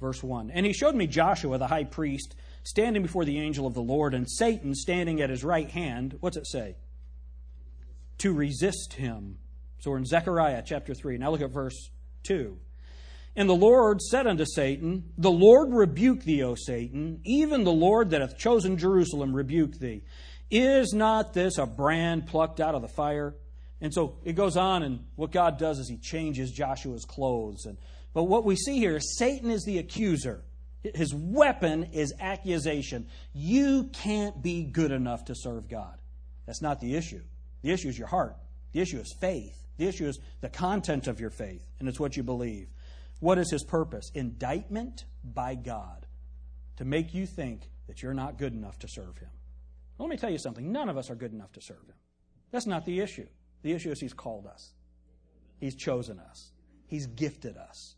verse 0.00 0.22
1. 0.22 0.50
And 0.50 0.66
he 0.66 0.72
showed 0.72 0.94
me 0.94 1.06
Joshua, 1.06 1.58
the 1.58 1.68
high 1.68 1.84
priest, 1.84 2.34
standing 2.64 3.02
before 3.02 3.24
the 3.24 3.38
angel 3.38 3.66
of 3.66 3.74
the 3.74 3.80
Lord, 3.80 4.14
and 4.14 4.28
Satan 4.28 4.74
standing 4.74 5.22
at 5.22 5.30
his 5.30 5.44
right 5.44 5.70
hand. 5.70 6.16
What's 6.20 6.36
it 6.36 6.46
say? 6.46 6.76
To 8.18 8.32
resist 8.32 8.94
him. 8.94 9.38
So 9.80 9.90
we're 9.90 9.98
in 9.98 10.04
Zechariah 10.04 10.62
chapter 10.64 10.94
3. 10.94 11.18
Now 11.18 11.30
look 11.30 11.40
at 11.40 11.50
verse 11.50 11.90
2. 12.24 12.56
And 13.34 13.48
the 13.48 13.54
Lord 13.54 14.00
said 14.00 14.26
unto 14.26 14.44
Satan, 14.44 15.12
The 15.16 15.30
Lord 15.30 15.72
rebuke 15.72 16.22
thee, 16.22 16.42
O 16.42 16.54
Satan, 16.54 17.20
even 17.24 17.64
the 17.64 17.72
Lord 17.72 18.10
that 18.10 18.20
hath 18.20 18.38
chosen 18.38 18.76
Jerusalem 18.76 19.34
rebuke 19.34 19.78
thee. 19.78 20.04
Is 20.50 20.92
not 20.92 21.32
this 21.32 21.56
a 21.56 21.64
brand 21.64 22.26
plucked 22.26 22.60
out 22.60 22.74
of 22.74 22.82
the 22.82 22.88
fire? 22.88 23.34
And 23.80 23.92
so 23.92 24.18
it 24.24 24.34
goes 24.34 24.56
on, 24.56 24.82
and 24.82 25.04
what 25.16 25.32
God 25.32 25.58
does 25.58 25.78
is 25.78 25.88
He 25.88 25.96
changes 25.96 26.52
Joshua's 26.52 27.06
clothes. 27.06 27.64
And, 27.64 27.78
but 28.12 28.24
what 28.24 28.44
we 28.44 28.54
see 28.54 28.78
here 28.78 28.96
is 28.96 29.16
Satan 29.18 29.50
is 29.50 29.64
the 29.64 29.78
accuser. 29.78 30.44
His 30.94 31.14
weapon 31.14 31.84
is 31.92 32.12
accusation. 32.20 33.06
You 33.32 33.84
can't 33.92 34.42
be 34.42 34.64
good 34.64 34.92
enough 34.92 35.24
to 35.26 35.34
serve 35.34 35.68
God. 35.68 35.98
That's 36.46 36.60
not 36.60 36.80
the 36.80 36.96
issue. 36.96 37.22
The 37.62 37.70
issue 37.70 37.88
is 37.88 37.98
your 37.98 38.08
heart. 38.08 38.36
The 38.72 38.80
issue 38.80 38.98
is 38.98 39.12
faith. 39.12 39.56
The 39.78 39.86
issue 39.86 40.06
is 40.06 40.18
the 40.40 40.48
content 40.48 41.06
of 41.08 41.20
your 41.20 41.30
faith, 41.30 41.64
and 41.78 41.88
it's 41.88 42.00
what 42.00 42.16
you 42.16 42.22
believe. 42.22 42.68
What 43.20 43.38
is 43.38 43.50
his 43.50 43.64
purpose? 43.64 44.10
Indictment 44.14 45.04
by 45.24 45.54
God 45.54 46.06
to 46.76 46.84
make 46.84 47.14
you 47.14 47.26
think 47.26 47.70
that 47.86 48.02
you're 48.02 48.14
not 48.14 48.38
good 48.38 48.52
enough 48.52 48.78
to 48.80 48.88
serve 48.88 49.18
him. 49.18 49.30
Let 49.98 50.08
me 50.08 50.16
tell 50.16 50.30
you 50.30 50.38
something. 50.38 50.72
None 50.72 50.88
of 50.88 50.96
us 50.96 51.10
are 51.10 51.14
good 51.14 51.32
enough 51.32 51.52
to 51.52 51.60
serve 51.60 51.86
him. 51.86 51.94
That's 52.50 52.66
not 52.66 52.84
the 52.84 53.00
issue. 53.00 53.26
The 53.62 53.72
issue 53.72 53.90
is 53.90 54.00
he's 54.00 54.12
called 54.12 54.46
us, 54.46 54.72
he's 55.60 55.76
chosen 55.76 56.18
us, 56.18 56.50
he's 56.86 57.06
gifted 57.06 57.56
us, 57.56 57.94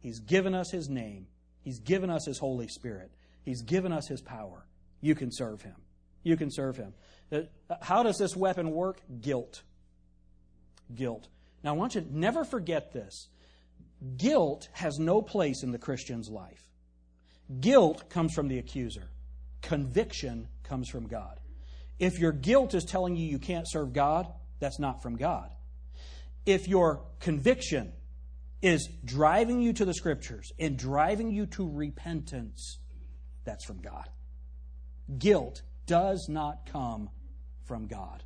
he's 0.00 0.20
given 0.20 0.54
us 0.54 0.70
his 0.70 0.88
name, 0.88 1.26
he's 1.60 1.78
given 1.78 2.08
us 2.08 2.24
his 2.24 2.38
Holy 2.38 2.68
Spirit, 2.68 3.10
he's 3.44 3.62
given 3.62 3.92
us 3.92 4.08
his 4.08 4.22
power. 4.22 4.66
You 5.02 5.14
can 5.14 5.30
serve 5.30 5.62
him. 5.62 5.76
You 6.22 6.36
can 6.36 6.50
serve 6.50 6.76
him. 6.76 6.94
Uh, 7.32 7.42
how 7.80 8.02
does 8.02 8.18
this 8.18 8.36
weapon 8.36 8.70
work? 8.70 9.00
Guilt. 9.20 9.62
Guilt. 10.94 11.28
Now, 11.64 11.74
I 11.74 11.76
want 11.76 11.94
you 11.94 12.02
to 12.02 12.18
never 12.18 12.44
forget 12.44 12.92
this. 12.92 13.28
Guilt 14.16 14.68
has 14.72 14.98
no 14.98 15.22
place 15.22 15.62
in 15.62 15.70
the 15.70 15.78
Christian's 15.78 16.28
life. 16.28 16.68
Guilt 17.60 18.10
comes 18.10 18.34
from 18.34 18.48
the 18.48 18.58
accuser, 18.58 19.10
conviction 19.60 20.48
comes 20.62 20.88
from 20.88 21.06
God. 21.06 21.38
If 21.98 22.18
your 22.18 22.32
guilt 22.32 22.74
is 22.74 22.84
telling 22.84 23.16
you 23.16 23.26
you 23.26 23.38
can't 23.38 23.68
serve 23.68 23.92
God, 23.92 24.26
that's 24.58 24.78
not 24.78 25.02
from 25.02 25.16
God. 25.16 25.50
If 26.46 26.66
your 26.66 27.04
conviction 27.20 27.92
is 28.60 28.88
driving 29.04 29.60
you 29.60 29.72
to 29.74 29.84
the 29.84 29.94
scriptures 29.94 30.52
and 30.58 30.76
driving 30.76 31.30
you 31.30 31.46
to 31.46 31.68
repentance, 31.68 32.78
that's 33.44 33.64
from 33.64 33.80
God. 33.80 34.08
Guilt 35.18 35.62
does 35.86 36.26
not 36.28 36.66
come 36.70 37.10
from 37.64 37.86
God. 37.86 38.22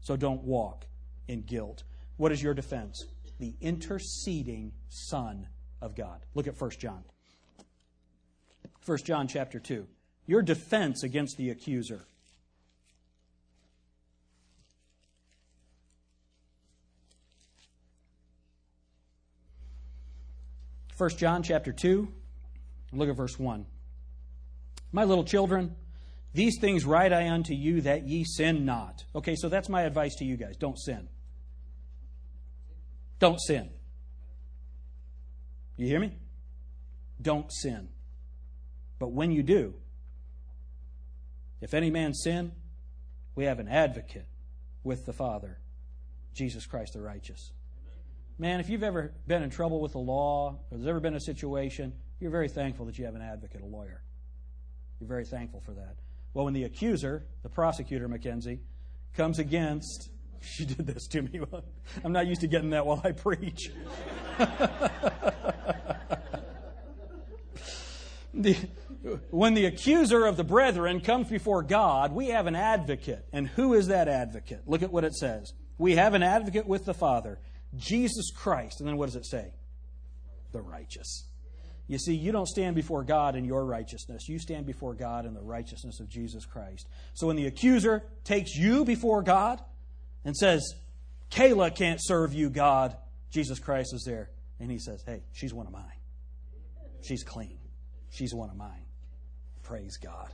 So 0.00 0.16
don't 0.16 0.42
walk 0.42 0.86
in 1.28 1.42
guilt. 1.42 1.84
What 2.16 2.32
is 2.32 2.42
your 2.42 2.54
defense? 2.54 3.04
the 3.40 3.54
interceding 3.60 4.72
Son 4.88 5.48
of 5.80 5.96
God. 5.96 6.20
Look 6.34 6.46
at 6.46 6.60
1 6.60 6.70
John. 6.78 7.02
1 8.86 8.98
John 8.98 9.26
chapter 9.26 9.58
2. 9.58 9.86
Your 10.26 10.42
defense 10.42 11.02
against 11.02 11.36
the 11.38 11.50
accuser. 11.50 12.02
First 20.96 21.18
John 21.18 21.42
chapter 21.42 21.72
2, 21.72 22.08
look 22.92 23.08
at 23.08 23.16
verse 23.16 23.38
1. 23.38 23.64
My 24.92 25.04
little 25.04 25.24
children, 25.24 25.74
these 26.32 26.58
things 26.60 26.84
write 26.84 27.12
I 27.12 27.28
unto 27.28 27.54
you 27.54 27.80
that 27.82 28.06
ye 28.06 28.24
sin 28.24 28.64
not. 28.64 29.04
Okay, 29.14 29.34
so 29.36 29.48
that's 29.48 29.68
my 29.68 29.82
advice 29.82 30.14
to 30.16 30.24
you 30.24 30.36
guys. 30.36 30.56
Don't 30.56 30.78
sin. 30.78 31.08
Don't 33.18 33.38
sin. 33.40 33.70
You 35.76 35.86
hear 35.86 36.00
me? 36.00 36.12
Don't 37.20 37.50
sin. 37.52 37.88
But 38.98 39.12
when 39.12 39.32
you 39.32 39.42
do, 39.42 39.74
if 41.60 41.74
any 41.74 41.90
man 41.90 42.14
sin, 42.14 42.52
we 43.34 43.44
have 43.44 43.58
an 43.58 43.68
advocate 43.68 44.26
with 44.84 45.06
the 45.06 45.12
Father, 45.12 45.58
Jesus 46.34 46.66
Christ 46.66 46.92
the 46.94 47.00
righteous. 47.00 47.52
Man, 48.38 48.60
if 48.60 48.70
you've 48.70 48.82
ever 48.82 49.12
been 49.26 49.42
in 49.42 49.50
trouble 49.50 49.80
with 49.80 49.92
the 49.92 49.98
law, 49.98 50.58
or 50.70 50.78
there's 50.78 50.88
ever 50.88 51.00
been 51.00 51.14
a 51.14 51.20
situation, 51.20 51.92
you're 52.20 52.30
very 52.30 52.48
thankful 52.48 52.86
that 52.86 52.98
you 52.98 53.04
have 53.04 53.14
an 53.14 53.22
advocate, 53.22 53.60
a 53.60 53.66
lawyer. 53.66 54.02
You're 54.98 55.08
very 55.08 55.26
thankful 55.26 55.60
for 55.60 55.72
that. 55.72 55.96
Well, 56.34 56.44
when 56.44 56.54
the 56.54 56.64
accuser, 56.64 57.26
the 57.42 57.48
prosecutor, 57.48 58.08
Mackenzie, 58.08 58.60
comes 59.14 59.38
against 59.38 60.10
She 60.42 60.64
did 60.64 60.86
this 60.86 61.06
to 61.08 61.22
me. 61.22 61.40
I'm 62.04 62.12
not 62.12 62.26
used 62.26 62.40
to 62.42 62.46
getting 62.46 62.70
that 62.70 62.86
while 62.86 63.00
I 63.04 63.12
preach. 63.12 63.70
the, 68.34 68.56
when 69.30 69.54
the 69.54 69.66
accuser 69.66 70.24
of 70.24 70.36
the 70.36 70.44
brethren 70.44 71.00
comes 71.00 71.28
before 71.28 71.62
God, 71.62 72.12
we 72.12 72.28
have 72.28 72.46
an 72.46 72.56
advocate. 72.56 73.26
And 73.32 73.48
who 73.48 73.74
is 73.74 73.88
that 73.88 74.08
advocate? 74.08 74.62
Look 74.66 74.82
at 74.82 74.92
what 74.92 75.04
it 75.04 75.14
says. 75.14 75.52
We 75.78 75.96
have 75.96 76.14
an 76.14 76.22
advocate 76.22 76.66
with 76.66 76.84
the 76.84 76.94
Father, 76.94 77.38
Jesus 77.76 78.30
Christ. 78.30 78.80
And 78.80 78.88
then 78.88 78.96
what 78.96 79.06
does 79.06 79.16
it 79.16 79.26
say? 79.26 79.52
The 80.52 80.60
righteous. 80.60 81.24
You 81.90 81.98
see, 81.98 82.14
you 82.14 82.30
don't 82.30 82.46
stand 82.46 82.76
before 82.76 83.02
God 83.02 83.34
in 83.34 83.44
your 83.44 83.64
righteousness. 83.64 84.28
You 84.28 84.38
stand 84.38 84.64
before 84.64 84.94
God 84.94 85.26
in 85.26 85.34
the 85.34 85.42
righteousness 85.42 85.98
of 85.98 86.08
Jesus 86.08 86.46
Christ. 86.46 86.86
So 87.14 87.26
when 87.26 87.34
the 87.34 87.46
accuser 87.46 88.04
takes 88.22 88.54
you 88.54 88.84
before 88.84 89.22
God, 89.22 89.60
and 90.24 90.36
says, 90.36 90.74
Kayla 91.30 91.74
can't 91.74 92.00
serve 92.00 92.32
you, 92.32 92.50
God. 92.50 92.96
Jesus 93.30 93.58
Christ 93.58 93.94
is 93.94 94.04
there. 94.04 94.30
And 94.58 94.70
he 94.70 94.78
says, 94.78 95.02
Hey, 95.06 95.22
she's 95.32 95.54
one 95.54 95.66
of 95.66 95.72
mine. 95.72 95.82
She's 97.02 97.24
clean. 97.24 97.58
She's 98.10 98.34
one 98.34 98.50
of 98.50 98.56
mine. 98.56 98.84
Praise 99.62 99.96
God. 99.96 100.32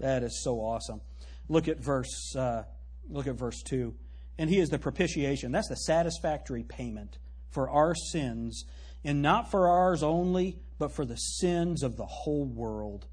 That 0.00 0.22
is 0.22 0.42
so 0.42 0.56
awesome. 0.56 1.00
Look 1.48 1.68
at 1.68 1.78
verse 1.78 2.34
uh, 2.36 2.64
look 3.08 3.26
at 3.26 3.36
verse 3.36 3.62
2. 3.62 3.94
And 4.38 4.48
he 4.48 4.58
is 4.58 4.70
the 4.70 4.78
propitiation. 4.78 5.52
That's 5.52 5.68
the 5.68 5.76
satisfactory 5.76 6.64
payment 6.64 7.18
for 7.50 7.68
our 7.68 7.94
sins, 7.94 8.64
and 9.04 9.22
not 9.22 9.50
for 9.50 9.68
ours 9.68 10.02
only, 10.02 10.58
but 10.78 10.92
for 10.92 11.04
the 11.04 11.16
sins 11.16 11.82
of 11.82 11.96
the 11.96 12.06
whole 12.06 12.44
world. 12.44 13.06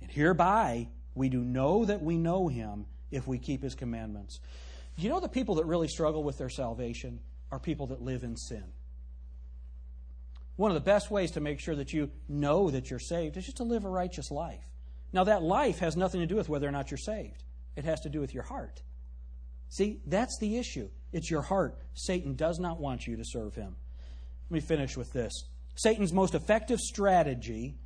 And 0.00 0.10
hereby 0.10 0.88
we 1.14 1.28
do 1.28 1.40
know 1.40 1.84
that 1.84 2.02
we 2.02 2.16
know 2.16 2.48
him 2.48 2.86
if 3.10 3.26
we 3.26 3.38
keep 3.38 3.62
his 3.62 3.74
commandments. 3.74 4.40
You 4.96 5.08
know 5.08 5.20
the 5.20 5.28
people 5.28 5.56
that 5.56 5.66
really 5.66 5.88
struggle 5.88 6.22
with 6.22 6.38
their 6.38 6.50
salvation 6.50 7.20
are 7.50 7.58
people 7.58 7.88
that 7.88 8.02
live 8.02 8.24
in 8.24 8.36
sin. 8.36 8.64
One 10.56 10.70
of 10.70 10.74
the 10.74 10.80
best 10.80 11.10
ways 11.10 11.32
to 11.32 11.40
make 11.40 11.60
sure 11.60 11.74
that 11.76 11.92
you 11.92 12.10
know 12.28 12.70
that 12.70 12.90
you're 12.90 12.98
saved 12.98 13.36
is 13.36 13.44
just 13.44 13.56
to 13.56 13.64
live 13.64 13.84
a 13.84 13.88
righteous 13.88 14.30
life. 14.30 14.64
Now, 15.12 15.24
that 15.24 15.42
life 15.42 15.78
has 15.80 15.96
nothing 15.96 16.20
to 16.20 16.26
do 16.26 16.36
with 16.36 16.48
whether 16.48 16.66
or 16.66 16.70
not 16.70 16.90
you're 16.90 16.98
saved, 16.98 17.42
it 17.76 17.84
has 17.84 18.00
to 18.00 18.08
do 18.08 18.20
with 18.20 18.34
your 18.34 18.44
heart. 18.44 18.82
See, 19.68 20.00
that's 20.06 20.38
the 20.38 20.58
issue. 20.58 20.88
It's 21.12 21.30
your 21.30 21.42
heart. 21.42 21.78
Satan 21.94 22.34
does 22.34 22.58
not 22.58 22.78
want 22.78 23.06
you 23.06 23.16
to 23.16 23.24
serve 23.24 23.54
him. 23.54 23.76
Let 24.52 24.56
me 24.56 24.60
finish 24.68 24.98
with 24.98 25.14
this. 25.14 25.32
Satan's 25.76 26.12
most 26.12 26.34
effective 26.34 26.78
strategy 26.78 27.78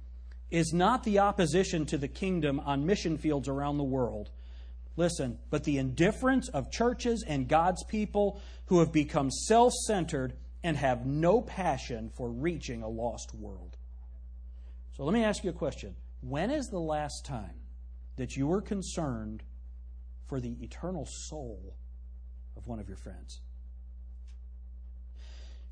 is 0.51 0.73
not 0.73 1.05
the 1.05 1.21
opposition 1.21 1.87
to 1.87 1.97
the 1.97 2.09
kingdom 2.09 2.59
on 2.59 2.85
mission 2.85 3.19
fields 3.19 3.47
around 3.47 3.79
the 3.79 3.85
world, 3.85 4.31
Listen, 4.97 5.39
but 5.51 5.63
the 5.63 5.79
indifference 5.79 6.49
of 6.49 6.73
churches 6.73 7.25
and 7.27 7.49
God's 7.49 7.85
people 7.85 8.41
who 8.67 8.81
have 8.81 8.93
become 8.93 9.31
self 9.31 9.73
centered 9.87 10.33
and 10.65 10.77
have 10.77 11.07
no 11.07 11.41
passion 11.41 12.11
for 12.17 12.31
reaching 12.31 12.83
a 12.83 12.89
lost 12.89 13.35
world. 13.35 13.77
So 14.97 15.05
let 15.05 15.13
me 15.13 15.23
ask 15.23 15.45
you 15.45 15.51
a 15.51 15.53
question. 15.53 15.95
When 16.21 16.51
is 16.51 16.67
the 16.67 16.81
last 16.81 17.25
time 17.25 17.61
that 18.17 18.37
you 18.37 18.47
were 18.47 18.63
concerned 18.63 19.43
for 20.25 20.41
the 20.41 20.57
eternal 20.63 21.07
soul 21.07 21.77
of 22.57 22.67
one 22.67 22.81
of 22.81 22.89
your 22.89 22.97
friends? 22.97 23.41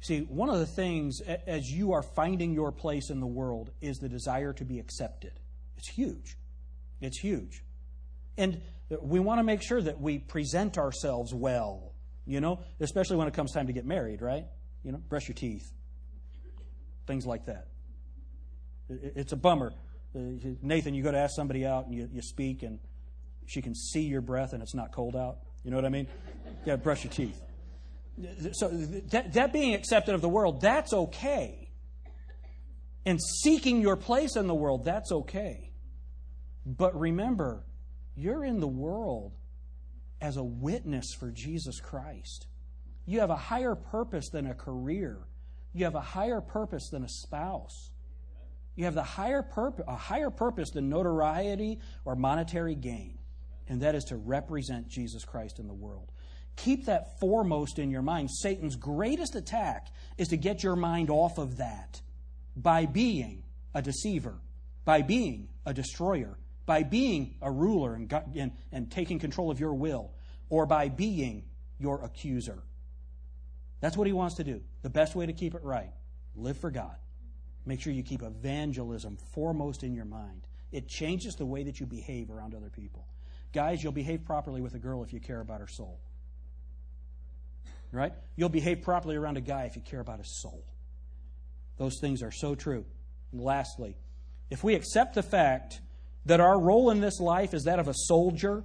See, 0.04 0.20
one 0.20 0.50
of 0.50 0.58
the 0.58 0.66
things 0.66 1.22
as 1.22 1.70
you 1.70 1.92
are 1.92 2.02
finding 2.02 2.52
your 2.52 2.72
place 2.72 3.08
in 3.08 3.20
the 3.20 3.26
world 3.26 3.70
is 3.80 3.96
the 3.96 4.08
desire 4.08 4.52
to 4.52 4.62
be 4.62 4.78
accepted. 4.78 5.32
It's 5.78 5.88
huge. 5.88 6.36
It's 7.00 7.18
huge. 7.18 7.64
And 8.36 8.60
we 9.00 9.18
want 9.18 9.38
to 9.38 9.42
make 9.42 9.62
sure 9.62 9.80
that 9.80 9.98
we 9.98 10.18
present 10.18 10.76
ourselves 10.76 11.32
well, 11.32 11.94
you 12.26 12.42
know, 12.42 12.60
especially 12.80 13.16
when 13.16 13.28
it 13.28 13.32
comes 13.32 13.52
time 13.52 13.68
to 13.68 13.72
get 13.72 13.86
married, 13.86 14.20
right? 14.20 14.44
You 14.82 14.92
know, 14.92 14.98
brush 14.98 15.26
your 15.26 15.36
teeth, 15.36 15.72
things 17.06 17.24
like 17.24 17.46
that. 17.46 17.68
It's 18.90 19.32
a 19.32 19.36
bummer. 19.36 19.72
Uh, 20.14 20.18
Nathan, 20.60 20.92
you 20.92 21.02
go 21.02 21.12
to 21.12 21.18
ask 21.18 21.34
somebody 21.34 21.64
out 21.64 21.86
and 21.86 21.94
you, 21.94 22.10
you 22.12 22.20
speak 22.20 22.62
and 22.62 22.78
she 23.46 23.62
can 23.62 23.74
see 23.74 24.02
your 24.02 24.20
breath 24.20 24.52
and 24.52 24.62
it's 24.62 24.74
not 24.74 24.92
cold 24.92 25.16
out. 25.16 25.38
You 25.64 25.70
know 25.70 25.78
what 25.78 25.86
I 25.86 25.88
mean? 25.88 26.08
Yeah, 26.66 26.76
brush 26.76 27.04
your 27.04 27.12
teeth. 27.14 27.40
So 28.52 28.68
that, 28.68 29.32
that 29.34 29.52
being 29.52 29.74
accepted 29.74 30.14
of 30.14 30.20
the 30.20 30.28
world, 30.28 30.60
that's 30.60 30.92
okay. 30.92 31.70
And 33.06 33.20
seeking 33.42 33.80
your 33.80 33.96
place 33.96 34.36
in 34.36 34.46
the 34.46 34.54
world, 34.54 34.84
that's 34.84 35.12
okay. 35.12 35.72
But 36.64 36.98
remember, 36.98 37.64
you're 38.16 38.44
in 38.44 38.60
the 38.60 38.68
world 38.68 39.32
as 40.20 40.36
a 40.36 40.44
witness 40.44 41.06
for 41.18 41.30
Jesus 41.30 41.80
Christ. 41.80 42.46
You 43.04 43.20
have 43.20 43.30
a 43.30 43.36
higher 43.36 43.74
purpose 43.74 44.30
than 44.30 44.46
a 44.46 44.54
career. 44.54 45.18
You 45.72 45.84
have 45.84 45.94
a 45.94 46.00
higher 46.00 46.40
purpose 46.40 46.88
than 46.90 47.04
a 47.04 47.08
spouse. 47.08 47.90
You 48.76 48.86
have 48.86 48.94
the 48.94 49.02
higher 49.02 49.42
purpose, 49.42 49.84
a 49.86 49.96
higher 49.96 50.30
purpose 50.30 50.70
than 50.70 50.88
notoriety 50.88 51.80
or 52.04 52.16
monetary 52.16 52.74
gain, 52.74 53.18
and 53.68 53.82
that 53.82 53.94
is 53.94 54.04
to 54.04 54.16
represent 54.16 54.88
Jesus 54.88 55.24
Christ 55.24 55.58
in 55.58 55.68
the 55.68 55.74
world. 55.74 56.10
Keep 56.56 56.86
that 56.86 57.18
foremost 57.20 57.78
in 57.78 57.90
your 57.90 58.02
mind. 58.02 58.30
Satan's 58.30 58.76
greatest 58.76 59.34
attack 59.34 59.88
is 60.18 60.28
to 60.28 60.36
get 60.36 60.62
your 60.62 60.76
mind 60.76 61.10
off 61.10 61.38
of 61.38 61.56
that 61.56 62.00
by 62.56 62.86
being 62.86 63.42
a 63.74 63.82
deceiver, 63.82 64.36
by 64.84 65.02
being 65.02 65.48
a 65.66 65.74
destroyer, 65.74 66.38
by 66.66 66.82
being 66.82 67.34
a 67.42 67.50
ruler 67.50 67.94
and, 67.94 68.12
and, 68.36 68.52
and 68.72 68.90
taking 68.90 69.18
control 69.18 69.50
of 69.50 69.58
your 69.58 69.74
will, 69.74 70.12
or 70.48 70.66
by 70.66 70.88
being 70.88 71.44
your 71.78 72.04
accuser. 72.04 72.62
That's 73.80 73.96
what 73.96 74.06
he 74.06 74.12
wants 74.12 74.36
to 74.36 74.44
do. 74.44 74.62
The 74.82 74.90
best 74.90 75.14
way 75.14 75.26
to 75.26 75.32
keep 75.32 75.54
it 75.54 75.62
right 75.62 75.90
live 76.36 76.58
for 76.58 76.70
God. 76.70 76.96
Make 77.66 77.80
sure 77.80 77.92
you 77.92 78.02
keep 78.02 78.22
evangelism 78.22 79.18
foremost 79.32 79.82
in 79.82 79.94
your 79.94 80.04
mind. 80.04 80.46
It 80.70 80.88
changes 80.88 81.34
the 81.34 81.46
way 81.46 81.62
that 81.64 81.80
you 81.80 81.86
behave 81.86 82.30
around 82.30 82.54
other 82.54 82.70
people. 82.70 83.06
Guys, 83.52 83.82
you'll 83.82 83.92
behave 83.92 84.24
properly 84.24 84.60
with 84.60 84.74
a 84.74 84.78
girl 84.78 85.02
if 85.02 85.12
you 85.12 85.20
care 85.20 85.40
about 85.40 85.60
her 85.60 85.68
soul. 85.68 86.00
Right? 87.94 88.12
You'll 88.34 88.48
behave 88.48 88.82
properly 88.82 89.14
around 89.14 89.36
a 89.36 89.40
guy 89.40 89.64
if 89.64 89.76
you 89.76 89.82
care 89.82 90.00
about 90.00 90.18
his 90.18 90.40
soul. 90.42 90.64
Those 91.78 91.98
things 92.00 92.22
are 92.22 92.32
so 92.32 92.54
true. 92.54 92.84
And 93.30 93.40
lastly, 93.40 93.96
if 94.50 94.64
we 94.64 94.74
accept 94.74 95.14
the 95.14 95.22
fact 95.22 95.80
that 96.26 96.40
our 96.40 96.60
role 96.60 96.90
in 96.90 97.00
this 97.00 97.20
life 97.20 97.54
is 97.54 97.64
that 97.64 97.78
of 97.78 97.86
a 97.86 97.94
soldier, 97.94 98.64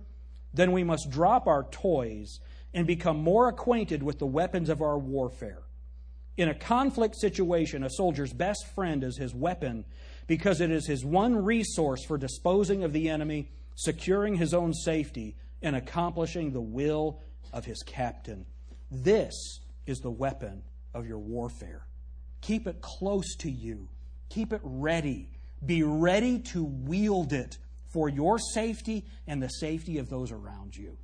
then 0.53 0.71
we 0.71 0.83
must 0.83 1.09
drop 1.11 1.47
our 1.47 1.63
toys 1.69 2.39
and 2.73 2.87
become 2.87 3.17
more 3.17 3.47
acquainted 3.47 4.01
with 4.01 4.19
the 4.19 4.25
weapons 4.25 4.69
of 4.69 4.81
our 4.81 4.97
warfare. 4.97 5.61
In 6.37 6.49
a 6.49 6.55
conflict 6.55 7.15
situation, 7.15 7.83
a 7.83 7.89
soldier's 7.89 8.33
best 8.33 8.65
friend 8.73 9.03
is 9.03 9.17
his 9.17 9.35
weapon 9.35 9.85
because 10.25 10.61
it 10.61 10.71
is 10.71 10.87
his 10.87 11.03
one 11.03 11.35
resource 11.35 12.03
for 12.05 12.17
disposing 12.17 12.83
of 12.83 12.93
the 12.93 13.09
enemy, 13.09 13.51
securing 13.75 14.35
his 14.35 14.53
own 14.53 14.73
safety, 14.73 15.35
and 15.61 15.75
accomplishing 15.75 16.51
the 16.51 16.61
will 16.61 17.21
of 17.51 17.65
his 17.65 17.83
captain. 17.83 18.45
This 18.91 19.59
is 19.85 19.99
the 19.99 20.11
weapon 20.11 20.63
of 20.93 21.05
your 21.05 21.19
warfare. 21.19 21.85
Keep 22.41 22.67
it 22.67 22.81
close 22.81 23.35
to 23.37 23.51
you, 23.51 23.89
keep 24.29 24.53
it 24.53 24.61
ready. 24.63 25.29
Be 25.65 25.83
ready 25.83 26.39
to 26.53 26.63
wield 26.63 27.33
it 27.33 27.57
for 27.89 28.07
your 28.07 28.39
safety 28.39 29.05
and 29.27 29.43
the 29.43 29.49
safety 29.49 29.97
of 29.97 30.09
those 30.09 30.31
around 30.31 30.75
you. 30.75 30.97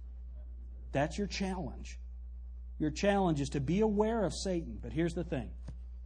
That's 0.93 1.17
your 1.17 1.27
challenge. 1.27 1.99
Your 2.79 2.91
challenge 2.91 3.41
is 3.41 3.49
to 3.49 3.59
be 3.59 3.81
aware 3.81 4.23
of 4.23 4.33
Satan. 4.33 4.79
But 4.81 4.93
here's 4.93 5.13
the 5.13 5.23
thing 5.23 5.49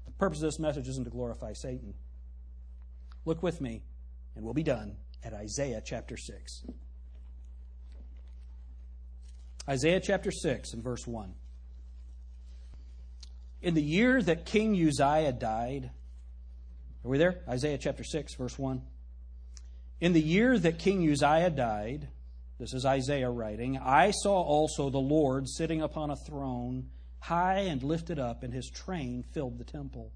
the 0.06 0.12
purpose 0.14 0.40
of 0.40 0.46
this 0.46 0.60
message 0.60 0.88
isn't 0.88 1.04
to 1.04 1.10
glorify 1.12 1.54
Satan. 1.54 1.94
Look 3.26 3.44
with 3.44 3.62
me, 3.62 3.84
and 4.36 4.44
we'll 4.44 4.54
be 4.54 4.64
done 4.64 4.98
at 5.24 5.34
Isaiah 5.34 5.82
chapter 5.86 6.18
6. 6.18 6.64
Isaiah 9.68 10.00
chapter 10.00 10.32
6 10.32 10.74
and 10.74 10.84
verse 10.84 11.06
1. 11.06 11.34
In 13.62 13.74
the 13.74 13.82
year 13.82 14.22
that 14.22 14.46
King 14.46 14.74
Uzziah 14.76 15.34
died, 15.34 15.92
are 17.04 17.10
we 17.10 17.18
there? 17.18 17.42
Isaiah 17.48 17.78
chapter 17.78 18.04
6, 18.04 18.36
verse 18.36 18.58
1. 18.58 18.82
In 20.00 20.14
the 20.14 20.22
year 20.22 20.58
that 20.58 20.80
King 20.80 21.10
Uzziah 21.10 21.50
died, 21.50 22.08
this 22.58 22.74
is 22.74 22.86
Isaiah 22.86 23.30
writing, 23.30 23.78
I 23.78 24.12
saw 24.12 24.42
also 24.42 24.90
the 24.90 24.98
Lord 24.98 25.50
sitting 25.50 25.82
upon 25.82 26.10
a 26.10 26.16
throne, 26.16 26.90
high 27.20 27.60
and 27.60 27.84
lifted 27.84 28.18
up, 28.18 28.44
and 28.44 28.54
his 28.54 28.70
train 28.70 29.24
filled 29.34 29.58
the 29.58 29.66
temple. 29.66 30.14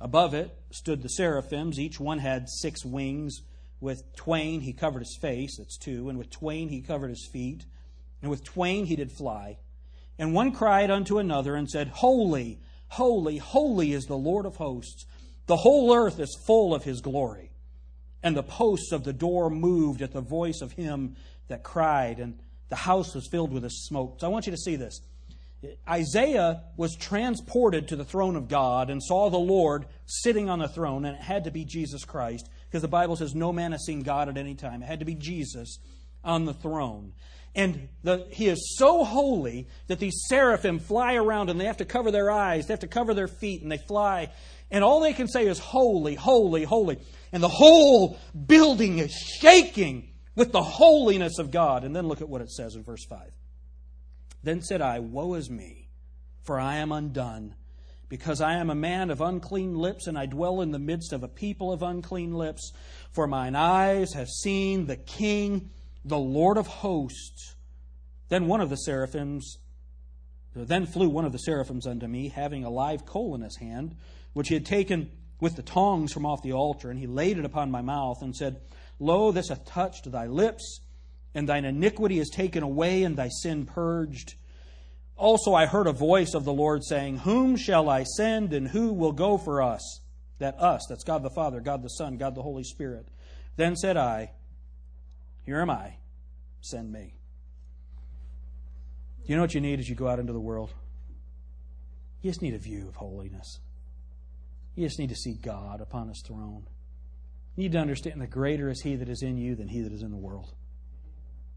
Above 0.00 0.34
it 0.34 0.56
stood 0.70 1.02
the 1.02 1.08
seraphims. 1.08 1.80
Each 1.80 1.98
one 1.98 2.18
had 2.18 2.48
six 2.48 2.84
wings. 2.84 3.42
With 3.80 4.14
twain 4.14 4.60
he 4.60 4.72
covered 4.72 5.00
his 5.00 5.18
face, 5.20 5.58
that's 5.58 5.76
two, 5.76 6.08
and 6.08 6.18
with 6.18 6.30
twain 6.30 6.68
he 6.68 6.80
covered 6.80 7.10
his 7.10 7.28
feet, 7.32 7.66
and 8.22 8.30
with 8.30 8.44
twain 8.44 8.86
he 8.86 8.96
did 8.96 9.10
fly. 9.10 9.58
And 10.18 10.32
one 10.32 10.52
cried 10.52 10.90
unto 10.90 11.18
another 11.18 11.54
and 11.54 11.68
said, 11.68 11.88
Holy, 11.88 12.60
holy, 12.88 13.38
holy 13.38 13.92
is 13.92 14.06
the 14.06 14.16
Lord 14.16 14.46
of 14.46 14.56
hosts. 14.56 15.06
The 15.46 15.56
whole 15.56 15.94
earth 15.94 16.18
is 16.18 16.38
full 16.46 16.74
of 16.74 16.84
his 16.84 17.00
glory. 17.00 17.50
And 18.22 18.36
the 18.36 18.42
posts 18.42 18.92
of 18.92 19.04
the 19.04 19.12
door 19.12 19.50
moved 19.50 20.02
at 20.02 20.12
the 20.12 20.20
voice 20.20 20.60
of 20.60 20.72
him 20.72 21.16
that 21.48 21.62
cried, 21.62 22.18
and 22.18 22.38
the 22.68 22.76
house 22.76 23.14
was 23.14 23.28
filled 23.28 23.52
with 23.52 23.62
his 23.62 23.86
smoke. 23.86 24.16
So 24.18 24.26
I 24.26 24.30
want 24.30 24.46
you 24.46 24.52
to 24.52 24.58
see 24.58 24.76
this. 24.76 25.00
Isaiah 25.88 26.64
was 26.76 26.96
transported 26.96 27.88
to 27.88 27.96
the 27.96 28.04
throne 28.04 28.36
of 28.36 28.48
God 28.48 28.90
and 28.90 29.02
saw 29.02 29.30
the 29.30 29.38
Lord 29.38 29.86
sitting 30.06 30.48
on 30.48 30.58
the 30.58 30.68
throne, 30.68 31.04
and 31.04 31.16
it 31.16 31.22
had 31.22 31.44
to 31.44 31.50
be 31.50 31.64
Jesus 31.64 32.04
Christ, 32.04 32.48
because 32.66 32.82
the 32.82 32.88
Bible 32.88 33.16
says 33.16 33.34
no 33.34 33.52
man 33.52 33.72
has 33.72 33.84
seen 33.84 34.00
God 34.00 34.28
at 34.28 34.36
any 34.36 34.54
time. 34.54 34.82
It 34.82 34.86
had 34.86 35.00
to 35.00 35.04
be 35.04 35.14
Jesus 35.14 35.78
on 36.24 36.44
the 36.44 36.54
throne. 36.54 37.12
And 37.56 37.88
the, 38.02 38.26
he 38.30 38.48
is 38.48 38.76
so 38.76 39.02
holy 39.02 39.66
that 39.86 39.98
these 39.98 40.26
seraphim 40.28 40.78
fly 40.78 41.14
around 41.14 41.48
and 41.48 41.58
they 41.58 41.64
have 41.64 41.78
to 41.78 41.86
cover 41.86 42.10
their 42.10 42.30
eyes, 42.30 42.66
they 42.66 42.74
have 42.74 42.80
to 42.80 42.86
cover 42.86 43.14
their 43.14 43.28
feet, 43.28 43.62
and 43.62 43.72
they 43.72 43.78
fly. 43.78 44.30
And 44.70 44.84
all 44.84 45.00
they 45.00 45.14
can 45.14 45.26
say 45.26 45.46
is, 45.46 45.58
Holy, 45.58 46.14
holy, 46.14 46.64
holy. 46.64 46.98
And 47.32 47.42
the 47.42 47.48
whole 47.48 48.18
building 48.46 48.98
is 48.98 49.12
shaking 49.12 50.12
with 50.34 50.52
the 50.52 50.62
holiness 50.62 51.38
of 51.38 51.50
God. 51.50 51.82
And 51.82 51.96
then 51.96 52.06
look 52.06 52.20
at 52.20 52.28
what 52.28 52.42
it 52.42 52.50
says 52.50 52.76
in 52.76 52.84
verse 52.84 53.06
5. 53.06 53.32
Then 54.42 54.60
said 54.60 54.82
I, 54.82 54.98
Woe 54.98 55.32
is 55.34 55.48
me, 55.48 55.88
for 56.42 56.60
I 56.60 56.76
am 56.76 56.92
undone, 56.92 57.54
because 58.10 58.42
I 58.42 58.56
am 58.56 58.68
a 58.68 58.74
man 58.74 59.10
of 59.10 59.22
unclean 59.22 59.74
lips, 59.74 60.06
and 60.06 60.18
I 60.18 60.26
dwell 60.26 60.60
in 60.60 60.72
the 60.72 60.78
midst 60.78 61.14
of 61.14 61.22
a 61.22 61.28
people 61.28 61.72
of 61.72 61.82
unclean 61.82 62.34
lips. 62.34 62.72
For 63.12 63.26
mine 63.26 63.56
eyes 63.56 64.12
have 64.12 64.28
seen 64.28 64.86
the 64.86 64.96
King, 64.96 65.70
the 66.06 66.18
Lord 66.18 66.56
of 66.56 66.66
hosts. 66.66 67.56
Then 68.28 68.46
one 68.46 68.60
of 68.60 68.70
the 68.70 68.76
seraphims, 68.76 69.58
then 70.54 70.86
flew 70.86 71.08
one 71.08 71.24
of 71.24 71.32
the 71.32 71.38
seraphims 71.38 71.86
unto 71.86 72.06
me, 72.06 72.28
having 72.28 72.64
a 72.64 72.70
live 72.70 73.04
coal 73.04 73.34
in 73.34 73.42
his 73.42 73.56
hand, 73.56 73.96
which 74.32 74.48
he 74.48 74.54
had 74.54 74.64
taken 74.64 75.10
with 75.40 75.56
the 75.56 75.62
tongs 75.62 76.12
from 76.12 76.24
off 76.24 76.42
the 76.42 76.52
altar, 76.52 76.90
and 76.90 76.98
he 76.98 77.06
laid 77.06 77.38
it 77.38 77.44
upon 77.44 77.70
my 77.70 77.82
mouth, 77.82 78.22
and 78.22 78.34
said, 78.34 78.60
Lo, 78.98 79.32
this 79.32 79.48
hath 79.48 79.66
touched 79.66 80.10
thy 80.10 80.26
lips, 80.26 80.80
and 81.34 81.48
thine 81.48 81.64
iniquity 81.64 82.18
is 82.18 82.30
taken 82.30 82.62
away, 82.62 83.02
and 83.02 83.16
thy 83.16 83.28
sin 83.28 83.66
purged. 83.66 84.34
Also 85.16 85.54
I 85.54 85.66
heard 85.66 85.86
a 85.86 85.92
voice 85.92 86.34
of 86.34 86.44
the 86.44 86.52
Lord 86.52 86.84
saying, 86.84 87.18
Whom 87.18 87.56
shall 87.56 87.90
I 87.90 88.04
send, 88.04 88.52
and 88.52 88.68
who 88.68 88.92
will 88.92 89.12
go 89.12 89.36
for 89.36 89.60
us? 89.60 90.00
That 90.38 90.58
us, 90.60 90.86
that's 90.88 91.04
God 91.04 91.22
the 91.22 91.30
Father, 91.30 91.60
God 91.60 91.82
the 91.82 91.88
Son, 91.88 92.16
God 92.16 92.34
the 92.34 92.42
Holy 92.42 92.64
Spirit. 92.64 93.08
Then 93.56 93.74
said 93.74 93.96
I, 93.96 94.32
Here 95.46 95.60
am 95.60 95.70
I, 95.70 95.96
send 96.60 96.92
me. 96.92 97.14
You 99.24 99.36
know 99.36 99.42
what 99.42 99.54
you 99.54 99.60
need 99.60 99.78
as 99.78 99.88
you 99.88 99.94
go 99.94 100.08
out 100.08 100.18
into 100.18 100.32
the 100.32 100.40
world? 100.40 100.72
You 102.20 102.30
just 102.30 102.42
need 102.42 102.54
a 102.54 102.58
view 102.58 102.88
of 102.88 102.96
holiness. 102.96 103.60
You 104.74 104.86
just 104.86 104.98
need 104.98 105.08
to 105.08 105.16
see 105.16 105.34
God 105.34 105.80
upon 105.80 106.08
his 106.08 106.22
throne. 106.26 106.66
You 107.56 107.62
need 107.62 107.72
to 107.72 107.78
understand 107.78 108.20
that 108.20 108.30
greater 108.30 108.68
is 108.68 108.82
He 108.82 108.96
that 108.96 109.08
is 109.08 109.22
in 109.22 109.38
you 109.38 109.54
than 109.54 109.68
He 109.68 109.80
that 109.80 109.92
is 109.92 110.02
in 110.02 110.10
the 110.10 110.16
world. 110.16 110.52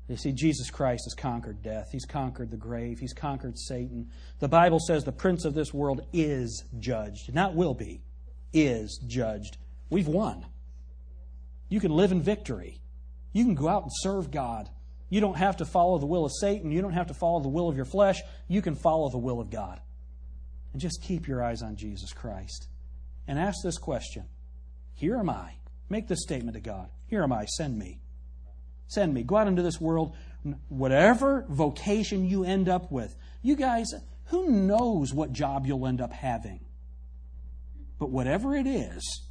You 0.08 0.18
see, 0.18 0.32
Jesus 0.32 0.72
Christ 0.72 1.04
has 1.06 1.14
conquered 1.14 1.62
death. 1.62 1.90
He's 1.92 2.06
conquered 2.06 2.50
the 2.50 2.58
grave. 2.58 2.98
He's 3.00 3.14
conquered 3.14 3.60
Satan. 3.60 4.10
The 4.40 4.48
Bible 4.48 4.80
says 4.80 5.04
the 5.04 5.12
prince 5.12 5.46
of 5.46 5.54
this 5.54 5.72
world 5.74 6.02
is 6.14 6.64
judged. 6.80 7.34
Not 7.34 7.54
will 7.54 7.76
be, 7.76 8.02
is 8.52 9.00
judged. 9.06 9.58
We've 9.90 10.08
won. 10.08 10.46
You 11.68 11.80
can 11.80 11.92
live 11.92 12.12
in 12.12 12.24
victory. 12.24 12.80
You 13.32 13.46
can 13.46 13.56
go 13.56 13.68
out 13.68 13.84
and 13.84 13.92
serve 13.94 14.32
God. 14.32 14.70
You 15.10 15.22
don't 15.22 15.38
have 15.38 15.58
to 15.58 15.66
follow 15.66 15.98
the 15.98 16.06
will 16.06 16.26
of 16.26 16.32
Satan. 16.40 16.72
You 16.72 16.82
don't 16.82 16.94
have 16.94 17.08
to 17.08 17.14
follow 17.14 17.42
the 17.42 17.50
will 17.50 17.68
of 17.68 17.76
your 17.76 17.86
flesh. 17.86 18.22
You 18.48 18.62
can 18.62 18.76
follow 18.76 19.10
the 19.10 19.18
will 19.18 19.40
of 19.40 19.50
God. 19.50 19.80
And 20.72 20.82
just 20.82 21.02
keep 21.04 21.28
your 21.28 21.44
eyes 21.44 21.62
on 21.62 21.76
Jesus 21.76 22.14
Christ. 22.14 22.68
And 23.28 23.40
ask 23.40 23.58
this 23.64 23.78
question 23.78 24.26
Here 24.94 25.18
am 25.18 25.30
I. 25.30 25.54
Make 25.90 26.08
this 26.08 26.22
statement 26.22 26.56
to 26.56 26.62
God 26.62 26.90
Here 27.08 27.24
am 27.24 27.34
I, 27.34 27.46
send 27.46 27.78
me. 27.78 28.00
Send 28.88 29.14
me. 29.14 29.24
Go 29.24 29.38
out 29.38 29.48
into 29.48 29.62
this 29.62 29.80
world, 29.80 30.16
whatever 30.68 31.46
vocation 31.48 32.26
you 32.26 32.44
end 32.44 32.68
up 32.68 32.92
with. 32.92 33.16
You 33.44 33.56
guys, 33.56 33.86
who 34.26 34.50
knows 34.50 35.14
what 35.14 35.32
job 35.32 35.68
you'll 35.68 35.86
end 35.86 36.02
up 36.02 36.12
having? 36.12 36.62
But 38.00 38.10
whatever 38.10 38.56
it 38.56 38.66
is, 38.66 39.24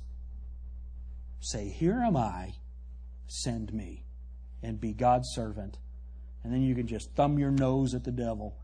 say, 1.40 1.68
Here 1.68 2.00
am 2.00 2.16
I, 2.16 2.52
send 3.28 3.72
me, 3.72 4.04
and 4.62 4.80
be 4.80 4.92
God's 4.92 5.28
servant. 5.34 5.78
And 6.42 6.52
then 6.52 6.62
you 6.62 6.74
can 6.74 6.86
just 6.86 7.14
thumb 7.14 7.38
your 7.38 7.50
nose 7.50 7.94
at 7.94 8.04
the 8.04 8.12
devil 8.12 8.56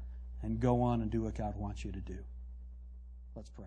and 0.42 0.60
go 0.60 0.82
on 0.82 1.00
and 1.00 1.10
do 1.10 1.22
what 1.22 1.34
God 1.34 1.56
wants 1.56 1.84
you 1.84 1.92
to 1.92 2.00
do. 2.00 2.18
Let's 3.34 3.50
pray. 3.50 3.66